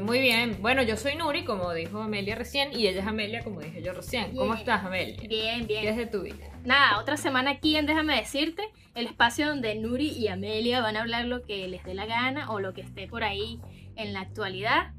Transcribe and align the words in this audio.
Muy 0.00 0.20
bien. 0.20 0.58
Bueno, 0.60 0.82
yo 0.82 0.96
soy 0.96 1.16
Nuri, 1.16 1.44
como 1.44 1.72
dijo 1.72 2.00
Amelia 2.00 2.36
recién, 2.36 2.72
y 2.72 2.86
ella 2.86 3.00
es 3.00 3.06
Amelia, 3.06 3.42
como 3.42 3.60
dije 3.60 3.82
yo 3.82 3.92
recién. 3.92 4.30
¿Cómo 4.30 4.44
Bien. 4.44 4.58
estás, 4.58 4.84
Amelia? 4.84 5.16
Bien, 5.28 5.66
¿Qué 5.66 5.78
es 5.78 5.82
bien. 5.82 5.96
de 5.96 6.06
tu 6.06 6.22
vida? 6.22 6.46
Nada, 6.64 7.00
otra 7.00 7.16
semana 7.16 7.50
aquí 7.52 7.76
en 7.76 7.86
Déjame 7.86 8.16
Decirte, 8.16 8.62
el 8.94 9.06
espacio 9.06 9.48
donde 9.48 9.74
Nuri 9.74 10.08
y 10.10 10.28
Amelia 10.28 10.80
van 10.80 10.96
a 10.96 11.00
hablar 11.00 11.24
lo 11.24 11.42
que 11.44 11.66
les 11.66 11.82
dé 11.84 11.94
la 11.94 12.06
gana 12.06 12.50
o 12.50 12.60
lo 12.60 12.72
que 12.72 12.82
esté 12.82 13.08
por 13.08 13.24
ahí 13.24 13.60
en 13.96 14.12
la 14.12 14.20
actualidad. 14.20 14.92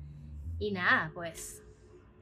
Y 0.59 0.71
nada, 0.71 1.11
pues 1.13 1.63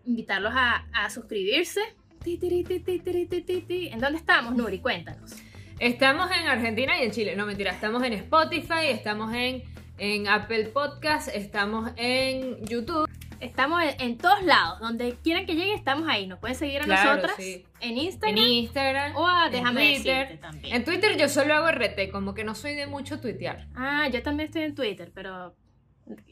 invitarlos 0.05 0.53
a, 0.55 0.88
a 0.93 1.09
suscribirse. 1.09 1.81
Ti, 2.23 2.38
tiri, 2.38 2.63
ti, 2.63 2.79
ti, 2.81 2.99
tiri, 2.99 3.25
ti, 3.25 3.41
ti, 3.41 3.61
ti. 3.61 3.88
¿En 3.88 3.99
dónde 3.99 4.19
estamos, 4.19 4.55
Nuri? 4.55 4.79
Cuéntanos. 4.79 5.35
Estamos 5.79 6.29
en 6.31 6.47
Argentina 6.47 6.99
y 7.01 7.05
en 7.05 7.11
Chile. 7.11 7.35
No, 7.35 7.45
mentira. 7.45 7.71
Estamos 7.71 8.03
en 8.03 8.11
Spotify, 8.13 8.88
estamos 8.89 9.33
en, 9.33 9.63
en 9.99 10.27
Apple 10.27 10.66
Podcast, 10.66 11.27
estamos 11.34 11.92
en 11.97 12.66
YouTube. 12.66 13.08
Estamos 13.39 13.81
en, 13.83 14.02
en 14.02 14.17
todos 14.17 14.44
lados, 14.44 14.80
donde 14.81 15.16
quieran 15.23 15.45
que 15.45 15.56
llegue, 15.56 15.73
estamos 15.73 16.08
ahí. 16.09 16.28
Nos 16.28 16.39
pueden 16.39 16.56
seguir 16.58 16.81
a 16.81 16.86
Claro, 16.86 17.09
nosotras 17.16 17.36
sí. 17.38 17.66
en 17.80 17.91
En 17.91 17.97
Instagram 17.97 18.38
Instagram. 18.45 19.16
o 19.16 19.28
a 19.28 19.45
en 19.45 19.52
Déjame 19.53 19.94
Twitter. 19.95 20.39
También. 20.41 20.75
En 20.75 20.83
Twitter 20.86 21.17
yo 21.17 21.30
solo 21.30 21.53
hago 21.53 21.72
RT, 21.72 22.11
como 22.11 22.33
que 22.33 22.44
no 22.44 22.53
soy 22.56 22.75
de 22.75 22.88
mucho 22.88 23.19
tuitear. 23.22 23.67
Ah, 23.75 24.09
yo 24.09 24.22
también 24.23 24.47
estoy 24.47 24.64
en 24.64 24.75
Twitter, 24.75 25.11
pero 25.14 25.56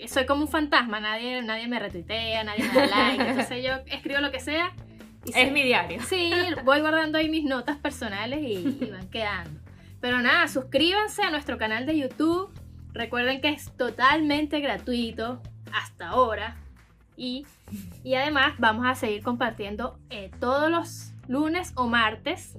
soy 0.08 0.26
como 0.26 0.42
un 0.42 0.48
fantasma, 0.50 1.00
nadie, 1.00 1.42
nadie 1.44 1.68
me 1.68 1.80
retuitea, 1.80 2.44
nadie 2.44 2.64
me 2.68 2.74
da 2.74 2.86
like, 3.10 3.24
entonces 3.30 3.64
yo 3.64 3.72
escribo 3.86 4.20
lo 4.20 4.32
que 4.32 4.40
sea. 4.42 4.74
Y 5.24 5.32
Es 5.38 5.52
mi 5.52 5.64
diario. 5.64 6.02
sí, 6.04 6.32
voy 6.66 6.80
guardando 6.82 7.18
ahí 7.18 7.30
mis 7.30 7.44
notas 7.46 7.78
personales 7.78 8.40
y, 8.42 8.78
y 8.82 8.90
van 8.92 9.10
quedando. 9.10 9.60
Pero 10.02 10.20
nada, 10.22 10.48
suscríbanse 10.48 11.24
a 11.24 11.30
nuestro 11.32 11.58
canal 11.58 11.86
de 11.86 11.98
YouTube. 11.98 12.50
Recuerden 12.98 13.42
que 13.42 13.50
es 13.50 13.72
totalmente 13.78 14.60
gratuito 14.60 15.40
hasta 15.72 16.10
ahora. 16.10 16.58
Y, 17.16 17.46
y 18.04 18.16
además 18.16 18.56
vamos 18.58 18.88
a 18.88 18.96
seguir 18.96 19.22
compartiendo 19.22 20.00
eh, 20.10 20.32
todos 20.40 20.72
los 20.72 21.12
lunes 21.28 21.74
o 21.76 21.88
martes 21.88 22.58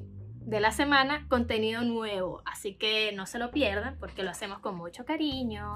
de 0.48 0.60
la 0.60 0.72
semana 0.72 1.26
contenido 1.28 1.82
nuevo. 1.82 2.40
Así 2.46 2.72
que 2.74 3.12
no 3.12 3.26
se 3.26 3.38
lo 3.38 3.50
pierdan 3.50 3.96
porque 4.00 4.22
lo 4.22 4.30
hacemos 4.30 4.60
con 4.60 4.76
mucho 4.76 5.04
cariño. 5.04 5.74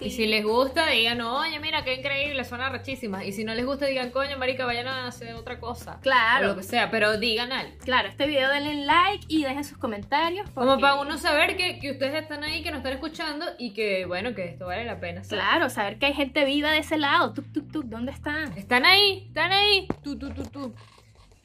Y 0.00 0.10
si 0.10 0.26
les 0.26 0.44
gusta, 0.44 0.86
digan, 0.86 1.20
oye, 1.20 1.58
mira, 1.58 1.82
qué 1.82 1.94
increíble, 1.94 2.44
suena 2.44 2.68
rechísimas. 2.68 3.24
Y 3.24 3.32
si 3.32 3.42
no 3.42 3.52
les 3.54 3.66
gusta, 3.66 3.86
digan, 3.86 4.10
coño, 4.10 4.38
marica, 4.38 4.64
vayan 4.64 4.86
a 4.86 5.08
hacer 5.08 5.34
otra 5.34 5.58
cosa. 5.58 5.96
O 5.96 6.00
Claro, 6.00 6.48
lo 6.48 6.56
que 6.56 6.62
sea, 6.62 6.90
pero 6.92 7.18
digan 7.18 7.50
algo. 7.50 7.76
claro, 7.80 8.08
este 8.08 8.28
video 8.28 8.48
denle 8.48 8.84
like 8.84 9.24
y 9.26 9.42
dejen 9.42 9.64
sus 9.64 9.76
comentarios. 9.76 10.48
Como 10.50 10.78
para 10.78 11.00
uno 11.00 11.18
saber 11.18 11.56
que, 11.56 11.80
que 11.80 11.90
ustedes 11.90 12.22
están 12.22 12.44
ahí, 12.44 12.62
que 12.62 12.70
nos 12.70 12.78
están 12.78 12.92
escuchando 12.92 13.44
y 13.58 13.72
que, 13.74 14.06
bueno, 14.06 14.34
que 14.36 14.44
esto 14.44 14.66
vale 14.66 14.84
la 14.84 15.00
pena. 15.00 15.24
¿sabes? 15.24 15.44
Claro, 15.44 15.68
saber 15.68 15.98
que 15.98 16.06
hay 16.06 16.14
gente 16.14 16.44
viva 16.44 16.70
de 16.70 16.78
ese 16.78 16.96
lado. 16.96 17.32
Tuk, 17.32 17.52
tuk, 17.52 17.72
tuk, 17.72 17.84
¿dónde 17.86 18.12
están? 18.12 18.56
Están 18.56 18.84
ahí, 18.84 19.24
están 19.26 19.50
ahí. 19.52 19.88
Tú, 20.04 20.16
tú, 20.16 20.30
tú, 20.30 20.44
tú. 20.44 20.74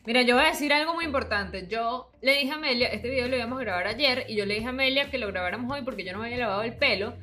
Mira, 0.07 0.21
yo 0.21 0.35
voy 0.35 0.45
a 0.45 0.47
decir 0.47 0.71
algo 0.71 0.93
muy 0.93 1.03
importante. 1.03 1.67
Yo 1.67 2.13
le 2.21 2.37
dije 2.37 2.51
a 2.51 2.55
Amelia, 2.55 2.87
este 2.87 3.09
video 3.09 3.27
lo 3.27 3.35
íbamos 3.35 3.59
a 3.59 3.63
grabar 3.63 3.87
ayer, 3.87 4.23
y 4.29 4.37
yo 4.37 4.45
le 4.45 4.53
dije 4.53 4.67
a 4.67 4.69
Amelia 4.69 5.11
que 5.11 5.17
lo 5.17 5.27
grabáramos 5.27 5.69
hoy 5.69 5.81
porque 5.81 6.05
yo 6.05 6.13
no 6.13 6.19
me 6.19 6.27
había 6.27 6.37
lavado 6.37 6.63
el 6.63 6.77
pelo 6.77 7.13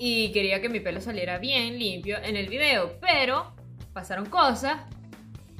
y 0.00 0.32
quería 0.32 0.60
que 0.60 0.68
mi 0.68 0.80
pelo 0.80 1.00
saliera 1.00 1.38
bien, 1.38 1.78
limpio 1.78 2.18
en 2.20 2.36
el 2.36 2.48
video. 2.48 2.98
Pero 3.00 3.54
pasaron 3.92 4.26
cosas, 4.26 4.80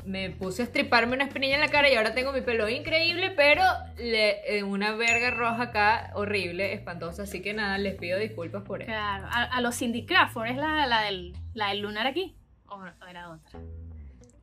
me 0.04 0.30
puse 0.30 0.62
a 0.62 0.64
estriparme 0.64 1.14
una 1.14 1.26
espinilla 1.26 1.54
en 1.54 1.60
la 1.60 1.68
cara 1.68 1.92
y 1.92 1.94
ahora 1.94 2.12
tengo 2.12 2.32
mi 2.32 2.40
pelo 2.40 2.68
increíble, 2.68 3.30
pero 3.36 3.62
le, 3.96 4.58
eh, 4.58 4.64
una 4.64 4.96
verga 4.96 5.30
roja 5.30 5.62
acá 5.62 6.10
horrible, 6.14 6.72
espantosa. 6.72 7.22
Así 7.22 7.40
que 7.40 7.54
nada, 7.54 7.78
les 7.78 7.94
pido 7.94 8.18
disculpas 8.18 8.64
por 8.64 8.82
eso. 8.82 8.90
Claro, 8.90 9.28
a, 9.30 9.44
a 9.44 9.60
los 9.60 9.78
Cindy 9.78 10.04
Crawford, 10.06 10.48
¿es 10.48 10.56
la, 10.56 10.88
la, 10.88 11.02
del, 11.02 11.36
la 11.54 11.68
del 11.68 11.82
lunar 11.82 12.08
aquí? 12.08 12.34
¿O 12.66 12.84
era 13.08 13.30
otra? 13.30 13.60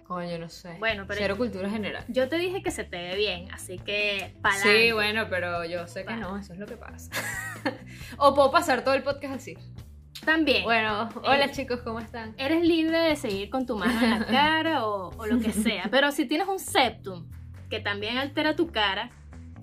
Coño, 0.07 0.38
no 0.38 0.49
sé. 0.49 0.75
Bueno, 0.79 1.05
pero- 1.07 1.19
Cero 1.19 1.35
cultura 1.38 1.69
general. 1.69 2.03
Yo 2.09 2.29
te 2.29 2.38
dije 2.38 2.61
que 2.61 2.69
se 2.71 2.83
te 2.83 2.97
ve 2.97 3.16
bien, 3.16 3.51
así 3.51 3.79
que 3.79 4.35
para 4.41 4.55
Sí, 4.57 4.91
bueno, 4.91 5.25
pero 5.29 5.66
yo 5.66 5.88
sé 5.88 6.01
que 6.01 6.09
Vale. 6.11 6.21
no, 6.21 6.38
eso 6.38 6.53
es 6.53 6.59
lo 6.59 6.67
que 6.67 6.77
pasa. 6.77 7.09
o 8.17 8.35
puedo 8.35 8.51
pasar 8.51 8.83
todo 8.83 8.94
el 8.94 9.01
podcast 9.03 9.33
así. 9.35 9.57
También. 10.23 10.63
Bueno, 10.63 11.09
hola 11.23 11.45
Eh. 11.45 11.51
chicos, 11.51 11.81
¿cómo 11.81 11.99
están? 11.99 12.35
Eres 12.38 12.61
libre 12.63 12.97
de 12.99 13.15
seguir 13.15 13.49
con 13.49 13.65
tu 13.65 13.77
mano 13.77 13.99
en 14.01 14.11
la 14.11 14.25
cara 14.27 14.85
o, 14.85 15.09
o 15.17 15.25
lo 15.25 15.39
que 15.39 15.51
sea. 15.51 15.88
Pero 15.89 16.11
si 16.11 16.25
tienes 16.27 16.47
un 16.47 16.59
septum 16.59 17.27
que 17.69 17.79
también 17.79 18.17
altera 18.17 18.55
tu 18.55 18.71
cara, 18.71 19.09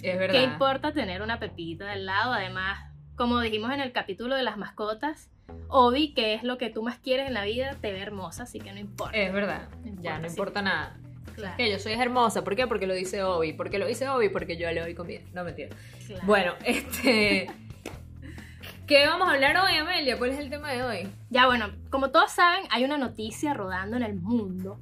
Es 0.03 0.19
verdad. 0.19 0.35
¿qué 0.35 0.43
importa 0.43 0.93
tener 0.93 1.23
una 1.23 1.39
pepita 1.39 1.87
del 1.87 2.05
lado? 2.07 2.33
Además, 2.33 2.81
como 3.17 3.41
dijimos 3.41 3.73
en 3.73 3.81
el 3.81 3.93
capítulo 3.93 4.35
de 4.35 4.43
las 4.43 4.57
mascotas, 4.57 5.31
Obi, 5.69 6.13
que 6.15 6.35
es 6.35 6.43
lo 6.43 6.59
que 6.59 6.71
tú 6.71 6.83
más 6.83 6.99
quieres 6.99 7.27
en 7.27 7.35
la 7.35 7.45
vida, 7.45 7.77
te 7.81 7.93
ve 7.93 8.01
hermosa, 8.01 8.45
así 8.45 8.59
que 8.61 8.73
no 8.73 8.79
importa. 8.79 9.17
Es 9.17 9.33
verdad. 9.33 9.69
No 9.83 9.89
importa, 9.89 10.03
ya, 10.03 10.19
no 10.19 10.29
sí. 10.29 10.33
importa 10.33 10.63
nada. 10.63 10.97
Claro, 11.35 11.57
Que 11.57 11.71
yo 11.71 11.79
soy 11.79 11.95
hermosa, 11.95 12.45
¿por 12.45 12.57
qué? 12.57 12.67
Porque 12.67 12.87
lo 12.87 12.95
dice 12.95 13.23
Obi. 13.23 13.55
¿Por 13.55 13.71
qué 13.71 13.79
lo 13.79 13.87
dice 13.87 14.09
Obi? 14.09 14.29
Porque 14.29 14.59
yo 14.59 14.71
le 14.71 14.81
doy 14.83 14.95
comida. 14.95 15.21
No, 15.33 15.45
mentira. 15.45 15.71
claro. 16.07 16.23
Bueno, 16.27 16.53
este... 16.65 17.51
¿Qué 18.87 19.07
vamos 19.07 19.29
a 19.29 19.33
hablar 19.33 19.57
hoy, 19.57 19.77
Amelia? 19.77 20.19
¿Cuál 20.19 20.31
es 20.31 20.39
el 20.39 20.51
tema 20.51 20.73
de 20.73 20.83
hoy? 20.83 21.09
Ya 21.31 21.47
bueno, 21.47 21.71
como 21.89 22.11
todos 22.11 22.33
saben, 22.33 22.65
hay 22.71 22.85
una 22.85 22.99
noticia 22.99 23.55
rodando 23.55 23.97
en 23.97 24.03
el 24.03 24.15
mundo 24.15 24.79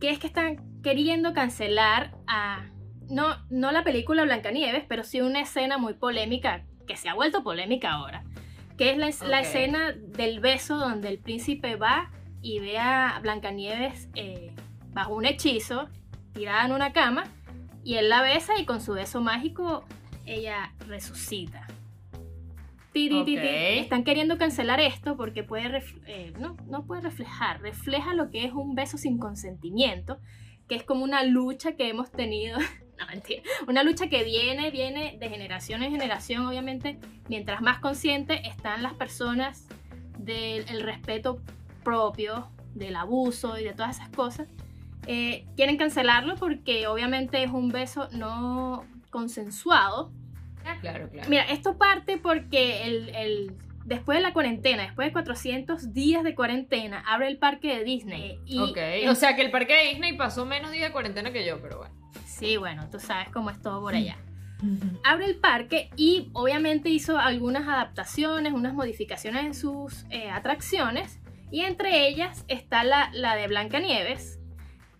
que 0.00 0.10
es 0.10 0.18
que 0.18 0.26
están 0.26 0.56
queriendo 0.82 1.32
cancelar 1.32 2.12
a 2.26 2.66
no 3.08 3.36
no 3.50 3.72
la 3.72 3.84
película 3.84 4.24
Blancanieves, 4.24 4.84
pero 4.88 5.04
sí 5.04 5.20
una 5.20 5.40
escena 5.40 5.78
muy 5.78 5.94
polémica 5.94 6.64
que 6.86 6.96
se 6.96 7.08
ha 7.08 7.14
vuelto 7.14 7.42
polémica 7.42 7.92
ahora, 7.92 8.24
que 8.76 8.90
es 8.90 8.96
la, 9.22 9.40
escena 9.40 9.92
del 9.92 10.40
beso 10.40 10.76
donde 10.76 11.08
el 11.08 11.18
príncipe 11.18 11.76
va 11.76 12.10
y 12.42 12.60
ve 12.60 12.78
a 12.78 13.18
Blancanieves 13.22 14.08
eh, 14.14 14.52
bajo 14.92 15.14
un 15.14 15.24
hechizo 15.24 15.88
tirada 16.32 16.66
en 16.66 16.72
una 16.72 16.92
cama 16.92 17.24
y 17.82 17.94
él 17.94 18.08
la 18.08 18.22
besa 18.22 18.58
y 18.58 18.64
con 18.64 18.80
su 18.80 18.92
beso 18.92 19.20
mágico 19.20 19.84
ella 20.26 20.72
resucita. 20.86 21.66
Están 23.78 24.04
queriendo 24.04 24.38
cancelar 24.38 24.80
esto 24.80 25.16
porque 25.16 25.42
puede 25.42 25.82
eh, 26.06 26.32
no, 26.38 26.56
no 26.66 26.86
puede 26.86 27.02
reflejar, 27.02 27.60
refleja 27.60 28.14
lo 28.14 28.30
que 28.30 28.44
es 28.44 28.52
un 28.52 28.74
beso 28.74 28.98
sin 28.98 29.18
consentimiento, 29.18 30.18
que 30.68 30.76
es 30.76 30.82
como 30.82 31.04
una 31.04 31.22
lucha 31.22 31.76
que 31.76 31.88
hemos 31.88 32.10
tenido, 32.10 32.58
no 32.98 33.06
mentira, 33.06 33.42
una 33.68 33.82
lucha 33.82 34.08
que 34.08 34.24
viene, 34.24 34.70
viene 34.70 35.16
de 35.18 35.28
generación 35.28 35.82
en 35.82 35.90
generación, 35.92 36.46
obviamente, 36.46 36.98
mientras 37.28 37.60
más 37.60 37.78
consciente 37.78 38.46
están 38.48 38.82
las 38.82 38.94
personas 38.94 39.66
del 40.18 40.68
el 40.68 40.80
respeto 40.82 41.40
propio, 41.84 42.48
del 42.74 42.96
abuso 42.96 43.58
y 43.58 43.64
de 43.64 43.72
todas 43.72 43.96
esas 43.96 44.08
cosas, 44.10 44.48
eh, 45.06 45.44
quieren 45.56 45.76
cancelarlo 45.76 46.34
porque 46.36 46.86
obviamente 46.86 47.42
es 47.42 47.50
un 47.50 47.68
beso 47.68 48.08
no 48.12 48.84
consensuado, 49.10 50.10
Claro, 50.80 51.08
claro. 51.08 51.28
Mira, 51.30 51.44
esto 51.44 51.78
parte 51.78 52.16
porque 52.18 52.82
el, 52.82 53.08
el- 53.14 53.52
después 53.84 54.18
de 54.18 54.22
la 54.22 54.32
cuarentena, 54.32 54.82
después 54.82 55.06
de 55.06 55.12
400 55.12 55.92
días 55.92 56.24
de 56.24 56.34
cuarentena, 56.34 57.04
abre 57.06 57.28
el 57.28 57.38
parque 57.38 57.68
de 57.76 57.84
Disney. 57.84 58.40
Y 58.46 58.58
ok. 58.58 58.78
O 59.08 59.14
sea 59.14 59.36
que 59.36 59.42
el 59.42 59.52
parque 59.52 59.74
de 59.74 59.90
Disney 59.90 60.16
pasó 60.16 60.44
menos 60.44 60.72
días 60.72 60.88
de 60.88 60.92
cuarentena 60.92 61.30
que 61.32 61.46
yo, 61.46 61.62
pero 61.62 61.78
bueno. 61.78 61.94
Sí, 62.38 62.56
bueno, 62.56 62.88
tú 62.90 62.98
sabes 63.00 63.28
cómo 63.30 63.50
es 63.50 63.60
todo 63.60 63.80
por 63.80 63.94
allá. 63.94 64.16
Abre 65.04 65.26
el 65.26 65.36
parque 65.36 65.90
y 65.96 66.30
obviamente 66.32 66.88
hizo 66.88 67.18
algunas 67.18 67.68
adaptaciones, 67.68 68.52
unas 68.54 68.72
modificaciones 68.72 69.44
en 69.44 69.54
sus 69.54 70.06
eh, 70.10 70.30
atracciones. 70.30 71.20
Y 71.50 71.60
entre 71.60 72.08
ellas 72.08 72.44
está 72.48 72.82
la, 72.82 73.10
la 73.12 73.36
de 73.36 73.46
Blancanieves, 73.48 74.40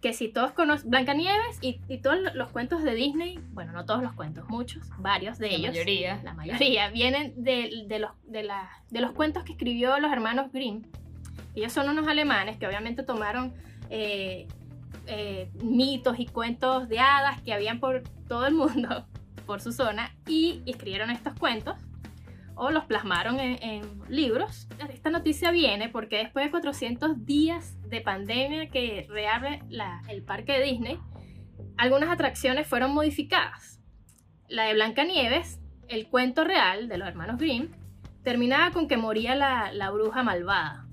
que 0.02 0.12
si 0.12 0.28
todos 0.28 0.52
conocen 0.52 0.90
Blancanieves 0.90 1.58
y, 1.62 1.80
y 1.88 1.98
todos 1.98 2.18
los 2.34 2.50
cuentos 2.50 2.82
de 2.82 2.94
Disney, 2.94 3.40
bueno, 3.52 3.72
no 3.72 3.84
todos 3.86 4.02
los 4.02 4.12
cuentos, 4.12 4.48
muchos, 4.48 4.86
varios 4.98 5.38
de 5.38 5.48
La 5.48 5.54
ellos. 5.54 5.70
mayoría. 5.70 6.20
la 6.22 6.34
mayoría, 6.34 6.90
vienen 6.90 7.32
de, 7.42 7.84
de 7.88 7.98
los, 7.98 8.10
de, 8.24 8.42
la- 8.44 8.70
de 8.90 9.00
los 9.00 9.12
cuentos 9.12 9.42
que 9.42 9.52
escribió 9.52 9.98
los 9.98 10.12
hermanos 10.12 10.52
Grimm. 10.52 10.82
Ellos 11.54 11.72
son 11.72 11.88
unos 11.88 12.06
alemanes 12.06 12.58
que 12.58 12.66
obviamente 12.66 13.02
tomaron 13.02 13.54
eh, 13.88 14.46
eh, 15.06 15.50
mitos 15.62 16.18
y 16.18 16.26
cuentos 16.26 16.88
de 16.88 16.98
hadas 16.98 17.40
que 17.42 17.52
habían 17.52 17.80
por 17.80 18.02
todo 18.28 18.46
el 18.46 18.54
mundo, 18.54 19.06
por 19.46 19.60
su 19.60 19.72
zona, 19.72 20.14
y 20.26 20.62
escribieron 20.66 21.10
estos 21.10 21.34
cuentos 21.34 21.76
o 22.56 22.70
los 22.70 22.84
plasmaron 22.86 23.38
en, 23.38 23.82
libros. 24.08 24.66
Esta 24.88 25.10
noticia 25.10 25.50
viene 25.50 25.88
porque 25.88 26.16
después 26.16 26.46
de 26.46 26.50
400 26.50 27.26
días 27.26 27.76
de 27.88 28.00
pandemia 28.00 28.70
que 28.70 29.06
reabre 29.10 29.62
el 30.08 30.22
parque 30.22 30.52
de 30.52 30.64
Disney, 30.64 30.98
algunas 31.76 32.08
atracciones 32.08 32.66
fueron 32.66 32.94
modificadas. 32.94 33.80
La 34.48 34.64
de 34.64 34.74
Blancanieves, 34.74 35.60
el 35.88 36.08
cuento 36.08 36.44
real 36.44 36.88
de 36.88 36.96
los 36.96 37.06
hermanos 37.06 37.36
Grimm, 37.38 37.68
terminaba 38.22 38.70
con 38.70 38.88
que 38.88 38.96
moría 38.96 39.34
la 39.34 39.90
bruja 39.90 40.22
malvada. 40.22 40.86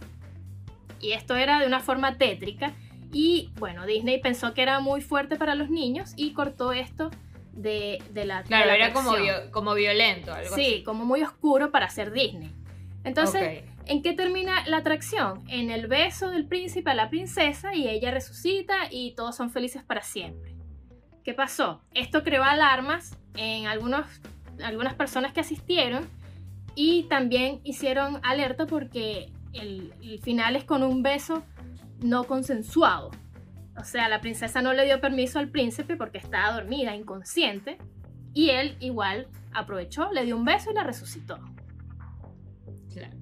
Y 1.04 1.12
esto 1.12 1.36
era 1.36 1.60
de 1.60 1.68
una 1.68 1.81
forma 1.81 2.18
tétrica. 2.18 2.74
Y 3.13 3.51
bueno, 3.60 3.86
Disney 3.86 4.19
pensó 4.19 4.54
que 4.54 4.62
era 4.63 4.80
muy 4.81 5.00
fuerte 5.01 5.36
para 5.38 5.56
los 5.56 5.69
niños 5.69 6.13
y 6.18 6.33
cortó 6.33 6.74
esto 6.74 7.12
de, 7.54 8.01
de 8.12 8.25
la 8.25 8.44
Claro, 8.44 8.71
de 8.71 8.77
la 8.80 8.86
era 8.88 8.94
como, 8.94 9.12
como 9.51 9.74
violento, 9.75 10.33
algo 10.33 10.56
Sí, 10.56 10.62
así. 10.75 10.83
como 10.83 11.06
muy 11.06 11.21
oscuro 11.21 11.71
para 11.71 11.89
ser 11.89 12.12
Disney. 12.12 12.51
Entonces. 13.04 13.63
¿en 13.86 14.01
qué 14.01 14.13
termina 14.13 14.65
la 14.65 14.77
atracción? 14.77 15.44
En 15.50 15.69
el 15.69 15.88
beso 15.88 16.30
del 16.30 16.45
príncipe 16.45 16.89
a 16.92 16.94
la 16.94 17.10
princesa 17.10 17.75
y 17.75 17.89
ella 17.89 18.12
resucita 18.12 18.75
y 18.89 19.12
todos 19.12 19.36
son 19.36 19.50
felices 19.51 19.83
para 19.83 20.01
siempre. 20.01 20.56
¿Qué 21.25 21.33
pasó? 21.33 21.81
Esto 21.94 22.24
creó 22.24 22.45
alarmas 22.45 23.18
en 23.36 23.68
algunos, 23.68 24.06
algunas 24.63 24.94
personas 24.94 25.33
que 25.33 25.42
asistieron 25.42 26.07
y 26.75 27.04
también 27.10 27.60
hicieron 27.65 28.21
alerta 28.24 28.65
porque 28.68 29.30
el, 29.51 29.94
el 30.01 30.19
final 30.19 30.56
es 30.56 30.63
con 30.63 30.81
un 30.81 31.04
beso 31.04 31.44
no 32.03 32.25
consensuado. 32.25 33.11
O 33.77 33.83
sea, 33.83 34.07
la 34.07 34.21
princesa 34.21 34.61
no 34.61 34.73
le 34.73 34.85
dio 34.85 35.01
permiso 35.01 35.39
al 35.39 35.50
príncipe 35.50 35.95
porque 35.95 36.19
estaba 36.19 36.53
dormida, 36.53 36.95
inconsciente, 36.95 37.77
y 38.33 38.50
él 38.51 38.77
igual 38.79 39.27
aprovechó, 39.53 40.11
le 40.11 40.25
dio 40.25 40.35
un 40.35 40.45
beso 40.45 40.71
y 40.71 40.75
la 40.75 40.83
resucitó. 40.83 41.39
Claro. 42.91 43.17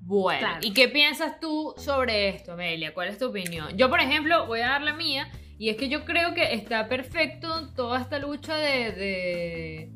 Bueno, 0.00 0.38
Claro. 0.38 0.58
¿y 0.62 0.72
qué 0.72 0.88
piensas 0.88 1.40
tú 1.40 1.74
sobre 1.76 2.28
esto, 2.28 2.52
Amelia? 2.52 2.94
¿Cuál 2.94 3.08
es 3.08 3.18
tu 3.18 3.26
opinión? 3.26 3.76
Yo, 3.76 3.90
por 3.90 4.00
ejemplo, 4.00 4.46
voy 4.46 4.60
a 4.60 4.68
dar 4.68 4.82
la 4.82 4.92
mía, 4.94 5.28
y 5.58 5.70
es 5.70 5.76
que 5.76 5.88
yo 5.88 6.04
creo 6.04 6.32
que 6.34 6.54
está 6.54 6.86
perfecto 6.88 7.68
toda 7.74 8.00
esta 8.00 8.18
lucha 8.20 8.56
de, 8.56 8.92
de, 8.92 9.92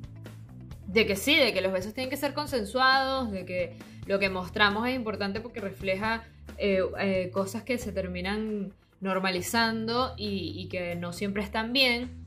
de 0.88 1.06
que 1.06 1.14
sí, 1.14 1.36
de 1.36 1.52
que 1.52 1.60
los 1.60 1.72
besos 1.72 1.94
tienen 1.94 2.10
que 2.10 2.16
ser 2.16 2.34
consensuados, 2.34 3.30
de 3.30 3.44
que 3.44 3.76
lo 4.06 4.18
que 4.18 4.30
mostramos 4.30 4.88
es 4.88 4.96
importante 4.96 5.40
porque 5.40 5.60
refleja 5.60 6.24
eh, 6.58 6.80
eh, 6.98 7.30
cosas 7.32 7.62
que 7.62 7.78
se 7.78 7.92
terminan 7.92 8.72
normalizando 9.00 10.14
y, 10.16 10.54
y 10.56 10.68
que 10.68 10.94
no 10.96 11.12
siempre 11.12 11.42
están 11.42 11.72
bien. 11.72 12.20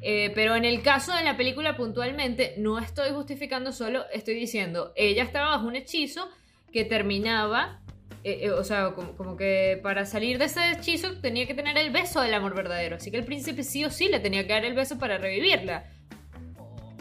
Eh, 0.00 0.30
pero 0.34 0.54
en 0.54 0.64
el 0.64 0.82
caso 0.82 1.14
de 1.14 1.24
la 1.24 1.36
película 1.36 1.76
puntualmente, 1.76 2.54
no 2.58 2.78
estoy 2.78 3.10
justificando 3.10 3.72
solo, 3.72 4.04
estoy 4.12 4.34
diciendo, 4.34 4.92
ella 4.94 5.24
estaba 5.24 5.50
bajo 5.56 5.66
un 5.66 5.74
hechizo 5.74 6.28
que 6.72 6.84
terminaba, 6.84 7.80
eh, 8.22 8.40
eh, 8.42 8.50
o 8.50 8.62
sea, 8.62 8.92
como, 8.92 9.16
como 9.16 9.36
que 9.36 9.80
para 9.82 10.06
salir 10.06 10.38
de 10.38 10.44
ese 10.44 10.72
hechizo 10.72 11.18
tenía 11.20 11.46
que 11.48 11.54
tener 11.54 11.76
el 11.76 11.90
beso 11.90 12.20
del 12.20 12.32
amor 12.34 12.54
verdadero, 12.54 12.96
así 12.96 13.10
que 13.10 13.16
el 13.16 13.24
príncipe 13.24 13.64
sí 13.64 13.84
o 13.84 13.90
sí 13.90 14.08
le 14.08 14.20
tenía 14.20 14.46
que 14.46 14.52
dar 14.52 14.64
el 14.64 14.74
beso 14.74 14.98
para 14.98 15.18
revivirla. 15.18 15.86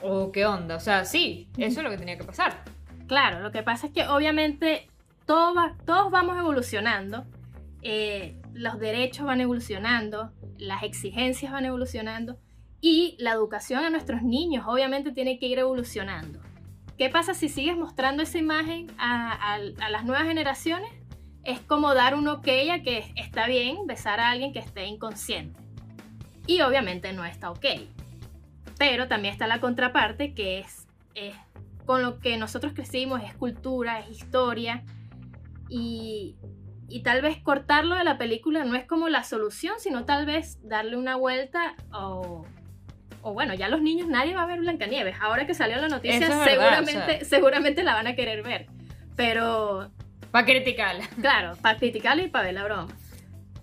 ¿O 0.01 0.23
o 0.23 0.31
qué 0.31 0.45
onda? 0.45 0.75
O 0.75 0.79
sea, 0.79 1.05
sí, 1.05 1.49
eso 1.57 1.79
es 1.79 1.83
lo 1.83 1.89
que 1.89 1.97
tenía 1.97 2.17
que 2.17 2.23
pasar. 2.23 2.63
Claro, 3.07 3.41
lo 3.41 3.51
que 3.51 3.61
pasa 3.61 3.87
es 3.87 3.93
que 3.93 4.07
obviamente 4.07 4.87
todo 5.27 5.53
va- 5.53 5.75
todos 5.85 6.09
vamos 6.09 6.37
evolucionando, 6.37 7.25
eh, 7.83 8.41
los 8.53 8.79
derechos 8.79 9.25
van 9.27 9.39
evolucionando, 9.41 10.31
las 10.57 10.81
exigencias 10.83 11.51
van 11.51 11.65
evolucionando 11.65 12.39
y 12.81 13.15
la 13.19 13.31
educación 13.33 13.83
a 13.83 13.89
nuestros 13.91 14.23
niños 14.23 14.65
obviamente 14.67 15.11
tiene 15.11 15.37
que 15.37 15.45
ir 15.47 15.59
evolucionando. 15.59 16.39
¿Qué 16.97 17.09
pasa 17.09 17.35
si 17.35 17.47
sigues 17.49 17.77
mostrando 17.77 18.23
esa 18.23 18.39
imagen 18.39 18.87
a, 18.97 19.31
a- 19.33 19.55
a 19.85 19.89
las 19.91 20.03
nuevas 20.05 20.25
generaciones? 20.25 20.89
Es 21.43 21.59
como 21.59 21.93
dar 21.93 22.15
un 22.15 22.27
ok 22.27 22.47
a 22.71 22.81
que 22.81 23.05
está 23.15 23.45
bien 23.47 23.85
besar 23.85 24.19
a 24.19 24.31
alguien 24.31 24.51
que 24.51 24.59
esté 24.59 24.85
inconsciente. 24.87 25.59
Y 26.47 26.61
obviamente 26.61 27.13
no 27.13 27.23
está 27.25 27.51
ok. 27.51 27.65
Pero 28.79 29.07
también 29.07 29.33
está 29.33 29.47
la 29.47 29.59
contraparte 29.59 30.33
que 30.33 30.59
es, 30.59 30.87
es 31.13 31.35
con 31.85 32.01
lo 32.01 32.19
que 32.19 32.37
nosotros 32.37 32.73
crecimos, 32.73 33.21
es 33.23 33.33
cultura, 33.35 33.99
es 33.99 34.09
historia. 34.09 34.83
Y, 35.69 36.37
y 36.89 37.01
tal 37.03 37.21
vez 37.21 37.37
cortarlo 37.41 37.95
de 37.95 38.03
la 38.03 38.17
película 38.17 38.63
no 38.63 38.75
es 38.75 38.85
como 38.85 39.09
la 39.09 39.23
solución, 39.23 39.75
sino 39.79 40.05
tal 40.05 40.25
vez 40.25 40.59
darle 40.67 40.95
una 40.97 41.15
vuelta 41.15 41.75
o, 41.93 42.45
o 43.21 43.33
bueno, 43.33 43.53
ya 43.53 43.67
los 43.69 43.81
niños 43.81 44.07
nadie 44.07 44.35
va 44.35 44.43
a 44.43 44.47
ver 44.47 44.59
Blancanieves. 44.59 45.17
Ahora 45.21 45.45
que 45.45 45.53
salió 45.53 45.77
la 45.77 45.89
noticia, 45.89 46.17
Eso 46.17 46.25
es 46.25 46.39
verdad, 46.39 46.45
seguramente, 46.45 46.99
o 46.99 47.17
sea. 47.19 47.25
seguramente 47.25 47.83
la 47.83 47.93
van 47.93 48.07
a 48.07 48.15
querer 48.15 48.43
ver. 48.43 48.67
Pero 49.15 49.91
Para 50.31 50.45
criticarla. 50.45 51.07
Claro, 51.21 51.55
para 51.61 51.77
criticarla 51.77 52.23
y 52.23 52.29
para 52.29 52.45
ver 52.45 52.53
la 52.53 52.63
broma. 52.63 52.87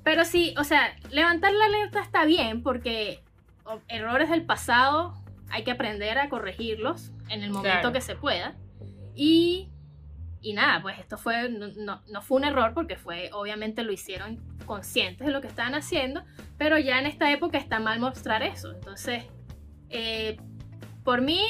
Pero 0.03 0.25
sí, 0.27 0.55
o 0.59 0.65
sea, 0.65 0.95
levantar 1.11 1.53
la 1.55 1.65
alerta 1.65 2.01
está 2.01 2.25
bien 2.27 2.63
porque 2.63 3.23
errores 3.89 4.29
del 4.29 4.45
pasado 4.45 5.15
hay 5.51 5.65
que 5.65 5.71
aprender 5.71 6.19
a 6.19 6.29
corregirlos 6.29 7.11
en 7.31 7.43
el 7.43 7.51
momento 7.51 7.71
Claro. 7.81 7.93
que 7.93 8.01
se 8.03 8.15
pueda. 8.17 8.55
Y, 9.15 9.71
y 10.45 10.53
nada, 10.53 10.81
pues 10.83 10.99
esto 10.99 11.17
fue, 11.19 11.49
no, 11.49 12.01
no- 12.07 12.23
fue 12.23 12.37
un 12.39 12.45
error 12.45 12.73
porque 12.75 12.97
fue, 12.97 13.31
obviamente 13.33 13.83
lo 13.83 13.93
hicieron 13.93 14.39
conscientes 14.67 15.27
de 15.27 15.33
lo 15.33 15.41
que 15.41 15.49
estaban 15.49 15.75
haciendo, 15.75 16.23
pero 16.59 16.79
ya 16.79 16.99
en 16.99 17.07
esta 17.07 17.31
época 17.33 17.59
está 17.59 17.81
mal 17.81 17.99
mostrar 17.99 18.43
eso. 18.43 18.73
Entonces, 18.73 19.25
eh, 19.91 20.37
por 21.03 21.21
mí, 21.23 21.41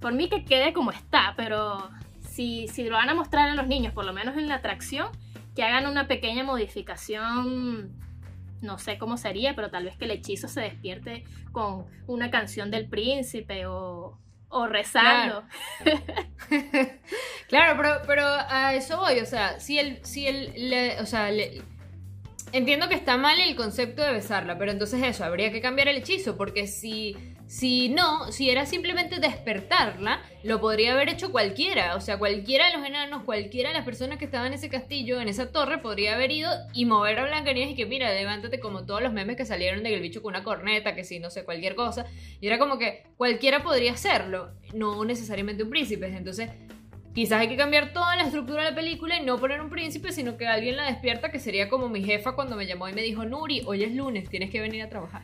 por 0.00 0.12
mí 0.12 0.28
que 0.28 0.44
quede 0.44 0.72
como 0.72 0.90
está, 0.90 1.34
pero 1.36 1.88
si, 2.20 2.68
si 2.68 2.84
lo 2.84 2.96
van 2.96 3.08
a 3.08 3.14
mostrar 3.14 3.48
a 3.48 3.54
los 3.54 3.66
niños, 3.66 3.92
por 3.94 4.04
lo 4.04 4.12
menos 4.12 4.36
en 4.36 4.48
la 4.48 4.56
atracción, 4.56 5.08
que 5.54 5.62
hagan 5.62 5.86
una 5.86 6.06
pequeña 6.06 6.44
modificación, 6.44 7.92
no 8.62 8.78
sé 8.78 8.98
cómo 8.98 9.16
sería, 9.16 9.54
pero 9.54 9.70
tal 9.70 9.84
vez 9.84 9.96
que 9.96 10.04
el 10.06 10.10
hechizo 10.10 10.48
se 10.48 10.60
despierte 10.60 11.24
con 11.52 11.86
una 12.06 12.30
canción 12.30 12.70
del 12.70 12.88
príncipe 12.88 13.66
o, 13.66 14.18
o 14.48 14.66
rezando. 14.66 15.44
Claro, 17.48 17.76
pero, 17.80 18.02
pero 18.06 18.24
a 18.26 18.74
eso 18.74 18.98
voy, 18.98 19.20
o 19.20 19.26
sea, 19.26 19.60
si 19.60 19.78
el, 19.78 20.04
si 20.04 20.26
el, 20.26 20.70
le- 20.70 21.00
o 21.00 21.06
sea, 21.06 21.30
le- 21.30 21.62
entiendo 22.52 22.88
que 22.88 22.94
está 22.96 23.16
mal 23.16 23.38
el 23.40 23.54
concepto 23.54 24.02
de 24.02 24.12
besarla, 24.12 24.58
pero 24.58 24.72
entonces 24.72 25.02
eso, 25.04 25.24
habría 25.24 25.52
que 25.52 25.60
cambiar 25.60 25.86
el 25.88 25.96
hechizo, 25.98 26.36
porque 26.36 26.66
si, 26.66 27.16
si 27.46 27.88
no, 27.88 28.32
si 28.32 28.50
era 28.50 28.66
simplemente 28.66 29.20
despertarla, 29.20 30.20
lo 30.42 30.60
podría 30.60 30.94
haber 30.94 31.08
hecho 31.08 31.30
cualquiera, 31.30 31.94
o 31.94 32.00
sea, 32.00 32.18
cualquiera 32.18 32.66
de 32.66 32.76
los 32.76 32.86
enanos, 32.86 33.22
cualquiera 33.24 33.70
de 33.70 33.74
las 33.76 33.84
personas 33.84 34.18
que 34.18 34.24
estaban 34.24 34.48
en 34.48 34.54
ese 34.54 34.68
castillo, 34.68 35.20
en 35.20 35.28
esa 35.28 35.52
torre, 35.52 35.78
podría 35.78 36.14
haber 36.14 36.32
ido 36.32 36.50
y 36.72 36.84
mover 36.86 37.18
a 37.18 37.26
Blancanieves 37.26 37.72
y 37.72 37.76
que 37.76 37.86
mira, 37.86 38.12
levántate 38.12 38.58
como 38.58 38.84
todos 38.84 39.02
los 39.02 39.12
memes 39.12 39.36
que 39.36 39.44
salieron 39.44 39.82
de 39.82 39.90
que 39.90 39.96
el 39.96 40.02
bicho 40.02 40.22
con 40.22 40.34
una 40.34 40.42
corneta, 40.42 40.94
que 40.94 41.04
si 41.04 41.20
no 41.20 41.30
sé, 41.30 41.44
cualquier 41.44 41.76
cosa, 41.76 42.06
y 42.40 42.46
era 42.46 42.58
como 42.58 42.78
que 42.78 43.04
cualquiera 43.16 43.62
podría 43.62 43.92
hacerlo, 43.92 44.50
no 44.74 45.04
necesariamente 45.04 45.62
un 45.62 45.70
príncipe, 45.70 46.06
entonces 46.06 46.50
Quizás 47.16 47.40
hay 47.40 47.48
que 47.48 47.56
cambiar 47.56 47.94
toda 47.94 48.14
la 48.14 48.24
estructura 48.24 48.62
de 48.62 48.70
la 48.72 48.76
película 48.76 49.16
y 49.18 49.24
no 49.24 49.38
poner 49.38 49.62
un 49.62 49.70
príncipe, 49.70 50.12
sino 50.12 50.36
que 50.36 50.46
alguien 50.46 50.76
la 50.76 50.84
despierta, 50.84 51.30
que 51.30 51.38
sería 51.38 51.70
como 51.70 51.88
mi 51.88 52.04
jefa 52.04 52.34
cuando 52.34 52.56
me 52.56 52.66
llamó 52.66 52.90
y 52.90 52.92
me 52.92 53.00
dijo, 53.00 53.24
Nuri, 53.24 53.62
hoy 53.64 53.84
es 53.84 53.94
lunes, 53.94 54.28
tienes 54.28 54.50
que 54.50 54.60
venir 54.60 54.82
a 54.82 54.90
trabajar. 54.90 55.22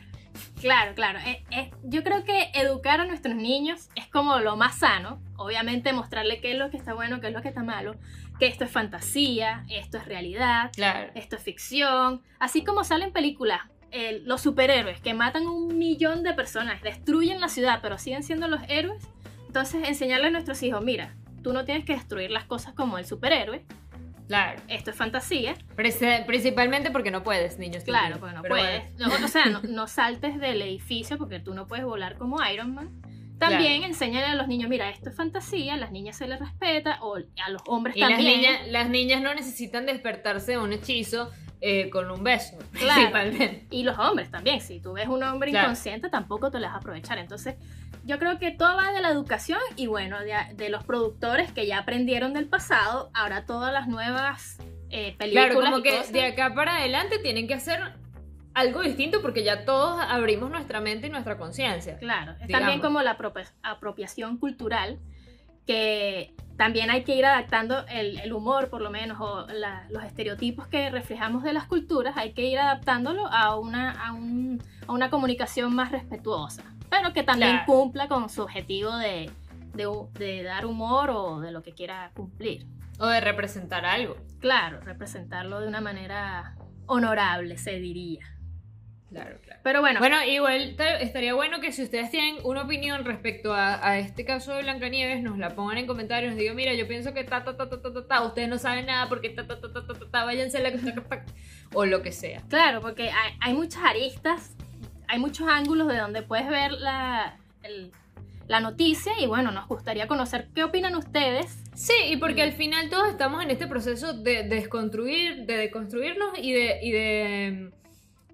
Claro, 0.59 0.95
claro. 0.95 1.19
Eh, 1.19 1.43
eh, 1.51 1.69
yo 1.83 2.03
creo 2.03 2.23
que 2.23 2.49
educar 2.55 2.99
a 2.99 3.05
nuestros 3.05 3.35
niños 3.35 3.89
es 3.93 4.07
como 4.07 4.39
lo 4.39 4.57
más 4.57 4.79
sano. 4.79 5.21
Obviamente 5.37 5.93
mostrarle 5.93 6.41
qué 6.41 6.53
es 6.53 6.57
lo 6.57 6.71
que 6.71 6.77
está 6.77 6.95
bueno, 6.95 7.21
qué 7.21 7.27
es 7.27 7.33
lo 7.33 7.43
que 7.43 7.49
está 7.49 7.61
malo, 7.61 7.95
que 8.39 8.47
esto 8.47 8.63
es 8.63 8.71
fantasía, 8.71 9.63
esto 9.69 9.99
es 9.99 10.05
realidad, 10.05 10.71
Claro. 10.75 11.11
esto 11.13 11.35
es 11.35 11.43
ficción. 11.43 12.23
Así 12.39 12.63
como 12.63 12.83
salen 12.83 13.13
películas, 13.13 13.59
eh, 13.91 14.19
los 14.25 14.41
superhéroes 14.41 14.99
que 14.99 15.13
matan 15.13 15.45
un 15.45 15.77
millón 15.77 16.23
de 16.23 16.33
personas, 16.33 16.81
destruyen 16.81 17.39
la 17.39 17.49
ciudad, 17.49 17.77
pero 17.83 17.99
siguen 17.99 18.23
siendo 18.23 18.47
los 18.47 18.61
héroes. 18.67 19.03
Entonces 19.45 19.87
enseñarle 19.87 20.29
a 20.29 20.31
nuestros 20.31 20.63
hijos, 20.63 20.83
mira, 20.83 21.13
tú 21.43 21.53
no 21.53 21.65
tienes 21.65 21.85
que 21.85 21.93
destruir 21.93 22.31
las 22.31 22.45
cosas 22.45 22.73
como 22.73 22.97
el 22.97 23.05
superhéroe, 23.05 23.65
Claro. 24.27 24.61
esto 24.69 24.89
es 24.91 24.95
fantasía. 24.95 25.53
Principalmente 26.25 26.91
porque 26.91 27.11
no 27.11 27.23
puedes, 27.23 27.59
niños. 27.59 27.83
Claro, 27.83 28.17
porque 28.19 28.35
no 28.35 28.41
Pero 28.41 28.55
puedes. 28.55 28.83
bueno. 28.97 29.17
No, 29.19 29.25
o 29.25 29.27
sea, 29.27 29.45
no, 29.45 29.61
no 29.63 29.87
saltes 29.87 30.39
del 30.39 30.61
edificio 30.61 31.17
porque 31.17 31.39
tú 31.39 31.53
no 31.53 31.67
puedes 31.67 31.85
volar 31.85 32.17
como 32.17 32.37
Iron 32.51 32.73
Man. 32.73 32.89
También 33.39 33.79
Claro. 33.79 33.93
enséñale 33.93 34.25
a 34.27 34.35
los 34.35 34.47
niños, 34.47 34.69
mira, 34.69 34.89
esto 34.89 35.09
es 35.09 35.15
fantasía, 35.17 35.73
a 35.73 35.77
las 35.77 35.91
niñas 35.91 36.15
se 36.15 36.27
les 36.27 36.39
respeta, 36.39 36.99
o 37.01 37.17
a 37.17 37.49
los 37.49 37.61
hombres 37.67 37.95
Y 37.97 37.99
las 37.99 38.09
también. 38.11 38.37
niñas, 38.39 38.67
las 38.69 38.89
niñas 38.89 39.21
no 39.21 39.33
necesitan 39.33 39.85
despertarse 39.85 40.53
de 40.53 40.57
un 40.59 40.71
hechizo 40.71 41.29
eh, 41.65 41.89
con 41.89 42.09
un 42.11 42.23
beso, 42.23 42.57
Claro. 42.73 42.93
principalmente. 43.11 43.67
Y 43.71 43.83
los 43.83 43.97
hombres 43.97 44.29
también, 44.31 44.61
si 44.61 44.79
tú 44.79 44.93
ves 44.93 45.07
un 45.07 45.23
hombre 45.23 45.49
Claro. 45.51 45.67
inconsciente, 45.67 46.09
tampoco 46.09 46.51
te 46.51 46.59
las 46.59 46.71
vas 46.71 46.75
a 46.75 46.79
aprovechar. 46.79 47.17
Entonces, 47.17 47.55
yo 48.03 48.19
creo 48.19 48.37
que 48.39 48.51
todo 48.51 48.75
va 48.75 48.91
de 48.91 49.01
la 49.01 49.09
educación 49.09 49.59
y 49.75 49.87
bueno, 49.87 50.19
de, 50.19 50.33
de 50.55 50.69
los 50.69 50.83
productores 50.83 51.51
que 51.51 51.65
ya 51.67 51.79
aprendieron 51.79 52.33
del 52.33 52.47
pasado, 52.47 53.09
ahora 53.13 53.45
todas 53.45 53.71
las 53.73 53.87
nuevas 53.87 54.57
eh, 54.89 55.15
películas. 55.17 55.45
Claro, 55.51 55.61
como 55.61 55.77
y 55.79 55.83
que 55.83 55.91
cosas. 55.97 56.11
de 56.11 56.23
acá 56.25 56.53
para 56.53 56.77
adelante 56.77 57.17
tienen 57.19 57.47
que 57.47 57.53
hacer 57.55 57.79
algo 58.53 58.81
distinto 58.81 59.21
porque 59.21 59.43
ya 59.43 59.65
todos 59.65 59.99
abrimos 60.07 60.51
nuestra 60.51 60.79
mente 60.81 61.07
y 61.07 61.09
nuestra 61.09 61.37
conciencia. 61.37 61.97
Claro, 61.97 62.33
es 62.33 62.47
digamos. 62.47 62.59
también 62.61 62.81
como 62.81 63.01
la 63.01 63.17
apropia- 63.17 63.51
apropiación 63.63 64.37
cultural, 64.37 64.99
que 65.65 66.35
también 66.57 66.91
hay 66.91 67.03
que 67.03 67.15
ir 67.15 67.25
adaptando 67.25 67.85
el, 67.87 68.19
el 68.19 68.33
humor, 68.33 68.69
por 68.69 68.81
lo 68.81 68.91
menos, 68.91 69.17
o 69.19 69.47
la- 69.47 69.87
los 69.89 70.03
estereotipos 70.03 70.67
que 70.67 70.89
reflejamos 70.91 71.41
de 71.43 71.53
las 71.53 71.65
culturas, 71.65 72.15
hay 72.17 72.33
que 72.33 72.43
ir 72.43 72.59
adaptándolo 72.59 73.25
a 73.27 73.55
una, 73.57 73.91
a 73.91 74.11
un- 74.13 74.61
a 74.87 74.91
una 74.91 75.09
comunicación 75.09 75.73
más 75.73 75.91
respetuosa, 75.91 76.63
pero 76.95 77.11
que 77.11 77.23
también 77.23 77.51
Claro. 77.51 77.65
cumpla 77.65 78.07
con 78.07 78.29
su 78.29 78.43
objetivo 78.43 78.95
de, 78.97 79.31
de 79.73 80.43
dar 80.43 80.65
humor 80.67 81.09
o 81.09 81.39
de 81.39 81.51
lo 81.51 81.63
que 81.63 81.73
quiera 81.73 82.11
cumplir. 82.13 82.67
O 82.99 83.07
de 83.07 83.19
representar 83.19 83.83
algo. 83.83 84.15
Claro, 84.39 84.79
representarlo 84.81 85.59
de 85.59 85.67
una 85.67 85.81
manera 85.81 86.55
honorable, 86.85 87.57
se 87.57 87.79
diría. 87.79 88.29
Claro, 89.09 89.37
claro. 89.43 89.59
Pero 89.63 89.79
bueno, 89.81 89.99
Bueno, 89.99 90.23
igual 90.23 90.75
estaría 91.01 91.33
bueno 91.33 91.59
que 91.61 91.71
si 91.71 91.83
ustedes 91.83 92.11
tienen 92.11 92.35
una 92.43 92.63
opinión 92.63 93.05
respecto 93.05 93.53
a, 93.53 93.87
a 93.87 93.97
este 93.99 94.23
caso 94.25 94.53
de 94.53 94.61
Blancanieves, 94.63 95.21
nos 95.23 95.37
la 95.39 95.49
pongan 95.55 95.77
en 95.79 95.87
comentarios, 95.87 96.31
nos 96.31 96.39
digan, 96.39 96.55
mira, 96.55 96.73
yo 96.73 96.87
pienso 96.87 97.13
que 97.13 97.23
ta, 97.23 97.43
ta, 97.43 97.55
ta, 97.57 97.69
ta, 97.69 97.81
ta, 97.81 97.93
ta, 97.93 98.07
ta, 98.07 98.21
ustedes 98.23 98.49
no 98.49 98.57
saben 98.59 98.85
nada 98.87 99.09
porque 99.09 99.29
ta, 99.29 99.45
ta, 99.47 99.59
ta, 99.59 99.71
ta, 99.73 99.85
ta, 99.87 99.93
ta, 99.93 100.05
ta, 100.11 100.25
váyanse 100.25 100.57
a 100.57 100.61
la... 100.61 100.71
o 101.73 101.85
lo 101.85 102.01
que 102.03 102.11
sea. 102.11 102.41
claro, 102.49 102.81
porque 102.81 103.09
hay, 103.09 103.33
hay 103.39 103.53
muchas 103.53 103.83
aristas, 103.83 104.55
hay 105.07 105.19
muchos 105.19 105.47
ángulos 105.47 105.87
de 105.87 105.97
donde 105.97 106.21
puedes 106.21 106.47
ver 106.49 106.71
la, 106.73 107.37
el- 107.63 107.91
la 108.47 108.59
noticia 108.59 109.13
y 109.19 109.25
bueno, 109.25 109.51
nos 109.51 109.67
gustaría 109.67 110.07
conocer 110.07 110.49
qué 110.53 110.63
opinan 110.65 110.95
ustedes. 110.95 111.63
Sí, 111.75 111.93
y 112.09 112.17
porque 112.17 112.43
al 112.43 112.51
final 112.51 112.89
todos 112.89 113.07
estamos 113.09 113.41
en 113.43 113.49
este 113.51 113.67
proceso 113.67 114.13
de 114.13 114.43
desconstruir, 114.43 115.45
de 115.45 115.55
deconstruirnos 115.57 116.37
y 116.37 116.51
de, 116.51 116.79
y 116.83 116.91
de, 116.91 117.71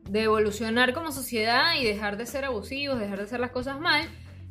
de 0.10 0.24
evolucionar 0.24 0.94
como 0.94 1.12
sociedad 1.12 1.76
y 1.80 1.86
dejar 1.86 2.18
de 2.18 2.26
ser 2.26 2.44
abusivos, 2.46 3.00
dejar 3.00 3.20
de 3.20 3.26
hacer 3.26 3.40
las 3.40 3.52
cosas 3.52 3.80
mal. 3.80 4.08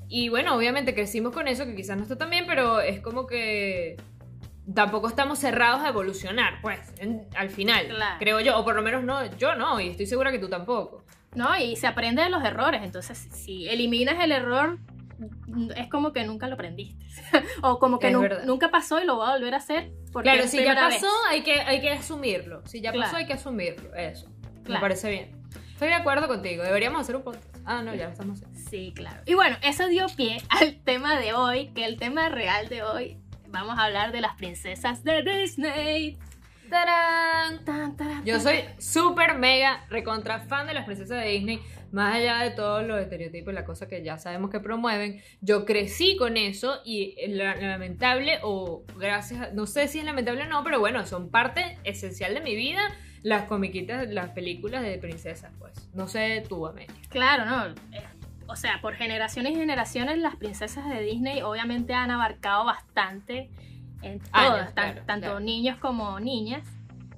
Y 0.08 0.28
bueno, 0.28 0.54
obviamente 0.56 0.94
crecimos 0.94 1.34
con 1.34 1.48
eso, 1.48 1.66
que 1.66 1.74
quizás 1.74 1.96
no 1.96 2.04
está 2.04 2.16
tan 2.16 2.30
bien, 2.30 2.44
pero 2.46 2.80
es 2.80 3.00
como 3.00 3.26
que 3.26 3.96
tampoco 4.74 5.08
estamos 5.08 5.38
cerrados 5.38 5.82
a 5.82 5.88
evolucionar, 5.88 6.60
pues, 6.62 6.78
en- 6.98 7.26
al 7.36 7.50
final, 7.50 7.88
Claro. 7.88 8.16
creo 8.18 8.40
yo, 8.40 8.58
o 8.58 8.64
por 8.64 8.74
lo 8.76 8.82
menos 8.82 9.02
no, 9.02 9.24
yo 9.36 9.54
no, 9.54 9.80
y 9.80 9.88
estoy 9.88 10.06
segura 10.06 10.30
que 10.30 10.38
tú 10.38 10.48
tampoco. 10.48 11.04
¿No? 11.38 11.58
Y 11.58 11.76
se 11.76 11.86
aprende 11.86 12.22
de 12.22 12.28
los 12.28 12.44
errores, 12.44 12.82
entonces 12.84 13.28
si 13.32 13.66
eliminas 13.68 14.22
el 14.22 14.32
error, 14.32 14.78
es 15.76 15.88
como 15.88 16.12
que 16.12 16.24
nunca 16.24 16.46
lo 16.48 16.54
aprendiste. 16.54 17.04
o 17.62 17.78
como 17.78 17.98
que 17.98 18.08
Es 18.08 18.12
nu- 18.12 18.20
verdad. 18.20 18.44
nunca 18.44 18.70
pasó 18.70 19.00
y 19.00 19.06
lo 19.06 19.16
voy 19.16 19.28
a 19.28 19.32
volver 19.32 19.54
a 19.54 19.56
hacer. 19.56 19.90
Porque 20.12 20.30
Claro, 20.30 20.46
si 20.46 20.62
ya 20.62 20.74
pasó, 20.74 21.06
vez. 21.06 21.12
hay 21.30 21.42
que, 21.42 21.60
hay 21.60 21.80
que 21.80 21.90
asumirlo. 21.90 22.62
Si 22.66 22.80
ya 22.80 22.92
pasó, 22.92 23.16
hay 23.16 23.26
que 23.26 23.32
asumirlo. 23.32 23.94
Eso. 23.94 24.28
Me 24.68 24.78
parece 24.78 25.10
bien. 25.10 25.30
Estoy 25.72 25.88
de 25.88 25.94
acuerdo 25.94 26.28
contigo. 26.28 26.62
Deberíamos 26.62 27.00
hacer 27.00 27.16
un 27.16 27.22
podcast. 27.22 27.44
Ah, 27.64 27.82
no, 27.82 27.94
ya 27.94 28.04
lo 28.06 28.10
estamos 28.12 28.42
haciendo. 28.42 28.70
Sí, 28.70 28.92
claro. 28.94 29.22
Y 29.26 29.34
bueno, 29.34 29.56
eso 29.62 29.86
dio 29.88 30.06
pie 30.16 30.42
al 30.48 30.76
tema 30.82 31.18
de 31.18 31.32
hoy, 31.34 31.68
que 31.68 31.84
el 31.84 31.98
tema 31.98 32.28
real 32.28 32.68
de 32.68 32.82
hoy, 32.82 33.16
vamos 33.48 33.78
a 33.78 33.84
hablar 33.84 34.12
de 34.12 34.20
las 34.20 34.34
princesas 34.36 35.04
de 35.04 35.22
Disney. 35.22 36.18
¡Tarán! 36.70 37.64
Tan, 37.64 37.96
taran, 37.96 38.24
Yo 38.24 38.40
soy 38.40 38.60
súper 38.78 39.36
mega 39.38 39.84
recontra 39.90 40.40
fan 40.40 40.66
de 40.66 40.74
las 40.74 40.84
princesas 40.84 41.22
de 41.22 41.28
Disney, 41.30 41.60
más 41.92 42.14
allá 42.16 42.38
de 42.40 42.50
todos 42.50 42.86
los 42.86 43.00
estereotipos 43.00 43.52
y 43.52 43.54
la 43.54 43.64
cosa 43.64 43.88
que 43.88 44.02
ya 44.02 44.18
sabemos 44.18 44.50
que 44.50 44.60
promueven. 44.60 45.20
Yo 45.40 45.64
crecí 45.64 46.16
con 46.16 46.36
eso 46.36 46.80
y 46.84 47.14
la- 47.28 47.56
lamentable 47.56 48.38
o 48.42 48.84
gracias, 48.96 49.40
a- 49.40 49.50
no 49.52 49.66
sé 49.66 49.88
si 49.88 49.98
es 49.98 50.04
lamentable 50.04 50.42
o 50.42 50.46
no, 50.48 50.62
pero 50.64 50.78
bueno, 50.80 51.06
son 51.06 51.30
parte 51.30 51.78
esencial 51.84 52.34
de 52.34 52.40
mi 52.40 52.54
vida 52.56 52.82
las 53.22 53.44
comiquitas, 53.44 54.08
las 54.08 54.30
películas 54.30 54.82
de 54.82 54.96
princesas, 54.98 55.50
pues. 55.58 55.72
No 55.94 56.06
sé 56.06 56.44
tú, 56.48 56.66
Amelia. 56.66 56.94
Claro, 57.08 57.44
¿no? 57.46 57.66
Eh, 57.66 58.04
O 58.50 58.56
sea, 58.56 58.80
por 58.80 58.94
generaciones 58.94 59.52
y 59.52 59.56
generaciones 59.56 60.16
las 60.18 60.36
princesas 60.36 60.88
de 60.88 61.02
Disney 61.02 61.42
obviamente 61.42 61.92
han 61.92 62.10
abarcado 62.10 62.64
bastante 62.64 63.50
en 64.02 64.20
Años, 64.32 64.50
todas, 64.52 64.74
tan- 64.74 64.92
claro, 64.92 65.06
tanto 65.06 65.26
claro. 65.26 65.40
niños 65.40 65.76
como 65.78 66.18
niñas. 66.20 66.64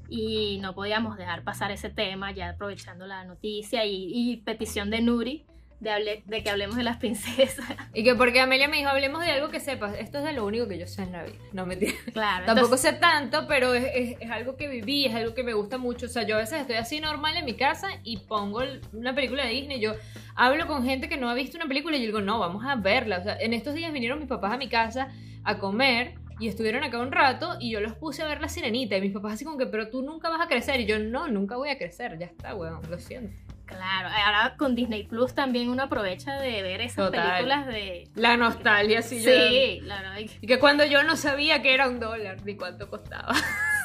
Y 0.09 0.59
no 0.61 0.75
podíamos 0.75 1.17
dejar 1.17 1.45
pasar 1.45 1.71
ese 1.71 1.89
tema, 1.89 2.33
ya 2.33 2.51
aprovechando 2.51 3.07
la 3.07 3.25
noticia 3.25 3.85
y, 3.85 4.11
y 4.13 4.37
petición 4.39 4.91
de 4.91 5.01
Nuri 5.03 5.45
de, 5.79 5.91
hable- 5.93 6.23
de 6.27 6.43
que 6.43 6.51
hablemos 6.51 6.75
de 6.77 6.83
las 6.83 6.97
princesas. 6.99 7.65
Y 7.95 8.03
que 8.03 8.17
porque 8.17 8.41
Amelia 8.41 8.67
me 8.67 8.79
dijo, 8.79 8.91
hablemos 8.91 9.23
de 9.25 9.31
algo 9.31 9.51
que 9.51 9.61
sepas. 9.61 9.95
Esto 9.97 10.19
es 10.19 10.25
de 10.25 10.33
lo 10.33 10.45
único 10.45 10.67
que 10.67 10.79
yo 10.81 10.87
sé 10.89 11.03
en 11.05 11.13
la 11.13 11.23
vida. 11.23 11.37
No 11.53 11.65
me 11.65 11.77
Claro, 12.13 12.45
Tampoco 12.45 12.75
entonces- 12.75 12.81
sé 12.81 12.93
tanto, 12.95 13.47
pero 13.47 13.73
es, 13.73 13.85
es- 13.95 14.17
es 14.21 14.31
algo 14.33 14.57
que 14.57 14.67
viví, 14.67 15.07
es 15.07 15.15
algo 15.15 15.33
que 15.33 15.45
me 15.45 15.55
gusta 15.55 15.79
mucho. 15.79 16.07
O 16.07 16.09
sea, 16.09 16.25
yo 16.25 16.35
a 16.35 16.39
veces 16.41 16.61
estoy 16.63 16.75
así 16.77 17.01
normal 17.01 17.37
en 17.37 17.45
mi 17.45 17.55
casa 17.55 17.87
y 18.03 18.17
pongo 18.17 18.63
una 18.93 19.15
película 19.15 19.45
de 19.47 19.53
Disney. 19.53 19.79
Yo 19.81 19.93
hablo 20.35 20.67
con 20.67 20.85
gente 20.85 21.09
que 21.09 21.19
no 21.19 21.31
ha 21.31 21.35
visto 21.35 21.57
una 21.57 21.67
película 21.69 21.97
y 21.97 22.01
yo 22.01 22.07
digo, 22.07 22.21
no, 22.21 22.41
vamos 22.41 22.65
a 22.67 22.75
verla. 22.75 23.19
O 23.19 23.23
sea, 23.23 23.37
en 23.39 23.55
estos 23.55 23.75
días 23.75 23.93
vinieron 23.93 24.19
mis 24.19 24.29
papás 24.29 24.53
a 24.53 24.57
mi 24.57 24.69
casa 24.69 25.07
a 25.45 25.59
comer 25.59 26.15
y 26.41 26.49
estuvieron 26.49 26.83
acá 26.83 26.99
un 26.99 27.13
rato 27.13 27.57
y 27.61 27.71
yo 27.71 27.81
los 27.81 27.95
puse 27.95 28.23
a 28.23 28.27
ver 28.27 28.41
la 28.41 28.49
sirenita. 28.49 28.97
Y 28.97 29.01
mis 29.03 29.13
papás 29.13 29.35
así 29.35 29.45
como 29.45 29.59
que, 29.59 29.67
pero 29.67 29.89
tú 29.91 30.03
nunca 30.03 30.29
vas 30.31 30.41
a 30.41 30.49
crecer. 30.49 30.81
Y 30.81 30.87
yo, 30.87 30.99
no, 30.99 31.29
nunca 31.29 31.57
voy 31.57 31.69
a 31.69 31.79
crecer. 31.79 32.19
Ya 32.19 32.27
está, 32.27 32.55
weón, 32.55 32.81
lo 32.91 32.99
siento. 32.99 33.37
Claro, 33.67 34.09
ahora 34.09 34.57
con 34.57 34.75
Disney 34.75 35.05
Plus 35.05 35.33
también 35.33 35.69
uno 35.69 35.85
aprovecha 35.85 36.41
de 36.41 36.61
ver 36.63 36.81
esas 36.81 37.07
Total. 37.07 37.31
películas 37.31 37.67
de... 37.69 38.09
La 38.17 38.37
nostalgia, 38.37 39.01
sí. 39.01 39.23
yo- 39.23 39.31
Sí, 39.31 39.79
claro. 39.85 40.09
hay 40.11 40.27
que- 40.27 40.39
Y 40.41 40.47
que 40.49 40.59
cuando 40.59 40.85
yo 40.85 41.05
no 41.05 41.15
sabía 41.15 41.63
que 41.63 41.73
era 41.73 41.89
un 41.89 42.01
dólar 42.01 42.39
ni 42.45 42.57
cuánto 42.57 42.91
costaba. 42.91 43.33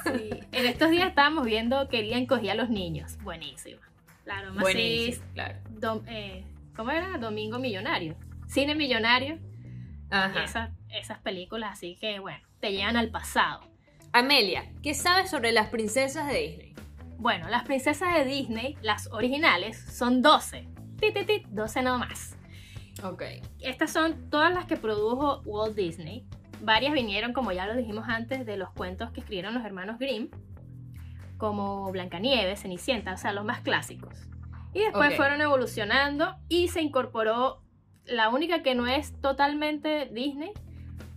sí. 0.06 0.30
En 0.52 0.66
estos 0.66 0.90
días 0.90 1.10
estábamos 1.10 1.46
viendo 1.46 1.88
Querían 1.88 2.26
cogía 2.26 2.54
a 2.54 2.56
los 2.56 2.70
niños. 2.72 3.18
Buenísimo. 3.22 3.80
Claro, 4.24 4.54
más 4.56 4.64
Buenísimo, 4.64 5.24
claro. 5.36 5.60
¿Cómo 6.76 6.90
era? 6.90 7.18
Domingo 7.20 7.60
Millonario. 7.60 8.16
Cine 8.48 8.74
Millonario. 8.74 9.38
Esas, 10.12 10.72
esas 10.90 11.20
películas, 11.20 11.72
así 11.74 11.98
que 12.00 12.20
bueno, 12.20 12.46
te 12.60 12.72
llevan 12.72 12.98
al 12.98 13.10
pasado. 13.10 13.62
Amelia, 14.14 14.72
¿qué 14.82 14.94
sabes 14.94 15.30
sobre 15.30 15.52
las 15.52 15.70
princesas 15.70 16.28
de 16.28 16.40
Disney? 16.40 16.76
Bueno, 17.18 17.50
las 17.50 17.64
princesas 17.64 18.14
de 18.14 18.24
Disney, 18.24 18.78
las 18.82 19.12
originales, 19.12 19.78
son 19.78 20.22
12. 20.22 20.68
Tit, 21.00 21.14
tit, 21.14 21.28
tit, 21.28 21.48
12 21.48 21.82
no 21.82 22.00
más. 22.00 22.38
Ok. 23.04 23.24
Estas 23.60 23.92
son 23.92 24.30
todas 24.30 24.54
las 24.54 24.66
que 24.66 24.78
produjo 24.78 25.42
Walt 25.46 25.76
Disney. 25.76 26.26
Varias 26.62 26.94
vinieron, 26.94 27.34
como 27.34 27.52
ya 27.52 27.68
lo 27.68 27.76
dijimos 27.76 28.06
antes, 28.08 28.46
de 28.46 28.58
los 28.58 28.70
cuentos 28.72 29.12
que 29.12 29.20
escribieron 29.20 29.54
los 29.54 29.66
hermanos 29.66 30.00
Grimm, 30.00 30.30
como 31.38 31.92
Blancanieves, 31.92 32.62
Cenicienta, 32.62 33.14
o 33.14 33.18
sea, 33.18 33.34
los 33.34 33.44
más 33.44 33.62
clásicos. 33.62 34.28
Y 34.74 34.80
después 34.80 35.16
fueron 35.16 35.42
evolucionando 35.42 36.36
y 36.50 36.68
se 36.68 36.82
incorporó 36.82 37.65
la 38.08 38.30
única 38.30 38.62
que 38.64 38.76
no 38.76 38.88
es 38.88 39.20
totalmente 39.22 40.10
Disney, 40.12 40.52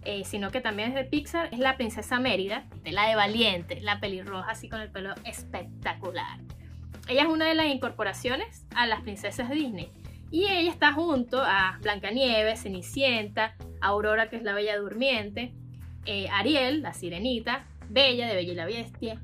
eh, 0.04 0.24
sino 0.24 0.50
que 0.50 0.60
también 0.60 0.90
es 0.90 0.94
de 0.94 1.04
Pixar, 1.04 1.48
es 1.52 1.58
la 1.58 1.76
princesa 1.76 2.18
Mérida, 2.18 2.64
de 2.82 2.92
la 2.92 3.08
de 3.08 3.16
Valiente, 3.16 3.80
la 3.80 4.00
pelirroja 4.00 4.52
así 4.52 4.68
con 4.68 4.80
el 4.80 4.90
pelo 4.90 5.14
espectacular. 5.24 6.38
Ella 7.08 7.22
es 7.22 7.28
una 7.28 7.46
de 7.46 7.54
las 7.54 7.66
incorporaciones 7.66 8.66
a 8.74 8.86
las 8.86 9.02
princesas 9.02 9.50
Disney. 9.50 9.90
Y 10.30 10.44
ella 10.44 10.70
está 10.70 10.92
junto 10.92 11.42
a 11.42 11.78
Blancanieves, 11.80 12.62
Cenicienta, 12.62 13.54
Aurora, 13.80 14.28
que 14.28 14.36
es 14.36 14.42
la 14.42 14.52
Bella 14.52 14.78
Durmiente, 14.78 15.54
eh, 16.04 16.28
Ariel, 16.30 16.82
la 16.82 16.92
Sirenita, 16.92 17.66
Bella, 17.88 18.28
de 18.28 18.34
Bella 18.34 18.52
y 18.52 18.56
la 18.56 18.66
Bestia, 18.66 19.22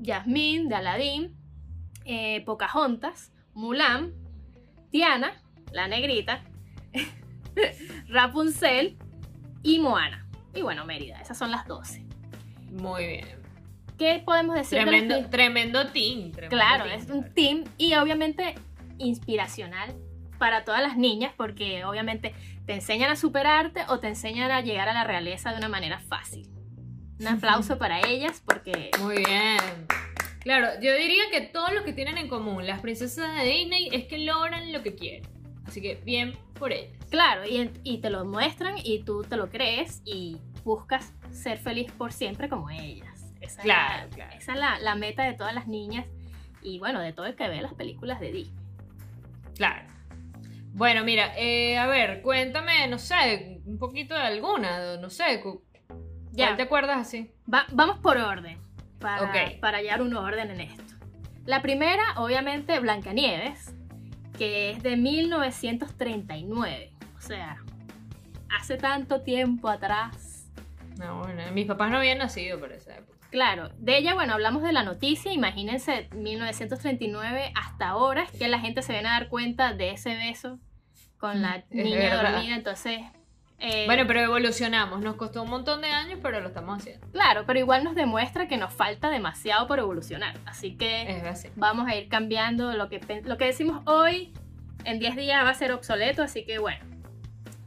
Yasmín, 0.00 0.68
de 0.68 0.74
Aladín, 0.76 1.36
eh, 2.06 2.42
Pocahontas, 2.46 3.32
Mulan, 3.52 4.12
Tiana, 4.90 5.42
la 5.72 5.88
Negrita, 5.88 6.42
Rapunzel 8.08 8.96
y 9.62 9.78
Moana. 9.78 10.26
Y 10.54 10.62
bueno, 10.62 10.84
Mérida, 10.86 11.20
esas 11.20 11.36
son 11.38 11.50
las 11.50 11.66
12. 11.66 12.04
Muy 12.70 13.06
bien. 13.06 13.26
¿Qué 13.98 14.22
podemos 14.24 14.54
decir 14.54 14.78
de 14.78 14.84
Tremendo, 14.84 15.14
prin- 15.16 15.30
tremendo 15.30 15.86
team. 15.88 16.32
tremendo 16.32 16.48
Claro, 16.56 16.84
team, 16.84 16.98
es 17.00 17.08
un 17.10 17.20
claro. 17.22 17.34
team 17.34 17.64
y 17.78 17.94
obviamente 17.94 18.54
inspiracional 18.98 19.94
para 20.38 20.64
todas 20.64 20.82
las 20.82 20.96
niñas 20.98 21.32
porque 21.36 21.84
obviamente 21.84 22.34
te 22.66 22.74
enseñan 22.74 23.10
a 23.10 23.16
superarte 23.16 23.80
o 23.88 23.98
te 24.00 24.08
enseñan 24.08 24.50
a 24.50 24.60
llegar 24.60 24.88
a 24.88 24.92
la 24.92 25.04
realeza 25.04 25.50
de 25.52 25.56
una 25.58 25.68
manera 25.68 25.98
fácil. 25.98 26.46
Un 27.18 27.28
aplauso 27.28 27.78
para 27.78 28.06
ellas 28.06 28.42
porque 28.44 28.90
Muy 29.00 29.16
bien. 29.24 29.58
Claro, 30.40 30.68
yo 30.82 30.94
diría 30.94 31.22
que 31.32 31.40
todo 31.40 31.70
lo 31.72 31.82
que 31.84 31.92
tienen 31.94 32.18
en 32.18 32.28
común 32.28 32.66
las 32.66 32.80
princesas 32.80 33.34
de 33.36 33.44
Disney 33.48 33.88
es 33.92 34.04
que 34.04 34.18
logran 34.18 34.72
lo 34.72 34.82
que 34.82 34.94
quieren. 34.94 35.22
Así 35.66 35.80
que 35.82 35.96
bien 36.04 36.34
por 36.58 36.72
ellas. 36.72 36.96
Claro, 37.10 37.44
y, 37.46 37.70
y 37.82 37.98
te 37.98 38.10
lo 38.10 38.24
muestran 38.24 38.74
y 38.82 39.02
tú 39.04 39.22
te 39.24 39.36
lo 39.36 39.48
crees 39.50 40.00
y 40.04 40.38
buscas 40.64 41.12
ser 41.30 41.58
feliz 41.58 41.90
por 41.92 42.12
siempre 42.12 42.48
como 42.48 42.70
ellas. 42.70 43.32
Esa 43.40 43.62
Claro, 43.62 44.04
es, 44.06 44.10
la, 44.10 44.16
claro. 44.16 44.36
esa 44.38 44.52
es 44.54 44.58
la, 44.58 44.78
la 44.80 44.94
meta 44.94 45.24
de 45.24 45.34
todas 45.34 45.54
las 45.54 45.66
niñas 45.68 46.06
y 46.62 46.78
bueno, 46.78 47.00
de 47.00 47.12
todo 47.12 47.26
el 47.26 47.36
que 47.36 47.48
ve 47.48 47.60
las 47.62 47.74
películas 47.74 48.18
de 48.20 48.32
Disney. 48.32 48.64
Claro. 49.56 49.88
Bueno, 50.72 51.04
mira, 51.04 51.32
eh, 51.38 51.78
a 51.78 51.86
ver, 51.86 52.20
cuéntame, 52.22 52.86
no 52.88 52.98
sé, 52.98 53.60
un 53.64 53.78
poquito 53.78 54.14
de 54.14 54.20
alguna, 54.20 54.96
no 54.98 55.08
sé, 55.10 55.42
Ya, 56.32 56.46
¿cuál 56.48 56.56
te 56.56 56.62
acuerdas 56.62 56.98
así? 56.98 57.30
va- 57.52 57.66
vamos 57.72 57.98
por 58.00 58.18
orden 58.18 58.58
para, 59.00 59.32
para 59.60 59.78
hallar 59.78 60.02
un 60.02 60.14
orden 60.14 60.50
en 60.50 60.60
esto. 60.60 60.82
La 61.46 61.62
primera, 61.62 62.02
obviamente, 62.16 62.78
Blancanieves, 62.80 63.74
que 64.36 64.70
es 64.70 64.82
de 64.82 64.96
1939. 64.96 66.92
O 67.16 67.20
sea, 67.20 67.62
hace 68.58 68.76
tanto 68.76 69.22
tiempo 69.22 69.68
atrás. 69.68 70.50
No, 70.98 71.20
bueno, 71.20 71.42
mis 71.52 71.66
papás 71.66 71.90
no 71.90 71.98
habían 71.98 72.18
nacido 72.18 72.58
por 72.58 72.72
esa 72.72 72.96
época. 72.96 73.16
Claro, 73.30 73.70
de 73.78 73.98
ella, 73.98 74.14
bueno, 74.14 74.34
hablamos 74.34 74.62
de 74.62 74.72
la 74.72 74.82
noticia, 74.82 75.32
imagínense 75.32 76.08
1939 76.14 77.52
hasta 77.54 77.88
ahora, 77.88 78.22
es 78.22 78.30
que 78.30 78.48
la 78.48 78.60
gente 78.60 78.82
se 78.82 78.92
viene 78.92 79.08
a 79.08 79.12
dar 79.12 79.28
cuenta 79.28 79.74
de 79.74 79.90
ese 79.90 80.14
beso 80.14 80.58
con 81.18 81.42
la 81.42 81.64
niña 81.70 82.14
dormida, 82.14 82.54
entonces 82.54 83.00
Eh, 83.58 83.84
Bueno, 83.86 84.04
pero 84.06 84.20
evolucionamos. 84.20 85.00
Nos 85.00 85.16
costó 85.16 85.42
un 85.42 85.50
montón 85.50 85.80
de 85.80 85.88
años, 85.88 86.18
pero 86.22 86.40
lo 86.40 86.48
estamos 86.48 86.78
haciendo. 86.78 87.06
Claro, 87.12 87.44
pero 87.46 87.58
igual 87.58 87.84
nos 87.84 87.94
demuestra 87.94 88.48
que 88.48 88.56
nos 88.58 88.72
falta 88.72 89.08
demasiado 89.10 89.66
por 89.66 89.78
evolucionar. 89.78 90.34
Así 90.44 90.76
que 90.76 91.02
Es 91.26 91.50
vamos 91.56 91.88
a 91.88 91.94
ir 91.96 92.08
cambiando 92.08 92.72
lo 92.74 92.88
que, 92.88 93.00
lo 93.24 93.36
que 93.38 93.46
decimos 93.46 93.82
hoy. 93.86 94.32
En 94.84 94.98
10 94.98 95.16
días 95.16 95.44
va 95.44 95.50
a 95.50 95.54
ser 95.54 95.72
obsoleto, 95.72 96.22
así 96.22 96.44
que 96.44 96.58
bueno. 96.58 96.84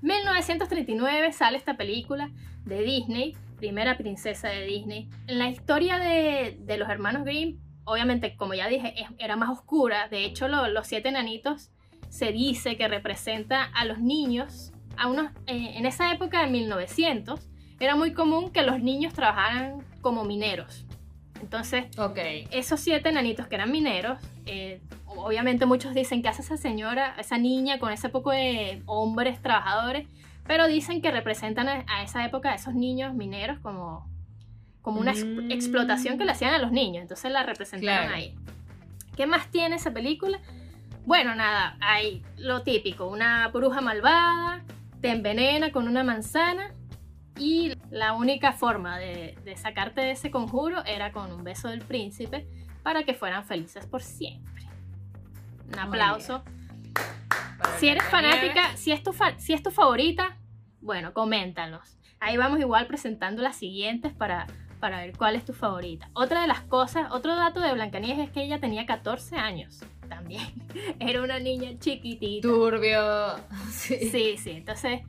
1939 0.01 1.33
sale 1.33 1.57
esta 1.57 1.75
película 1.75 2.29
de 2.65 2.81
Disney, 2.83 3.35
primera 3.57 3.97
princesa 3.97 4.47
de 4.49 4.65
Disney. 4.65 5.09
En 5.27 5.39
la 5.39 5.49
historia 5.49 5.97
de, 5.97 6.57
de 6.61 6.77
los 6.77 6.87
hermanos 6.89 7.23
Grimm, 7.25 7.57
obviamente, 7.83 8.35
como 8.37 8.53
ya 8.53 8.67
dije, 8.67 8.93
era 9.17 9.35
más 9.35 9.49
oscura. 9.49 10.07
De 10.07 10.23
hecho, 10.25 10.47
lo- 10.47 10.67
los 10.69 10.87
siete 10.87 11.09
enanitos 11.09 11.71
se 12.09 12.31
dice 12.31 12.77
que 12.77 12.87
representa 12.87 13.63
a 13.63 13.85
los 13.85 13.99
niños. 13.99 14.71
A 14.99 15.07
unos, 15.07 15.31
eh, 15.47 15.73
en 15.75 15.85
esa 15.85 16.11
época 16.11 16.41
de 16.41 16.47
1900 16.51 17.39
era 17.79 17.95
muy 17.95 18.13
común 18.13 18.51
que 18.51 18.61
los 18.63 18.81
niños 18.81 19.13
trabajaran 19.13 19.81
como 20.01 20.25
mineros. 20.25 20.85
Entonces, 21.41 21.85
esos 22.51 22.81
siete 22.81 23.07
enanitos 23.09 23.47
que 23.47 23.55
eran 23.55 23.71
mineros, 23.71 24.19
eh, 24.45 24.81
obviamente 25.07 25.65
muchos 25.65 25.93
dicen 25.93 26.21
que 26.21 26.27
hace 26.27 26.41
esa 26.41 26.57
señora, 26.57 27.15
esa 27.17 27.37
niña 27.37 27.79
con 27.79 27.93
ese 27.93 28.09
poco 28.09 28.31
de 28.31 28.83
hombres 28.85 29.41
trabajadores, 29.41 30.05
pero 30.45 30.67
dicen 30.67 31.01
que 31.01 31.11
representan 31.11 31.69
a, 31.69 32.03
esa 32.03 32.25
época 32.25 32.51
a 32.51 32.55
esos 32.55 32.73
niños 32.73 33.13
mineros 33.13 33.57
como, 33.59 34.05
como 34.81 34.99
una 34.99 35.13
Mm. 35.13 35.49
explotación 35.51 36.17
que 36.17 36.25
le 36.25 36.31
hacían 36.33 36.53
a 36.53 36.57
los 36.59 36.73
niños, 36.73 37.03
entonces 37.03 37.31
la 37.31 37.43
representaron 37.43 38.07
Claro. 38.07 38.15
ahí. 38.17 38.35
¿Qué 39.15 39.25
más 39.25 39.47
tiene 39.49 39.77
esa 39.77 39.91
película? 39.91 40.39
Bueno, 41.05 41.35
nada, 41.35 41.77
hay 41.79 42.21
lo 42.37 42.63
típico, 42.63 43.07
una 43.07 43.47
bruja 43.47 43.79
malvada, 43.81 44.61
te 45.01 45.09
envenena 45.09 45.71
con 45.71 45.87
una 45.87 46.03
manzana 46.03 46.73
y 47.37 47.73
la 47.89 48.13
única 48.13 48.51
forma 48.53 48.97
de, 48.97 49.37
de 49.43 49.55
sacarte 49.55 50.01
de 50.01 50.11
ese 50.11 50.29
conjuro 50.31 50.83
era 50.85 51.11
con 51.11 51.31
un 51.31 51.43
beso 51.43 51.69
del 51.69 51.81
príncipe 51.81 52.47
para 52.83 53.03
que 53.03 53.13
fueran 53.13 53.45
felices 53.45 53.85
por 53.85 54.01
siempre. 54.01 54.63
Un 55.65 55.71
Muy 55.71 55.79
aplauso. 55.79 56.43
Si 57.77 57.87
eres 57.87 58.03
fanática, 58.05 58.75
si 58.75 58.91
es, 58.91 59.03
tu 59.03 59.13
fa- 59.13 59.37
si 59.39 59.53
es 59.53 59.61
tu 59.63 59.71
favorita, 59.71 60.37
bueno, 60.81 61.13
coméntanos. 61.13 61.97
Ahí 62.19 62.35
vamos 62.37 62.59
igual 62.59 62.87
presentando 62.87 63.41
las 63.41 63.55
siguientes 63.55 64.13
para, 64.13 64.47
para 64.79 64.97
ver 64.99 65.15
cuál 65.17 65.35
es 65.35 65.45
tu 65.45 65.53
favorita. 65.53 66.09
Otra 66.13 66.41
de 66.41 66.47
las 66.47 66.61
cosas, 66.61 67.11
otro 67.11 67.35
dato 67.35 67.61
de 67.61 67.73
Blancanieves 67.73 68.19
es 68.27 68.31
que 68.31 68.43
ella 68.43 68.59
tenía 68.59 68.85
14 68.85 69.37
años 69.37 69.79
también. 70.09 70.41
Era 70.99 71.21
una 71.21 71.39
niña 71.39 71.77
chiquitita. 71.79 72.47
Turbio. 72.47 73.35
Sí. 73.71 74.09
Sí, 74.11 74.37
sí. 74.37 74.51
Entonces, 74.51 75.01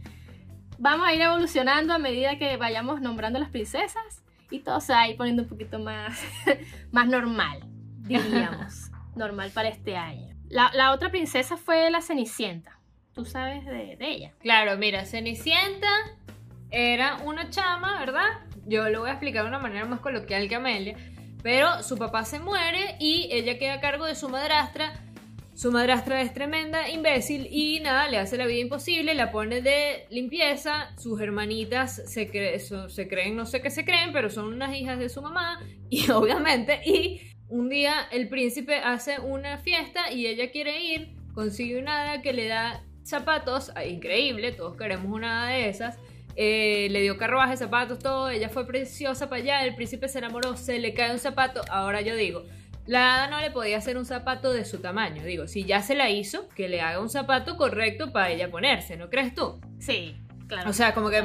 vamos 0.78 1.07
a 1.09 1.14
ir 1.14 1.21
evolucionando 1.21 1.92
a 1.92 1.99
medida 1.99 2.38
que 2.38 2.57
vayamos 2.57 3.00
nombrando 3.00 3.38
las 3.38 3.50
princesas 3.50 4.23
y 4.50 4.61
todo 4.61 4.80
se 4.80 4.92
va 4.92 5.00
a 5.02 5.09
ir 5.09 5.16
poniendo 5.16 5.42
un 5.42 5.49
poquito 5.49 5.78
más, 5.78 6.23
más 6.92 7.09
normal, 7.09 7.61
diríamos. 8.02 8.90
normal 9.16 9.50
para 9.52 9.69
este 9.69 9.97
año. 9.97 10.35
La, 10.49 10.71
la 10.75 10.92
otra 10.92 11.11
princesa 11.11 11.57
fue 11.57 11.90
la 11.90 12.00
Cenicienta. 12.00 12.78
Tú 13.14 13.25
sabes 13.25 13.64
de, 13.66 13.97
de 13.97 14.11
ella. 14.11 14.33
Claro, 14.40 14.76
mira, 14.78 15.04
Cenicienta 15.04 15.88
era 16.71 17.16
una 17.25 17.50
chama, 17.50 17.99
¿verdad? 17.99 18.28
Yo 18.66 18.88
lo 18.88 19.00
voy 19.00 19.11
a 19.11 19.12
explicar 19.12 19.42
de 19.42 19.49
una 19.49 19.59
manera 19.59 19.85
más 19.85 20.00
coloquial 20.00 20.49
que 20.49 20.54
Amelia. 20.57 20.97
Pero 21.42 21.82
su 21.82 21.97
papá 21.97 22.25
se 22.25 22.38
muere 22.38 22.97
y 22.99 23.28
ella 23.32 23.58
queda 23.58 23.75
a 23.75 23.80
cargo 23.80 24.04
de 24.04 24.14
su 24.14 24.28
madrastra. 24.28 25.04
Su 25.54 25.71
madrastra 25.71 26.23
es 26.23 26.32
tremenda, 26.32 26.88
imbécil 26.88 27.47
y 27.50 27.80
nada, 27.80 28.08
le 28.08 28.17
hace 28.17 28.38
la 28.38 28.47
vida 28.47 28.60
imposible, 28.60 29.14
la 29.14 29.30
pone 29.30 29.60
de 29.60 30.06
limpieza. 30.08 30.97
Sus 30.97 31.21
hermanitas 31.21 32.02
se, 32.06 32.30
creen, 32.30 33.36
no 33.36 33.45
sé 33.45 33.60
qué 33.60 33.69
se 33.69 33.84
creen, 33.84 34.12
pero 34.12 34.30
son 34.30 34.47
unas 34.47 34.75
hijas 34.75 34.99
de 34.99 35.10
su 35.10 35.21
mamá. 35.21 35.60
Y 35.91 36.10
obviamente, 36.12 36.80
y 36.86 37.21
un 37.49 37.69
día 37.69 38.08
el 38.10 38.28
príncipe 38.28 38.76
hace 38.76 39.21
una 39.21 39.58
fiesta 39.58 40.10
y 40.10 40.26
ella 40.26 40.50
quiere 40.50 40.82
ir, 40.82 41.14
consigue 41.34 41.78
una 41.78 42.02
hada 42.02 42.23
que 42.23 42.32
le 42.32 42.49
da 42.49 42.82
zapatos, 43.02 43.71
ah, 43.75 43.84
increíble, 43.84 44.52
todos 44.52 44.76
queremos 44.76 45.12
una 45.12 45.43
hada 45.43 45.52
de 45.52 45.69
esas. 45.69 45.99
Eh, 46.36 46.88
le 46.90 47.02
dio 47.02 47.16
carruaje, 47.19 47.56
zapatos, 47.56 47.99
todo, 47.99 48.30
ella 48.30 48.49
fue 48.49 48.66
preciosa 48.66 49.28
para 49.28 49.43
allá, 49.43 49.64
el 49.64 49.75
príncipe 49.75 50.08
se 50.08 50.19
enamoró, 50.19 50.56
se 50.56 50.78
le 50.78 50.95
cae 50.95 51.12
un 51.12 51.19
zapato, 51.19 51.62
ahora 51.71 52.00
yo 52.00 52.14
digo, 52.14 52.45
la 52.86 53.14
hada 53.14 53.26
no 53.28 53.40
le 53.40 53.50
podía 53.50 53.78
hacer 53.78 53.97
un 53.97 54.06
zapato 54.06 54.52
de 54.52 54.64
su 54.64 54.78
tamaño, 54.78 55.23
digo, 55.23 55.47
si 55.47 55.64
ya 55.64 55.82
se 55.82 55.95
la 55.95 56.10
hizo, 56.10 56.49
que 56.50 56.69
le 56.69 56.80
haga 56.80 57.00
un 57.00 57.10
zapato 57.10 57.56
correcto 57.56 58.12
para 58.12 58.30
ella 58.30 58.50
ponerse, 58.50 58.97
¿no 58.97 59.10
crees 59.10 59.34
tú? 59.34 59.60
Sí, 59.78 60.16
claro. 60.49 60.71
O 60.71 60.73
sea, 60.73 60.95
como 60.95 61.10
que, 61.10 61.23